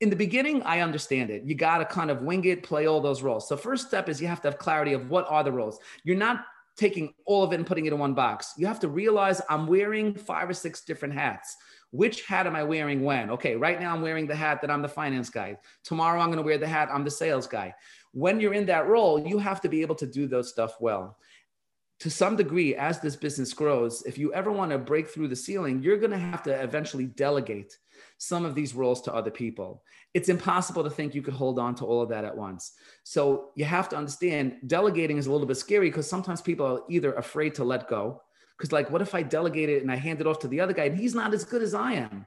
In 0.00 0.10
the 0.10 0.16
beginning, 0.16 0.62
I 0.64 0.80
understand 0.80 1.30
it. 1.30 1.44
You 1.44 1.54
got 1.54 1.78
to 1.78 1.84
kind 1.84 2.10
of 2.10 2.22
wing 2.22 2.44
it, 2.46 2.64
play 2.64 2.86
all 2.86 3.00
those 3.00 3.22
roles. 3.22 3.48
So 3.48 3.56
first 3.56 3.86
step 3.86 4.08
is 4.08 4.20
you 4.20 4.26
have 4.26 4.42
to 4.42 4.48
have 4.48 4.58
clarity 4.58 4.92
of 4.92 5.08
what 5.08 5.24
are 5.30 5.44
the 5.44 5.52
roles. 5.52 5.78
You're 6.02 6.16
not 6.16 6.44
taking 6.76 7.14
all 7.24 7.44
of 7.44 7.52
it 7.52 7.56
and 7.56 7.66
putting 7.66 7.86
it 7.86 7.92
in 7.92 7.98
one 7.98 8.14
box. 8.14 8.54
You 8.58 8.66
have 8.66 8.80
to 8.80 8.88
realize 8.88 9.40
I'm 9.48 9.68
wearing 9.68 10.14
five 10.14 10.50
or 10.50 10.54
six 10.54 10.84
different 10.84 11.14
hats. 11.14 11.56
Which 11.92 12.26
hat 12.26 12.48
am 12.48 12.56
I 12.56 12.64
wearing 12.64 13.04
when? 13.04 13.30
Okay, 13.30 13.54
right 13.54 13.80
now 13.80 13.94
I'm 13.94 14.02
wearing 14.02 14.26
the 14.26 14.34
hat 14.34 14.60
that 14.62 14.70
I'm 14.70 14.82
the 14.82 14.88
finance 14.88 15.30
guy. 15.30 15.56
Tomorrow 15.84 16.20
I'm 16.20 16.26
going 16.26 16.38
to 16.38 16.42
wear 16.42 16.58
the 16.58 16.66
hat 16.66 16.88
I'm 16.92 17.04
the 17.04 17.10
sales 17.10 17.46
guy. 17.46 17.72
When 18.14 18.38
you're 18.38 18.54
in 18.54 18.66
that 18.66 18.86
role, 18.86 19.26
you 19.26 19.38
have 19.38 19.60
to 19.62 19.68
be 19.68 19.82
able 19.82 19.96
to 19.96 20.06
do 20.06 20.28
those 20.28 20.48
stuff 20.48 20.80
well. 20.80 21.18
To 22.00 22.10
some 22.10 22.36
degree, 22.36 22.76
as 22.76 23.00
this 23.00 23.16
business 23.16 23.52
grows, 23.52 24.02
if 24.02 24.18
you 24.18 24.32
ever 24.32 24.52
want 24.52 24.70
to 24.70 24.78
break 24.78 25.08
through 25.08 25.28
the 25.28 25.36
ceiling, 25.36 25.82
you're 25.82 25.96
going 25.96 26.12
to 26.12 26.18
have 26.18 26.42
to 26.44 26.62
eventually 26.62 27.06
delegate 27.06 27.76
some 28.18 28.44
of 28.44 28.54
these 28.54 28.72
roles 28.72 29.00
to 29.02 29.14
other 29.14 29.32
people. 29.32 29.82
It's 30.12 30.28
impossible 30.28 30.84
to 30.84 30.90
think 30.90 31.14
you 31.14 31.22
could 31.22 31.34
hold 31.34 31.58
on 31.58 31.74
to 31.76 31.84
all 31.84 32.02
of 32.02 32.08
that 32.10 32.24
at 32.24 32.36
once. 32.36 32.72
So 33.02 33.50
you 33.56 33.64
have 33.64 33.88
to 33.88 33.96
understand 33.96 34.58
delegating 34.66 35.18
is 35.18 35.26
a 35.26 35.32
little 35.32 35.46
bit 35.46 35.56
scary 35.56 35.88
because 35.88 36.08
sometimes 36.08 36.40
people 36.40 36.66
are 36.66 36.82
either 36.88 37.14
afraid 37.14 37.56
to 37.56 37.64
let 37.64 37.88
go. 37.88 38.22
Because, 38.56 38.70
like, 38.70 38.90
what 38.90 39.02
if 39.02 39.12
I 39.16 39.22
delegate 39.22 39.68
it 39.68 39.82
and 39.82 39.90
I 39.90 39.96
hand 39.96 40.20
it 40.20 40.28
off 40.28 40.38
to 40.40 40.48
the 40.48 40.60
other 40.60 40.72
guy 40.72 40.84
and 40.84 40.96
he's 40.96 41.16
not 41.16 41.34
as 41.34 41.44
good 41.44 41.62
as 41.62 41.74
I 41.74 41.94
am? 41.94 42.26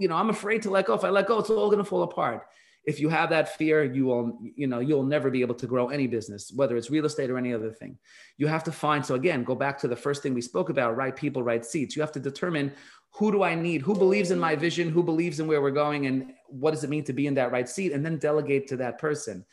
You 0.00 0.08
know, 0.08 0.16
I'm 0.16 0.30
afraid 0.30 0.62
to 0.62 0.70
let 0.70 0.86
go. 0.86 0.94
If 0.94 1.04
I 1.04 1.10
let 1.10 1.28
go, 1.28 1.38
it's 1.38 1.50
all 1.50 1.66
going 1.66 1.78
to 1.78 1.84
fall 1.84 2.02
apart 2.02 2.46
if 2.84 2.98
you 2.98 3.08
have 3.08 3.30
that 3.30 3.56
fear 3.56 3.84
you 3.84 4.06
will 4.06 4.38
you 4.56 4.66
know 4.66 4.80
you'll 4.80 5.04
never 5.04 5.30
be 5.30 5.40
able 5.40 5.54
to 5.54 5.66
grow 5.66 5.88
any 5.88 6.06
business 6.06 6.52
whether 6.54 6.76
it's 6.76 6.90
real 6.90 7.04
estate 7.04 7.30
or 7.30 7.38
any 7.38 7.54
other 7.54 7.70
thing 7.70 7.96
you 8.38 8.46
have 8.46 8.64
to 8.64 8.72
find 8.72 9.04
so 9.04 9.14
again 9.14 9.44
go 9.44 9.54
back 9.54 9.78
to 9.78 9.88
the 9.88 9.96
first 9.96 10.22
thing 10.22 10.34
we 10.34 10.40
spoke 10.40 10.68
about 10.68 10.96
right 10.96 11.16
people 11.16 11.42
right 11.42 11.64
seats 11.64 11.94
you 11.94 12.02
have 12.02 12.12
to 12.12 12.20
determine 12.20 12.72
who 13.14 13.30
do 13.30 13.42
I 13.42 13.54
need? 13.54 13.82
Who 13.82 13.94
believes 13.94 14.30
in 14.30 14.38
my 14.38 14.56
vision? 14.56 14.88
Who 14.88 15.02
believes 15.02 15.38
in 15.38 15.46
where 15.46 15.60
we're 15.60 15.70
going? 15.70 16.06
And 16.06 16.32
what 16.48 16.70
does 16.70 16.82
it 16.82 16.90
mean 16.90 17.04
to 17.04 17.12
be 17.12 17.26
in 17.26 17.34
that 17.34 17.52
right 17.52 17.68
seat? 17.68 17.92
And 17.92 18.04
then 18.04 18.18
delegate 18.18 18.68
to 18.68 18.76
that 18.78 18.98
person. 18.98 19.44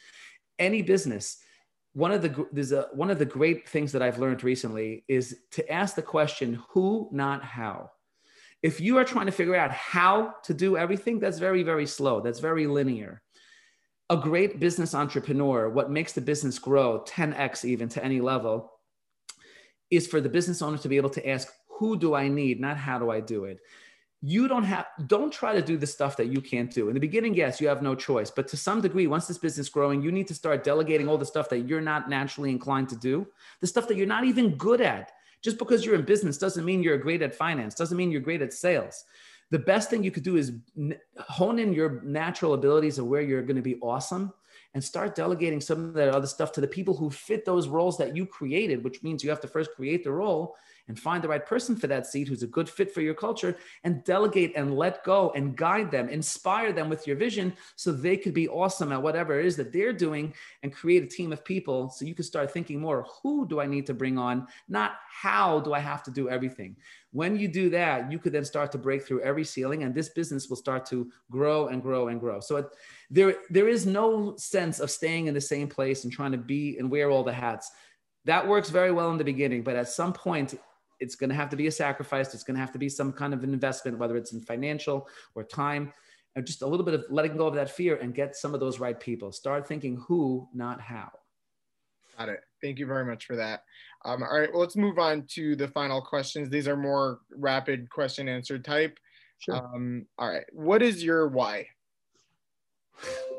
Any 0.57 0.81
business, 0.81 1.39
one 1.93 2.11
of 2.11 2.21
the 2.21 2.47
there's 2.51 2.71
a 2.71 2.87
one 2.93 3.09
of 3.09 3.19
the 3.19 3.25
great 3.25 3.67
things 3.67 3.91
that 3.91 4.01
I've 4.01 4.19
learned 4.19 4.43
recently 4.43 5.03
is 5.07 5.39
to 5.51 5.71
ask 5.71 5.95
the 5.95 6.01
question 6.01 6.61
who, 6.69 7.09
not 7.11 7.43
how. 7.43 7.91
If 8.62 8.82
you 8.82 8.98
are 8.98 9.06
trying 9.06 9.28
to 9.28 9.32
figure 9.32 9.56
out 9.56 9.72
how 9.72 10.36
to 10.43 10.54
do 10.54 10.78
everything, 10.78 11.19
that's 11.19 11.39
very 11.39 11.63
very 11.63 11.86
slow. 11.86 12.22
That's 12.22 12.39
very 12.39 12.67
linear. 12.67 13.22
a 14.10 14.17
great 14.17 14.60
business 14.60 14.95
entrepreneur, 14.95 15.69
what 15.69 15.91
makes 15.91 16.13
the 16.13 16.22
business 16.22 16.58
grow 16.58 17.04
10x 17.08 17.63
even 17.63 17.88
to 17.89 18.04
any 18.04 18.19
level, 18.19 18.72
is 19.91 20.08
for 20.08 20.19
the 20.19 20.30
business 20.30 20.62
owner 20.62 20.78
to 20.80 20.89
be 20.89 20.98
able 20.98 21.12
to 21.12 21.30
ask, 21.30 21.48
who 21.67 21.98
do 21.98 22.15
I 22.15 22.28
need, 22.28 22.60
not 22.60 22.78
how 22.78 22.98
do 23.00 23.12
I 23.12 23.19
do 23.19 23.45
it? 23.45 23.60
You 24.22 24.48
don't 24.48 24.63
have, 24.63 24.88
don't 25.08 25.32
try 25.32 25.54
to 25.54 25.62
do 25.62 25.78
the 25.78 25.88
stuff 25.88 26.17
that 26.17 26.28
you 26.28 26.41
can't 26.41 26.69
do. 26.69 26.89
In 26.89 26.93
the 26.93 27.00
beginning, 27.00 27.36
yes, 27.36 27.62
you 27.62 27.69
have 27.69 27.82
no 27.82 27.95
choice. 27.95 28.30
But 28.30 28.50
to 28.50 28.58
some 28.58 28.82
degree, 28.82 29.08
once 29.08 29.28
this 29.28 29.38
business 29.38 29.67
is 29.67 29.74
growing, 29.74 30.02
you 30.02 30.12
need 30.12 30.28
to 30.28 30.34
start 30.34 30.63
delegating 30.63 31.08
all 31.08 31.17
the 31.17 31.26
stuff 31.26 31.48
that 31.50 31.60
you're 31.60 31.80
not 31.80 32.10
naturally 32.10 32.50
inclined 32.50 32.89
to 32.89 32.98
do, 32.98 33.28
the 33.62 33.67
stuff 33.67 33.88
that 33.88 33.95
you're 33.95 34.08
not 34.08 34.26
even 34.26 34.56
good 34.56 34.82
at. 34.82 35.12
Just 35.41 35.58
because 35.58 35.86
you're 35.86 35.95
in 35.95 36.04
business 36.04 36.38
doesn't 36.38 36.65
mean 36.65 36.84
you're 36.84 36.97
great 36.97 37.21
at 37.21 37.36
finance, 37.36 37.75
doesn't 37.75 37.97
mean 37.97 38.12
you're 38.12 38.21
great 38.21 38.41
at 38.41 38.54
sales. 38.54 39.06
The 39.52 39.60
best 39.60 39.89
thing 39.89 40.04
you 40.04 40.12
could 40.12 40.23
do 40.23 40.38
is 40.38 40.54
hone 41.17 41.60
in 41.60 41.73
your 41.73 42.02
natural 42.04 42.54
abilities 42.54 42.99
of 42.99 43.08
where 43.08 43.21
you're 43.21 43.41
going 43.41 43.56
to 43.56 43.62
be 43.62 43.80
awesome 43.82 44.32
and 44.73 44.84
start 44.84 45.15
delegating 45.15 45.60
some 45.60 45.86
of 45.86 45.93
that 45.95 46.10
other 46.10 46.28
stuff 46.28 46.52
to 46.52 46.62
the 46.62 46.67
people 46.67 46.95
who 46.95 47.10
fit 47.10 47.45
those 47.45 47.67
roles 47.67 47.97
that 47.97 48.15
you 48.15 48.25
created, 48.25 48.84
which 48.84 49.02
means 49.02 49.23
you 49.23 49.30
have 49.30 49.41
to 49.41 49.47
first 49.47 49.71
create 49.75 50.04
the 50.04 50.12
role 50.12 50.56
and 50.89 50.99
find 50.99 51.23
the 51.23 51.28
right 51.28 51.45
person 51.45 51.75
for 51.75 51.88
that 51.88 52.08
seat 52.08 52.28
who's 52.28 52.43
a 52.43 52.47
good 52.47 52.67
fit 52.67 52.91
for 52.91 53.02
your 53.02 53.13
culture 53.13 53.56
and 53.84 54.04
delegate 54.04 54.52
and 54.56 54.75
let 54.75 55.04
go 55.06 55.32
and 55.36 55.56
guide 55.56 55.91
them, 55.91 56.10
inspire 56.10 56.73
them 56.73 56.89
with 56.89 57.08
your 57.08 57.15
vision 57.15 57.54
so 57.75 57.91
they 57.91 58.17
could 58.17 58.34
be 58.34 58.49
awesome 58.49 58.91
at 58.91 59.02
whatever 59.02 59.39
it 59.39 59.45
is 59.45 59.56
that 59.56 59.71
they're 59.71 59.93
doing 59.93 60.34
and 60.63 60.73
create 60.73 61.04
a 61.04 61.08
team 61.08 61.32
of 61.32 61.45
people 61.45 61.89
so 61.89 62.04
you 62.04 62.15
can 62.15 62.25
start 62.25 62.52
thinking 62.52 62.82
more 62.82 63.06
who 63.21 63.47
do 63.47 63.62
I 63.62 63.67
need 63.67 63.86
to 63.86 63.93
bring 63.93 64.17
on, 64.17 64.47
not 64.67 64.93
how 65.10 65.60
do 65.62 65.73
I 65.73 65.80
have 65.80 66.04
to 66.04 66.12
do 66.12 66.28
everything. 66.28 66.75
When 67.12 67.38
you 67.38 67.47
do 67.47 67.69
that, 67.69 68.12
you 68.12 68.19
could 68.19 68.34
then 68.34 68.45
start 68.45 68.71
to 68.71 68.78
break 68.78 69.04
through 69.04 69.21
every 69.21 69.43
ceiling 69.43 69.84
and 69.84 69.93
this 69.93 70.10
business 70.10 70.49
will 70.49 70.58
start 70.58 70.86
to 70.88 71.12
grow 71.30 71.67
and 71.67 71.82
grow 71.82 72.08
and 72.08 72.19
grow. 72.19 72.39
So 72.39 72.58
it, 72.58 72.65
there, 73.12 73.36
there 73.49 73.67
is 73.67 73.86
no 73.86 74.36
sense 74.38 74.80
of 74.80 74.89
staying 74.89 75.28
in 75.28 75.36
the 75.36 75.41
same 75.41 75.67
place 75.67 76.04
and 76.04 76.12
trying 76.12 76.32
to 76.32 76.38
be 76.38 76.78
and 76.78 76.89
wear 76.89 77.12
all 77.12 77.23
the 77.23 77.34
hats. 77.34 77.71
That 78.25 78.47
works 78.47 78.69
very 78.69 78.91
well 78.91 79.12
in 79.12 79.17
the 79.17 79.23
beginning, 79.23 79.63
but 79.63 79.75
at 79.75 79.88
some 79.88 80.13
point, 80.13 80.56
it's 80.99 81.15
going 81.15 81.29
to 81.29 81.35
have 81.35 81.49
to 81.49 81.55
be 81.55 81.67
a 81.67 81.71
sacrifice. 81.71 82.33
It's 82.33 82.43
going 82.43 82.55
to 82.55 82.62
have 82.62 82.71
to 82.71 82.79
be 82.79 82.89
some 82.89 83.12
kind 83.12 83.33
of 83.33 83.43
an 83.43 83.53
investment, 83.53 83.97
whether 83.97 84.17
it's 84.17 84.33
in 84.33 84.41
financial 84.41 85.07
or 85.35 85.43
time, 85.43 85.93
and 86.35 86.45
just 86.45 86.62
a 86.62 86.67
little 86.67 86.85
bit 86.85 86.93
of 86.93 87.05
letting 87.09 87.38
go 87.38 87.47
of 87.47 87.55
that 87.55 87.69
fear 87.69 87.95
and 87.97 88.13
get 88.13 88.35
some 88.35 88.53
of 88.53 88.59
those 88.59 88.79
right 88.79 88.99
people. 88.99 89.31
Start 89.31 89.67
thinking 89.67 89.97
who, 90.07 90.47
not 90.53 90.81
how. 90.81 91.09
Got 92.17 92.29
it. 92.29 92.41
Thank 92.62 92.79
you 92.79 92.85
very 92.85 93.05
much 93.05 93.25
for 93.25 93.38
that. 93.38 93.63
Um, 94.03 94.23
all 94.23 94.39
right, 94.39 94.51
well, 94.51 94.62
let's 94.62 94.75
move 94.75 94.99
on 94.99 95.25
to 95.29 95.55
the 95.55 95.67
final 95.69 96.01
questions. 96.01 96.49
These 96.49 96.67
are 96.67 96.75
more 96.75 97.19
rapid 97.35 97.89
question 97.89 98.27
answer 98.27 98.59
type. 98.59 98.99
Sure. 99.39 99.55
Um, 99.55 100.05
all 100.17 100.29
right, 100.29 100.45
what 100.51 100.81
is 100.81 101.03
your 101.03 101.29
why? 101.29 101.67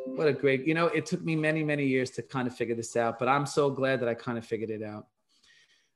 What 0.07 0.27
a 0.27 0.33
great, 0.33 0.67
you 0.67 0.73
know, 0.73 0.87
it 0.87 1.05
took 1.05 1.23
me 1.23 1.37
many, 1.37 1.63
many 1.63 1.87
years 1.87 2.11
to 2.13 2.23
kind 2.23 2.49
of 2.49 2.57
figure 2.57 2.75
this 2.75 2.97
out, 2.97 3.19
but 3.19 3.29
I'm 3.29 3.45
so 3.45 3.71
glad 3.71 4.01
that 4.01 4.09
I 4.09 4.15
kind 4.15 4.39
of 4.39 4.47
figured 4.47 4.71
it 4.71 4.83
out 4.83 5.07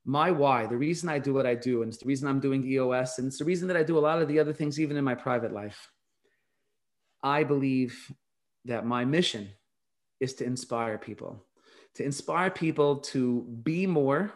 my 0.05 0.31
why, 0.31 0.67
the 0.67 0.77
reason 0.77 1.09
I 1.09 1.19
do 1.19 1.33
what 1.33 1.47
I 1.47 1.55
do, 1.55 1.83
and 1.83 1.91
it's 1.91 2.03
the 2.03 2.09
reason 2.09 2.29
I'm 2.29 2.41
doing 2.41 2.65
EOS, 2.65 3.19
and 3.19 3.27
it's 3.27 3.39
the 3.39 3.45
reason 3.45 3.69
that 3.69 3.77
I 3.77 3.83
do 3.83 3.99
a 3.99 4.01
lot 4.01 4.21
of 4.21 4.29
the 4.29 4.39
other 4.39 4.53
things, 4.53 4.79
even 4.79 4.97
in 4.97 5.05
my 5.05 5.15
private 5.15 5.53
life. 5.53 5.91
I 7.23 7.45
believe 7.45 8.13
that 8.67 8.85
my 8.85 9.05
mission 9.05 9.49
is 10.21 10.35
to 10.35 10.45
inspire 10.45 10.99
people, 10.99 11.47
to 11.95 12.05
inspire 12.05 12.51
people 12.51 12.97
to 12.97 13.43
be 13.63 13.87
more, 13.87 14.33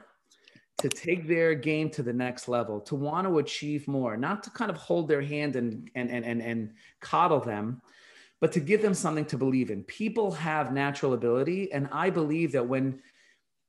to 0.79 0.89
take 0.89 1.27
their 1.29 1.55
game 1.55 1.91
to 1.91 2.03
the 2.03 2.13
next 2.13 2.49
level, 2.49 2.81
to 2.83 2.95
want 2.95 3.27
to 3.27 3.39
achieve 3.39 3.87
more, 3.89 4.17
not 4.17 4.43
to 4.45 4.51
kind 4.51 4.71
of 4.71 4.77
hold 4.77 5.09
their 5.09 5.23
hand 5.23 5.57
and 5.57 5.91
and 5.95 6.11
and 6.11 6.25
and, 6.25 6.41
and 6.41 6.73
coddle 7.01 7.41
them, 7.41 7.83
but 8.41 8.53
to 8.53 8.61
give 8.61 8.81
them 8.81 8.95
something 8.95 9.27
to 9.27 9.37
believe 9.37 9.71
in. 9.71 9.83
People 9.85 10.31
have 10.31 10.73
natural 10.73 11.13
ability, 11.13 11.73
and 11.73 11.89
I 11.93 12.09
believe 12.09 12.53
that 12.53 12.67
when 12.67 13.01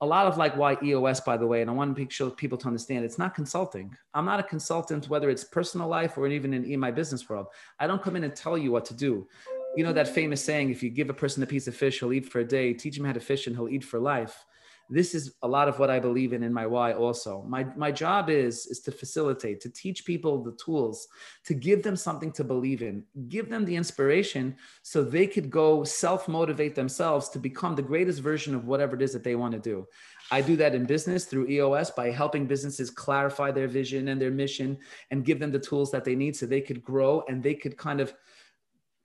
a 0.01 0.05
lot 0.05 0.27
of 0.27 0.37
like 0.37 0.55
why 0.55 0.77
EOS, 0.81 1.19
by 1.21 1.35
the 1.35 1.45
way, 1.45 1.61
and 1.61 1.69
I 1.69 1.73
want 1.73 1.93
to 1.93 2.01
make 2.01 2.11
sure 2.11 2.29
people 2.29 2.57
to 2.59 2.67
understand 2.67 3.03
it's 3.03 3.17
not 3.17 3.35
consulting. 3.35 3.95
I'm 4.13 4.25
not 4.25 4.39
a 4.39 4.43
consultant, 4.43 5.09
whether 5.09 5.29
it's 5.29 5.43
personal 5.43 5.87
life 5.87 6.17
or 6.17 6.27
even 6.27 6.53
in, 6.53 6.63
in 6.63 6.79
my 6.79 6.91
business 6.91 7.29
world. 7.29 7.47
I 7.79 7.87
don't 7.87 8.01
come 8.01 8.15
in 8.15 8.23
and 8.23 8.35
tell 8.35 8.57
you 8.57 8.71
what 8.71 8.85
to 8.85 8.93
do. 8.93 9.27
You 9.75 9.83
know 9.83 9.93
that 9.93 10.07
famous 10.07 10.43
saying, 10.43 10.69
if 10.69 10.81
you 10.81 10.89
give 10.89 11.09
a 11.09 11.13
person 11.13 11.43
a 11.43 11.47
piece 11.47 11.67
of 11.67 11.75
fish, 11.75 11.99
he'll 11.99 12.13
eat 12.13 12.31
for 12.31 12.39
a 12.39 12.47
day, 12.47 12.73
teach 12.73 12.97
him 12.97 13.05
how 13.05 13.13
to 13.13 13.19
fish 13.19 13.47
and 13.47 13.55
he'll 13.55 13.69
eat 13.69 13.83
for 13.83 13.99
life 13.99 14.45
this 14.89 15.13
is 15.13 15.35
a 15.43 15.47
lot 15.47 15.67
of 15.67 15.77
what 15.77 15.89
I 15.89 15.99
believe 15.99 16.33
in 16.33 16.41
in 16.41 16.51
my 16.51 16.65
why 16.65 16.93
also. 16.93 17.43
My, 17.47 17.63
my 17.75 17.91
job 17.91 18.29
is, 18.29 18.65
is 18.65 18.79
to 18.81 18.91
facilitate, 18.91 19.61
to 19.61 19.69
teach 19.69 20.03
people 20.03 20.43
the 20.43 20.53
tools, 20.53 21.07
to 21.45 21.53
give 21.53 21.83
them 21.83 21.95
something 21.95 22.31
to 22.33 22.43
believe 22.43 22.81
in, 22.81 23.03
give 23.27 23.49
them 23.49 23.65
the 23.65 23.75
inspiration 23.75 24.55
so 24.81 25.03
they 25.03 25.27
could 25.27 25.51
go 25.51 25.83
self 25.83 26.27
motivate 26.27 26.73
themselves 26.73 27.29
to 27.29 27.39
become 27.39 27.75
the 27.75 27.81
greatest 27.81 28.21
version 28.21 28.55
of 28.55 28.65
whatever 28.65 28.95
it 28.95 29.01
is 29.01 29.13
that 29.13 29.23
they 29.23 29.35
want 29.35 29.53
to 29.53 29.59
do. 29.59 29.85
I 30.31 30.41
do 30.41 30.55
that 30.57 30.75
in 30.75 30.85
business 30.85 31.25
through 31.25 31.49
EOS 31.49 31.91
by 31.91 32.11
helping 32.11 32.45
businesses 32.45 32.89
clarify 32.89 33.51
their 33.51 33.67
vision 33.67 34.09
and 34.09 34.21
their 34.21 34.31
mission 34.31 34.77
and 35.11 35.25
give 35.25 35.39
them 35.39 35.51
the 35.51 35.59
tools 35.59 35.91
that 35.91 36.03
they 36.03 36.15
need 36.15 36.35
so 36.35 36.45
they 36.45 36.61
could 36.61 36.83
grow 36.83 37.23
and 37.27 37.41
they 37.41 37.55
could 37.55 37.77
kind 37.77 37.99
of 37.99 38.13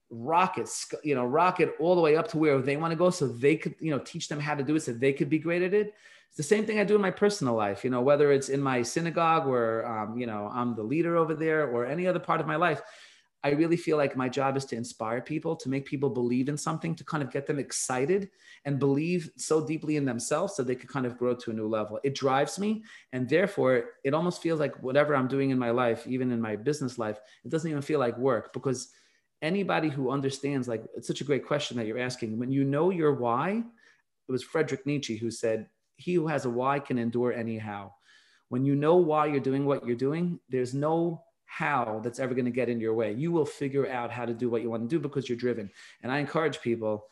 rockets, 0.09 0.87
you 1.03 1.15
know, 1.15 1.25
rocket 1.25 1.73
all 1.79 1.95
the 1.95 2.01
way 2.01 2.15
up 2.15 2.27
to 2.29 2.37
where 2.37 2.61
they 2.61 2.77
want 2.77 2.91
to 2.91 2.97
go 2.97 3.09
so 3.09 3.27
they 3.27 3.55
could, 3.55 3.75
you 3.79 3.91
know, 3.91 3.99
teach 3.99 4.27
them 4.27 4.39
how 4.39 4.55
to 4.55 4.63
do 4.63 4.75
it 4.75 4.81
so 4.81 4.93
they 4.93 5.13
could 5.13 5.29
be 5.29 5.39
great 5.39 5.61
at 5.61 5.73
it. 5.73 5.93
It's 6.27 6.37
the 6.37 6.43
same 6.43 6.65
thing 6.65 6.79
I 6.79 6.83
do 6.83 6.95
in 6.95 7.01
my 7.01 7.11
personal 7.11 7.55
life, 7.55 7.83
you 7.83 7.89
know, 7.89 8.01
whether 8.01 8.31
it's 8.31 8.49
in 8.49 8.61
my 8.61 8.81
synagogue 8.81 9.47
where, 9.47 9.87
um, 9.87 10.17
you 10.17 10.27
know, 10.27 10.49
I'm 10.53 10.75
the 10.75 10.83
leader 10.83 11.15
over 11.15 11.33
there 11.33 11.67
or 11.67 11.85
any 11.85 12.07
other 12.07 12.19
part 12.19 12.41
of 12.41 12.47
my 12.47 12.55
life. 12.55 12.81
I 13.43 13.49
really 13.49 13.77
feel 13.77 13.95
like 13.95 14.17
my 14.17 14.27
job 14.27 14.57
is 14.57 14.65
to 14.65 14.75
inspire 14.75 15.21
people, 15.21 15.55
to 15.57 15.69
make 15.69 15.85
people 15.85 16.09
believe 16.09 16.49
in 16.49 16.57
something, 16.57 16.95
to 16.95 17.03
kind 17.03 17.21
of 17.21 17.31
get 17.31 17.45
them 17.45 17.59
excited 17.59 18.31
and 18.65 18.79
believe 18.79 19.29
so 19.37 19.65
deeply 19.65 19.97
in 19.97 20.03
themselves 20.03 20.55
so 20.55 20.63
they 20.63 20.73
could 20.73 20.89
kind 20.89 21.05
of 21.05 21.15
grow 21.15 21.35
to 21.35 21.51
a 21.51 21.53
new 21.53 21.67
level. 21.67 21.99
It 22.03 22.15
drives 22.15 22.57
me. 22.57 22.83
And 23.13 23.29
therefore, 23.29 23.91
it 24.03 24.15
almost 24.15 24.41
feels 24.41 24.59
like 24.59 24.81
whatever 24.81 25.15
I'm 25.15 25.27
doing 25.27 25.51
in 25.51 25.59
my 25.59 25.69
life, 25.69 26.07
even 26.07 26.31
in 26.31 26.41
my 26.41 26.55
business 26.55 26.97
life, 26.97 27.19
it 27.43 27.51
doesn't 27.51 27.69
even 27.69 27.83
feel 27.83 27.99
like 27.99 28.17
work 28.17 28.51
because 28.51 28.89
anybody 29.41 29.89
who 29.89 30.11
understands, 30.11 30.67
like, 30.67 30.83
it's 30.95 31.07
such 31.07 31.21
a 31.21 31.25
great 31.25 31.45
question 31.45 31.77
that 31.77 31.85
you're 31.85 31.99
asking. 31.99 32.37
When 32.37 32.51
you 32.51 32.63
know 32.63 32.89
your 32.89 33.13
why, 33.13 33.63
it 34.27 34.31
was 34.31 34.43
Frederick 34.43 34.85
Nietzsche 34.85 35.17
who 35.17 35.31
said, 35.31 35.67
He 35.97 36.13
who 36.13 36.27
has 36.27 36.45
a 36.45 36.49
why 36.49 36.79
can 36.79 36.97
endure 36.97 37.33
anyhow. 37.33 37.91
When 38.49 38.65
you 38.65 38.75
know 38.75 38.97
why 38.97 39.27
you're 39.27 39.39
doing 39.39 39.65
what 39.65 39.85
you're 39.85 39.95
doing, 39.95 40.39
there's 40.49 40.73
no 40.73 41.23
how 41.45 42.01
that's 42.03 42.19
ever 42.19 42.33
going 42.33 42.45
to 42.45 42.51
get 42.51 42.69
in 42.69 42.79
your 42.79 42.93
way. 42.93 43.13
You 43.13 43.31
will 43.31 43.45
figure 43.45 43.89
out 43.89 44.11
how 44.11 44.25
to 44.25 44.33
do 44.33 44.49
what 44.49 44.61
you 44.61 44.69
want 44.69 44.83
to 44.83 44.89
do 44.89 44.99
because 44.99 45.29
you're 45.29 45.37
driven. 45.37 45.69
And 46.03 46.11
I 46.11 46.19
encourage 46.19 46.61
people, 46.61 47.05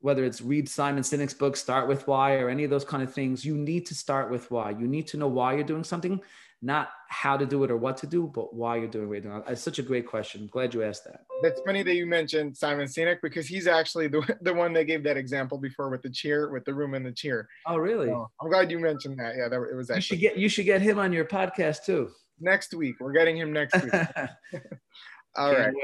whether 0.00 0.24
it's 0.24 0.42
read 0.42 0.68
Simon 0.68 1.02
Sinek's 1.02 1.34
book, 1.34 1.56
Start 1.56 1.88
with 1.88 2.06
Why, 2.06 2.36
or 2.36 2.48
any 2.48 2.64
of 2.64 2.70
those 2.70 2.84
kind 2.84 3.02
of 3.02 3.12
things, 3.12 3.44
you 3.44 3.56
need 3.56 3.86
to 3.86 3.94
start 3.94 4.30
with 4.30 4.50
why. 4.50 4.70
You 4.70 4.86
need 4.86 5.06
to 5.08 5.16
know 5.16 5.28
why 5.28 5.54
you're 5.54 5.64
doing 5.64 5.84
something 5.84 6.20
not 6.62 6.90
how 7.08 7.36
to 7.36 7.46
do 7.46 7.64
it 7.64 7.70
or 7.70 7.76
what 7.76 7.96
to 7.98 8.06
do, 8.06 8.30
but 8.34 8.54
why 8.54 8.76
you're 8.76 8.88
doing 8.88 9.08
what 9.08 9.22
you're 9.22 9.32
doing. 9.32 9.42
It's 9.48 9.62
such 9.62 9.78
a 9.78 9.82
great 9.82 10.06
question. 10.06 10.42
I'm 10.42 10.46
glad 10.48 10.74
you 10.74 10.82
asked 10.82 11.04
that. 11.04 11.22
That's 11.42 11.60
funny 11.62 11.82
that 11.82 11.94
you 11.94 12.04
mentioned 12.04 12.56
Simon 12.56 12.86
Sinek 12.86 13.18
because 13.22 13.46
he's 13.46 13.66
actually 13.66 14.08
the, 14.08 14.36
the 14.42 14.52
one 14.52 14.72
that 14.74 14.84
gave 14.84 15.02
that 15.04 15.16
example 15.16 15.56
before 15.56 15.88
with 15.88 16.02
the 16.02 16.10
chair, 16.10 16.50
with 16.50 16.64
the 16.64 16.74
room 16.74 16.94
and 16.94 17.04
the 17.04 17.12
chair. 17.12 17.48
Oh, 17.66 17.76
really? 17.76 18.08
So 18.08 18.30
I'm 18.42 18.50
glad 18.50 18.70
you 18.70 18.78
mentioned 18.78 19.18
that. 19.18 19.36
Yeah, 19.36 19.48
that 19.48 19.56
it 19.56 19.74
was. 19.74 19.90
Actually- 19.90 19.96
you 19.96 20.02
should 20.02 20.20
get 20.20 20.36
you 20.36 20.48
should 20.48 20.66
get 20.66 20.82
him 20.82 20.98
on 20.98 21.12
your 21.12 21.24
podcast 21.24 21.84
too. 21.84 22.10
Next 22.38 22.74
week, 22.74 22.96
we're 23.00 23.12
getting 23.12 23.36
him 23.36 23.52
next 23.52 23.82
week. 23.82 23.92
All 25.36 25.54
right. 25.54 25.74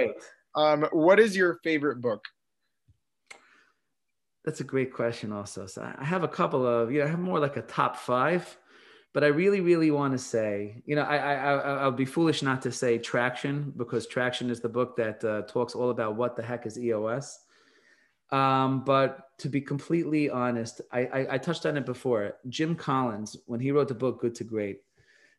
Um, 0.55 0.87
what 0.93 1.19
is 1.21 1.37
your 1.37 1.59
favorite 1.63 2.01
book? 2.01 2.25
That's 4.45 4.61
a 4.61 4.65
great 4.65 4.93
question. 4.93 5.33
Also, 5.33 5.67
so 5.67 5.91
I 5.99 6.05
have 6.05 6.23
a 6.23 6.29
couple 6.29 6.67
of 6.67 6.93
you 6.93 7.01
know, 7.01 7.07
I 7.07 7.09
have 7.09 7.19
more 7.19 7.41
like 7.41 7.57
a 7.57 7.63
top 7.63 7.97
five 7.97 8.57
but 9.17 9.25
I 9.25 9.29
really, 9.29 9.63
really 9.63 9.91
want 9.91 10.13
to 10.13 10.19
say, 10.19 10.83
you 10.85 10.95
know, 10.95 11.01
I, 11.01 11.17
I, 11.17 11.53
I, 11.55 11.85
will 11.87 11.93
be 11.93 12.05
foolish 12.05 12.43
not 12.43 12.61
to 12.61 12.71
say 12.71 12.99
Traction 12.99 13.73
because 13.79 14.07
Traction 14.07 14.51
is 14.51 14.61
the 14.61 14.69
book 14.69 14.95
that 14.99 15.25
uh, 15.25 15.41
talks 15.51 15.75
all 15.75 15.89
about 15.89 16.17
what 16.17 16.37
the 16.37 16.43
heck 16.43 16.67
is 16.67 16.79
EOS. 16.79 17.39
Um, 18.31 18.85
but 18.85 19.31
to 19.39 19.49
be 19.49 19.63
completely 19.63 20.29
honest, 20.29 20.83
I, 20.93 21.07
I, 21.07 21.27
I 21.31 21.39
touched 21.39 21.65
on 21.65 21.79
it 21.79 21.87
before. 21.87 22.35
Jim 22.51 22.77
Collins, 22.77 23.39
when 23.47 23.59
he 23.59 23.73
wrote 23.73 23.89
the 23.89 23.95
book 23.95 24.21
Good 24.21 24.35
to 24.35 24.45
Great, 24.45 24.81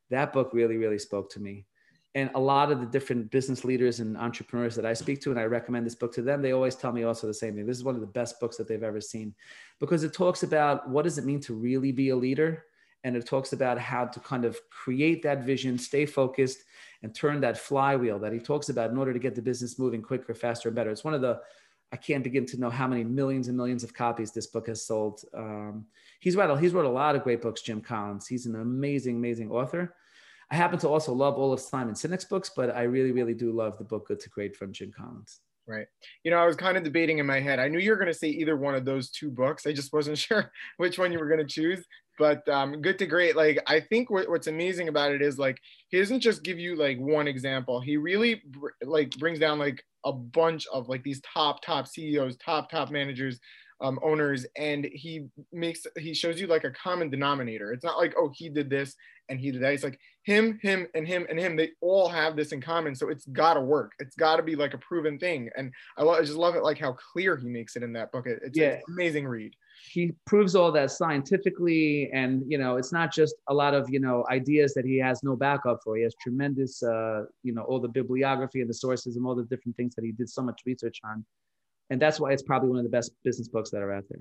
that 0.10 0.34
book 0.34 0.50
really, 0.54 0.78
really 0.78 0.98
spoke 0.98 1.30
to 1.34 1.40
me. 1.40 1.68
And 2.16 2.32
a 2.34 2.40
lot 2.40 2.72
of 2.72 2.80
the 2.80 2.88
different 2.88 3.30
business 3.30 3.64
leaders 3.64 4.00
and 4.00 4.18
entrepreneurs 4.18 4.74
that 4.74 4.88
I 4.88 4.94
speak 4.94 5.22
to, 5.22 5.30
and 5.30 5.40
I 5.40 5.44
recommend 5.44 5.86
this 5.86 5.94
book 5.94 6.16
to 6.16 6.24
them, 6.24 6.42
they 6.42 6.54
always 6.54 6.74
tell 6.74 6.94
me 6.94 7.04
also 7.04 7.28
the 7.28 7.34
same 7.36 7.54
thing. 7.54 7.68
This 7.68 7.78
is 7.78 7.84
one 7.84 7.94
of 7.94 8.02
the 8.02 8.08
best 8.08 8.40
books 8.40 8.58
that 8.58 8.68
they've 8.68 8.82
ever 8.82 9.02
seen 9.02 9.36
because 9.80 10.04
it 10.04 10.14
talks 10.14 10.42
about 10.42 10.90
what 10.90 11.04
does 11.04 11.20
it 11.20 11.26
mean 11.26 11.42
to 11.42 11.54
really 11.54 11.92
be 11.92 12.10
a 12.10 12.16
leader 12.16 12.64
and 13.04 13.16
it 13.16 13.26
talks 13.26 13.54
about 13.54 13.78
how 13.80 14.06
to 14.06 14.20
kind 14.20 14.46
of 14.46 14.60
create 14.70 15.24
that 15.24 15.44
vision, 15.44 15.78
stay 15.78 16.06
focused, 16.06 16.64
and 17.04 17.14
turn 17.14 17.42
that 17.42 17.58
flywheel 17.58 18.20
that 18.20 18.34
he 18.34 18.40
talks 18.40 18.70
about 18.70 18.90
in 18.90 18.98
order 18.98 19.14
to 19.14 19.20
get 19.20 19.36
the 19.36 19.42
business 19.42 19.78
moving 19.78 20.02
quicker, 20.02 20.34
faster, 20.34 20.70
and 20.70 20.76
better. 20.76 20.90
It's 20.90 21.04
one 21.04 21.14
of 21.14 21.22
the 21.22 21.40
I 21.92 21.96
can't 21.96 22.24
begin 22.24 22.46
to 22.48 22.60
know 22.60 22.70
how 22.70 22.86
many 22.88 23.04
millions 23.04 23.48
and 23.48 23.56
millions 23.56 23.84
of 23.84 23.94
copies 23.94 24.32
this 24.32 24.48
book 24.48 24.68
has 24.68 24.86
sold. 24.86 25.22
Um, 25.34 25.86
he's 26.20 26.36
wrote 26.36 26.60
he's 26.60 26.74
wrote 26.74 26.86
a 26.86 26.90
lot 26.90 27.16
of 27.16 27.24
great 27.24 27.42
books. 27.42 27.62
Jim 27.62 27.82
Collins, 27.82 28.28
he's 28.28 28.46
an 28.46 28.56
amazing, 28.56 29.18
amazing 29.18 29.52
author. 29.52 29.96
I 30.50 30.56
happen 30.56 30.80
to 30.80 30.90
also 30.90 31.14
love 31.14 31.36
all 31.36 31.54
of 31.54 31.60
Simon 31.60 31.94
Sinek's 31.94 32.26
books, 32.26 32.52
but 32.56 32.76
I 32.76 32.84
really, 32.84 33.12
really 33.12 33.34
do 33.34 33.52
love 33.52 33.78
the 33.78 33.84
book 33.84 34.08
Good 34.08 34.20
to 34.22 34.30
Great 34.30 34.56
from 34.56 34.72
Jim 34.72 34.92
Collins. 34.98 35.42
Right. 35.68 35.88
You 36.24 36.32
know, 36.32 36.38
I 36.38 36.46
was 36.46 36.56
kind 36.56 36.78
of 36.78 36.84
debating 36.84 37.18
in 37.18 37.26
my 37.26 37.42
head. 37.42 37.60
I 37.60 37.68
knew 37.68 37.80
you 37.80 37.92
were 37.92 37.98
going 37.98 38.08
to 38.08 38.14
say 38.14 38.30
either 38.30 38.56
one 38.56 38.74
of 38.74 38.86
those 38.86 39.10
two 39.10 39.30
books. 39.30 39.68
I 39.68 39.74
just 39.74 39.92
wasn't 39.92 40.18
sure 40.18 40.52
which 40.78 40.98
one 40.98 41.12
you 41.12 41.20
were 41.20 41.28
going 41.28 41.46
to 41.46 41.54
choose. 41.54 41.86
But 42.18 42.48
um, 42.50 42.82
good 42.82 42.98
to 43.00 43.06
great. 43.06 43.36
Like, 43.36 43.60
I 43.68 43.80
think 43.80 44.10
what, 44.10 44.30
what's 44.30 44.48
amazing 44.48 44.88
about 44.88 45.12
it 45.12 45.22
is 45.22 45.38
like 45.38 45.60
he 45.90 46.00
doesn't 46.00 46.22
just 46.22 46.44
give 46.44 46.58
you 46.60 46.76
like 46.76 46.98
one 46.98 47.28
example. 47.28 47.80
He 47.80 47.98
really 47.98 48.42
br- 48.46 48.70
like 48.84 49.12
brings 49.18 49.40
down 49.40 49.60
like 49.60 49.84
a 50.06 50.14
bunch 50.14 50.66
of 50.74 50.90
like 50.90 51.04
these 51.04 51.22
top 51.22 51.62
top 51.62 51.88
CEOs, 51.88 52.38
top 52.38 52.70
top 52.70 52.90
managers 52.92 53.40
um, 53.82 54.00
owners 54.02 54.46
and 54.58 54.86
he 54.92 55.28
makes 55.52 55.86
he 56.00 56.14
shows 56.14 56.42
you 56.42 56.48
like 56.48 56.64
a 56.64 56.72
common 56.72 57.10
denominator 57.12 57.72
it's 57.72 57.84
not 57.84 57.98
like 57.98 58.16
oh 58.18 58.32
he 58.34 58.50
did 58.50 58.70
this 58.70 58.96
and 59.30 59.40
he 59.40 59.52
did 59.52 59.62
that 59.62 59.74
it's 59.74 59.84
like 59.84 60.00
him 60.24 60.58
him 60.64 60.88
and 60.96 61.08
him 61.08 61.28
and 61.30 61.38
him 61.40 61.56
they 61.56 61.70
all 61.82 62.10
have 62.10 62.36
this 62.36 62.54
in 62.54 62.60
common 62.60 62.96
so 62.96 63.10
it's 63.10 63.28
got 63.28 63.54
to 63.54 63.62
work 63.62 63.92
it's 64.00 64.16
got 64.16 64.38
to 64.38 64.44
be 64.44 64.56
like 64.56 64.74
a 64.74 64.80
proven 64.80 65.20
thing 65.20 65.50
and 65.56 65.72
I, 65.96 66.04
lo- 66.04 66.14
I 66.16 66.22
just 66.22 66.34
love 66.38 66.56
it 66.56 66.64
like 66.64 66.80
how 66.80 66.94
clear 67.14 67.38
he 67.38 67.48
makes 67.48 67.76
it 67.76 67.84
in 67.84 67.94
that 67.94 68.12
book 68.12 68.26
it, 68.26 68.40
it's, 68.44 68.58
Yeah. 68.58 68.70
it's 68.70 68.88
an 68.88 68.96
amazing 68.96 69.28
read 69.28 69.54
he 69.88 70.14
proves 70.26 70.56
all 70.56 70.72
that 70.72 70.92
scientifically 70.92 72.10
and 72.14 72.44
you 72.48 72.58
know 72.58 72.78
it's 72.78 72.92
not 72.92 73.14
just 73.14 73.36
a 73.48 73.54
lot 73.54 73.74
of 73.74 73.90
you 73.90 74.00
know 74.00 74.26
ideas 74.30 74.74
that 74.74 74.86
he 74.86 74.98
has 74.98 75.24
no 75.24 75.36
backup 75.36 75.80
for. 75.84 75.96
He 75.96 76.04
has 76.04 76.16
tremendous 76.22 76.84
uh 76.84 77.24
you 77.44 77.54
know 77.54 77.64
all 77.64 77.80
the 77.80 77.88
bibliography 77.88 78.62
and 78.62 78.70
the 78.70 78.74
sources 78.74 79.16
and 79.16 79.26
all 79.26 79.36
the 79.36 79.46
different 79.46 79.76
things 79.78 79.96
that 79.96 80.04
he 80.06 80.12
did 80.12 80.30
so 80.30 80.42
much 80.42 80.62
research 80.66 81.00
on. 81.04 81.26
And 81.90 82.02
that's 82.02 82.20
why 82.20 82.34
it's 82.34 82.44
probably 82.44 82.70
one 82.70 82.80
of 82.80 82.84
the 82.84 82.90
best 82.90 83.12
business 83.24 83.48
books 83.48 83.70
that 83.72 83.82
are 83.82 83.94
out 83.94 84.04
there. 84.10 84.20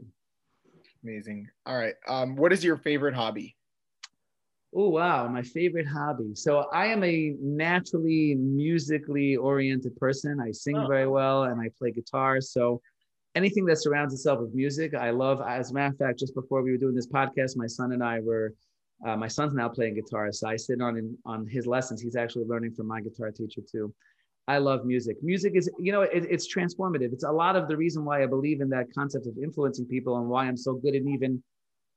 Amazing. 1.02 1.48
All 1.66 1.76
right 1.76 1.94
um, 2.08 2.36
what 2.36 2.52
is 2.52 2.62
your 2.64 2.76
favorite 2.76 3.14
hobby? 3.14 3.56
Oh 4.74 4.88
wow 4.90 5.26
my 5.28 5.42
favorite 5.42 5.86
hobby. 5.86 6.34
So 6.34 6.66
i 6.72 6.86
am 6.86 7.02
a 7.02 7.34
naturally 7.40 8.34
musically 8.36 9.36
oriented 9.36 9.96
person. 9.96 10.38
I 10.40 10.52
sing 10.52 10.76
Oh. 10.76 10.86
very 10.86 11.08
well 11.08 11.44
and 11.44 11.60
i 11.60 11.68
play 11.78 11.90
guitar. 11.90 12.40
So 12.40 12.80
anything 13.36 13.64
that 13.66 13.76
surrounds 13.76 14.12
itself 14.14 14.40
with 14.40 14.54
music 14.54 14.94
i 14.94 15.10
love 15.10 15.40
as 15.46 15.70
a 15.70 15.74
matter 15.74 15.92
of 15.92 15.98
fact 15.98 16.18
just 16.18 16.34
before 16.34 16.62
we 16.62 16.72
were 16.72 16.78
doing 16.78 16.94
this 16.94 17.06
podcast 17.06 17.56
my 17.56 17.66
son 17.66 17.92
and 17.92 18.02
i 18.02 18.18
were 18.18 18.54
uh, 19.06 19.14
my 19.14 19.28
son's 19.28 19.52
now 19.52 19.68
playing 19.68 19.94
guitar 19.94 20.32
so 20.32 20.48
i 20.48 20.56
sit 20.56 20.80
on 20.80 20.96
in, 20.96 21.16
on 21.26 21.46
his 21.46 21.66
lessons. 21.66 22.00
He's 22.00 22.16
actually 22.16 22.46
learning 22.46 22.72
from 22.72 22.86
my 22.86 23.02
guitar 23.02 23.30
teacher 23.30 23.60
too. 23.70 23.94
I 24.48 24.56
love 24.58 24.86
music. 24.86 25.16
Music 25.22 25.52
is 25.54 25.70
you 25.78 25.92
know 25.92 26.02
it, 26.02 26.24
it's 26.30 26.52
transformative. 26.52 27.12
It's 27.12 27.24
a 27.24 27.30
lot 27.30 27.56
of 27.56 27.68
the 27.68 27.76
reason 27.76 28.04
why 28.06 28.22
i 28.22 28.26
believe 28.26 28.60
in 28.62 28.70
that 28.70 28.86
concept 28.94 29.26
of 29.26 29.36
influencing 29.36 29.86
people 29.86 30.16
and 30.18 30.28
why 30.28 30.46
i'm 30.46 30.56
so 30.56 30.74
good 30.74 30.94
and 30.94 31.08
even 31.08 31.42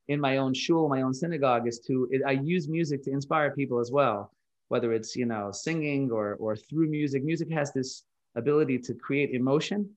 in 0.10 0.20
my 0.20 0.38
own 0.38 0.54
shul, 0.56 0.90
my 0.90 1.04
own 1.04 1.14
synagogue, 1.14 1.68
is 1.68 1.80
to 1.88 2.08
it, 2.12 2.22
I 2.26 2.32
use 2.32 2.68
music 2.68 3.04
to 3.04 3.12
inspire 3.12 3.52
people 3.52 3.80
as 3.80 3.92
well, 3.92 4.34
whether 4.68 4.92
it's 4.92 5.16
you 5.16 5.26
know 5.26 5.52
singing 5.52 6.12
or 6.12 6.36
or 6.36 6.56
through 6.56 6.90
music. 6.90 7.24
Music 7.24 7.50
has 7.52 7.72
this 7.72 8.04
ability 8.36 8.80
to 8.80 8.94
create 8.96 9.32
emotion 9.32 9.90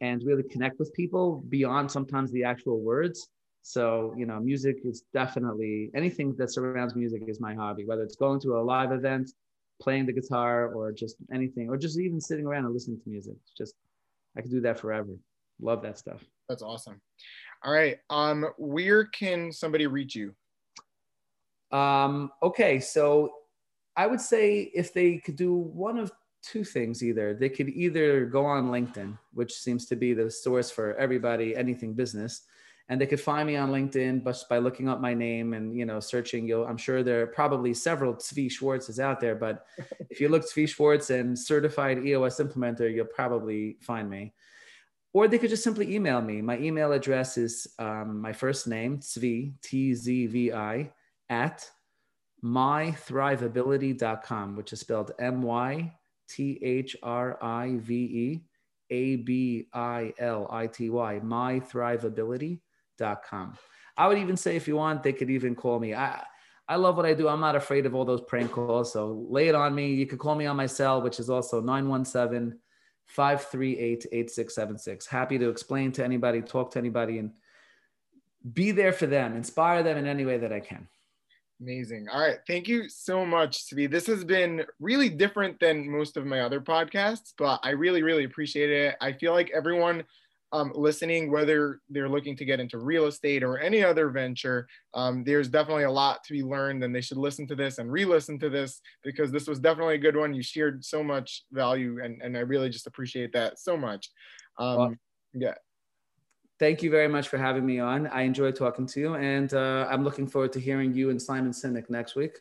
and 0.00 0.22
really 0.24 0.42
connect 0.42 0.78
with 0.78 0.92
people 0.94 1.42
beyond 1.48 1.90
sometimes 1.90 2.30
the 2.32 2.44
actual 2.44 2.80
words. 2.80 3.28
So 3.62 4.14
you 4.16 4.26
know, 4.26 4.40
music 4.40 4.76
is 4.84 5.04
definitely 5.12 5.90
anything 5.94 6.34
that 6.36 6.50
surrounds 6.52 6.94
music 6.94 7.22
is 7.28 7.40
my 7.40 7.54
hobby. 7.54 7.84
Whether 7.84 8.02
it's 8.02 8.16
going 8.16 8.40
to 8.40 8.56
a 8.56 8.62
live 8.62 8.92
event, 8.92 9.30
playing 9.82 10.06
the 10.06 10.12
guitar, 10.12 10.72
or 10.72 10.92
just 10.92 11.16
anything, 11.32 11.68
or 11.68 11.76
just 11.76 11.98
even 11.98 12.20
sitting 12.20 12.46
around 12.46 12.64
and 12.64 12.74
listening 12.74 13.00
to 13.02 13.08
music. 13.08 13.34
It's 13.42 13.52
just 13.56 13.74
I 14.36 14.40
could 14.42 14.50
do 14.50 14.60
that 14.62 14.78
forever. 14.80 15.14
Love 15.60 15.82
that 15.82 15.98
stuff. 15.98 16.24
that's 16.48 16.62
awesome 16.62 17.00
all 17.62 17.72
right 17.72 17.98
um 18.08 18.46
where 18.56 19.04
can 19.04 19.52
somebody 19.52 19.86
reach 19.86 20.14
you 20.16 20.34
Um, 21.72 22.30
okay, 22.42 22.80
so 22.80 23.30
I 23.96 24.06
would 24.06 24.20
say 24.20 24.70
if 24.74 24.92
they 24.92 25.18
could 25.18 25.36
do 25.36 25.54
one 25.54 25.98
of 25.98 26.10
two 26.42 26.64
things, 26.64 27.02
either 27.02 27.34
they 27.34 27.48
could 27.48 27.68
either 27.68 28.26
go 28.26 28.44
on 28.44 28.70
LinkedIn, 28.70 29.16
which 29.32 29.52
seems 29.52 29.86
to 29.86 29.96
be 29.96 30.14
the 30.14 30.30
source 30.30 30.70
for 30.70 30.94
everybody, 30.96 31.56
anything 31.56 31.94
business, 31.94 32.42
and 32.88 33.00
they 33.00 33.06
could 33.06 33.20
find 33.20 33.46
me 33.46 33.56
on 33.56 33.70
LinkedIn 33.70 34.24
just 34.24 34.48
by 34.48 34.58
looking 34.58 34.88
up 34.88 35.00
my 35.00 35.14
name 35.14 35.54
and 35.54 35.76
you 35.76 35.86
know 35.86 36.00
searching. 36.00 36.48
You'll, 36.48 36.66
I'm 36.66 36.76
sure 36.76 37.02
there 37.02 37.22
are 37.22 37.28
probably 37.28 37.72
several 37.72 38.14
Tzvi 38.14 38.50
Schwartzes 38.50 38.98
out 38.98 39.20
there, 39.20 39.36
but 39.36 39.64
if 40.10 40.20
you 40.20 40.28
look 40.28 40.42
Tzvi 40.42 40.68
Schwartz 40.68 41.10
and 41.10 41.38
certified 41.38 42.04
EOS 42.04 42.40
implementer, 42.40 42.92
you'll 42.92 43.06
probably 43.06 43.76
find 43.80 44.10
me. 44.10 44.34
Or 45.12 45.28
they 45.28 45.38
could 45.38 45.50
just 45.50 45.64
simply 45.64 45.92
email 45.94 46.20
me. 46.20 46.40
My 46.40 46.56
email 46.58 46.92
address 46.92 47.36
is 47.36 47.66
um, 47.78 48.20
my 48.20 48.32
first 48.32 48.68
name, 48.68 48.98
Tzvi, 48.98 49.54
T 49.62 49.94
Z 49.94 50.26
V 50.26 50.52
I, 50.52 50.92
at 51.28 51.68
mythrivability.com, 52.42 54.56
which 54.56 54.72
is 54.72 54.80
spelled 54.80 55.12
M 55.18 55.42
Y 55.42 55.92
T 56.30 56.58
H 56.62 56.96
R 57.02 57.36
I 57.42 57.76
V 57.76 57.94
E 57.94 58.40
A 58.90 59.16
B 59.16 59.66
I 59.72 60.12
L 60.18 60.46
I 60.50 60.66
T 60.68 60.90
Y, 60.90 61.20
mythrivability.com. 61.24 63.58
I 63.96 64.08
would 64.08 64.18
even 64.18 64.36
say 64.36 64.56
if 64.56 64.68
you 64.68 64.76
want, 64.76 65.02
they 65.02 65.12
could 65.12 65.30
even 65.30 65.54
call 65.54 65.78
me. 65.80 65.94
I, 65.94 66.22
I 66.68 66.76
love 66.76 66.96
what 66.96 67.04
I 67.04 67.12
do. 67.14 67.28
I'm 67.28 67.40
not 67.40 67.56
afraid 67.56 67.84
of 67.84 67.96
all 67.96 68.04
those 68.04 68.20
prank 68.20 68.52
calls. 68.52 68.92
So 68.92 69.26
lay 69.28 69.48
it 69.48 69.56
on 69.56 69.74
me. 69.74 69.92
You 69.92 70.06
could 70.06 70.20
call 70.20 70.36
me 70.36 70.46
on 70.46 70.56
my 70.56 70.66
cell, 70.66 71.02
which 71.02 71.18
is 71.18 71.28
also 71.28 71.60
917 71.60 72.56
538 73.06 74.06
8676. 74.12 75.06
Happy 75.06 75.38
to 75.38 75.48
explain 75.48 75.90
to 75.92 76.04
anybody, 76.04 76.40
talk 76.40 76.70
to 76.72 76.78
anybody, 76.78 77.18
and 77.18 77.32
be 78.52 78.70
there 78.70 78.92
for 78.92 79.06
them, 79.06 79.34
inspire 79.34 79.82
them 79.82 79.98
in 79.98 80.06
any 80.06 80.24
way 80.24 80.38
that 80.38 80.52
I 80.52 80.60
can. 80.60 80.86
Amazing. 81.60 82.08
All 82.08 82.20
right. 82.20 82.38
Thank 82.46 82.68
you 82.68 82.88
so 82.88 83.26
much, 83.26 83.66
Tzvi. 83.66 83.90
This 83.90 84.06
has 84.06 84.24
been 84.24 84.64
really 84.78 85.10
different 85.10 85.60
than 85.60 85.90
most 85.90 86.16
of 86.16 86.24
my 86.24 86.40
other 86.40 86.60
podcasts, 86.60 87.34
but 87.36 87.60
I 87.62 87.70
really, 87.70 88.02
really 88.02 88.24
appreciate 88.24 88.70
it. 88.70 88.96
I 89.00 89.12
feel 89.12 89.32
like 89.32 89.50
everyone 89.54 90.04
um, 90.52 90.72
listening, 90.74 91.30
whether 91.30 91.80
they're 91.90 92.08
looking 92.08 92.34
to 92.36 92.46
get 92.46 92.60
into 92.60 92.78
real 92.78 93.06
estate 93.06 93.42
or 93.42 93.58
any 93.58 93.84
other 93.84 94.08
venture, 94.08 94.66
um, 94.94 95.22
there's 95.22 95.48
definitely 95.48 95.84
a 95.84 95.90
lot 95.90 96.24
to 96.24 96.32
be 96.32 96.42
learned, 96.42 96.82
and 96.82 96.94
they 96.94 97.02
should 97.02 97.18
listen 97.18 97.46
to 97.48 97.54
this 97.54 97.78
and 97.78 97.92
re 97.92 98.06
listen 98.06 98.38
to 98.38 98.48
this 98.48 98.80
because 99.04 99.30
this 99.30 99.46
was 99.46 99.60
definitely 99.60 99.94
a 99.94 99.98
good 99.98 100.16
one. 100.16 100.34
You 100.34 100.42
shared 100.42 100.82
so 100.84 101.04
much 101.04 101.44
value, 101.52 102.02
and, 102.02 102.22
and 102.22 102.36
I 102.36 102.40
really 102.40 102.70
just 102.70 102.86
appreciate 102.86 103.32
that 103.34 103.58
so 103.58 103.76
much. 103.76 104.10
Um, 104.58 104.98
yeah. 105.34 105.54
Thank 106.60 106.82
you 106.82 106.90
very 106.90 107.08
much 107.08 107.28
for 107.28 107.38
having 107.38 107.64
me 107.64 107.78
on. 107.78 108.06
I 108.08 108.20
enjoyed 108.20 108.54
talking 108.54 108.84
to 108.88 109.00
you, 109.00 109.14
and 109.14 109.54
uh, 109.54 109.88
I'm 109.90 110.04
looking 110.04 110.26
forward 110.26 110.52
to 110.52 110.60
hearing 110.60 110.92
you 110.92 111.08
and 111.08 111.20
Simon 111.20 111.52
Sinek 111.52 111.88
next 111.88 112.16
week, 112.16 112.36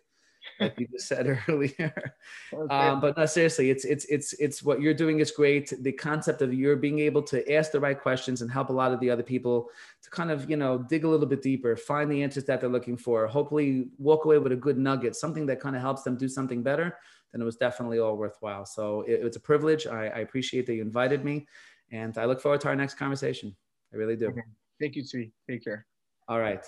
like 0.60 0.78
you 0.78 0.90
just 0.92 1.08
said 1.08 1.40
earlier. 1.48 2.14
Okay. 2.52 2.76
Um, 2.76 3.00
but 3.00 3.18
no, 3.18 3.26
seriously, 3.26 3.70
it's 3.70 3.86
it's 3.86 4.04
it's 4.10 4.34
it's 4.34 4.62
what 4.62 4.82
you're 4.82 4.94
doing 4.94 5.20
is 5.20 5.32
great. 5.32 5.72
The 5.84 5.94
concept 5.94 6.42
of 6.42 6.54
you're 6.54 6.76
being 6.76 7.00
able 7.00 7.24
to 7.24 7.50
ask 7.50 7.72
the 7.72 7.80
right 7.80 7.98
questions 7.98 8.42
and 8.42 8.52
help 8.52 8.68
a 8.68 8.74
lot 8.74 8.92
of 8.92 9.00
the 9.00 9.10
other 9.10 9.24
people 9.24 9.70
to 10.04 10.10
kind 10.10 10.32
of 10.32 10.50
you 10.50 10.58
know 10.58 10.80
dig 10.80 11.06
a 11.06 11.08
little 11.08 11.26
bit 11.26 11.42
deeper, 11.42 11.78
find 11.78 12.12
the 12.12 12.22
answers 12.22 12.44
that 12.44 12.60
they're 12.60 12.70
looking 12.70 12.98
for. 12.98 13.26
Hopefully, 13.26 13.88
walk 14.00 14.26
away 14.26 14.38
with 14.38 14.52
a 14.52 14.58
good 14.58 14.78
nugget, 14.78 15.16
something 15.16 15.46
that 15.46 15.62
kind 15.62 15.78
of 15.78 15.82
helps 15.82 16.04
them 16.04 16.18
do 16.18 16.28
something 16.28 16.62
better. 16.62 16.98
Then 17.32 17.42
it 17.42 17.46
was 17.46 17.56
definitely 17.56 18.00
all 18.00 18.18
worthwhile. 18.18 18.66
So 18.66 19.04
it, 19.04 19.22
it's 19.24 19.38
a 19.38 19.40
privilege. 19.40 19.88
I, 19.88 20.08
I 20.08 20.20
appreciate 20.20 20.66
that 20.66 20.74
you 20.74 20.82
invited 20.82 21.24
me, 21.24 21.48
and 21.90 22.18
I 22.18 22.26
look 22.26 22.42
forward 22.42 22.60
to 22.62 22.68
our 22.68 22.76
next 22.76 22.96
conversation. 22.96 23.56
I 23.94 23.98
really 23.98 24.16
do. 24.16 24.28
Okay. 24.28 24.42
Thank 24.80 24.96
you, 24.96 25.04
Tzvi. 25.04 25.32
Take 25.50 25.64
care. 25.64 25.86
All 26.28 26.40
right. 26.40 26.64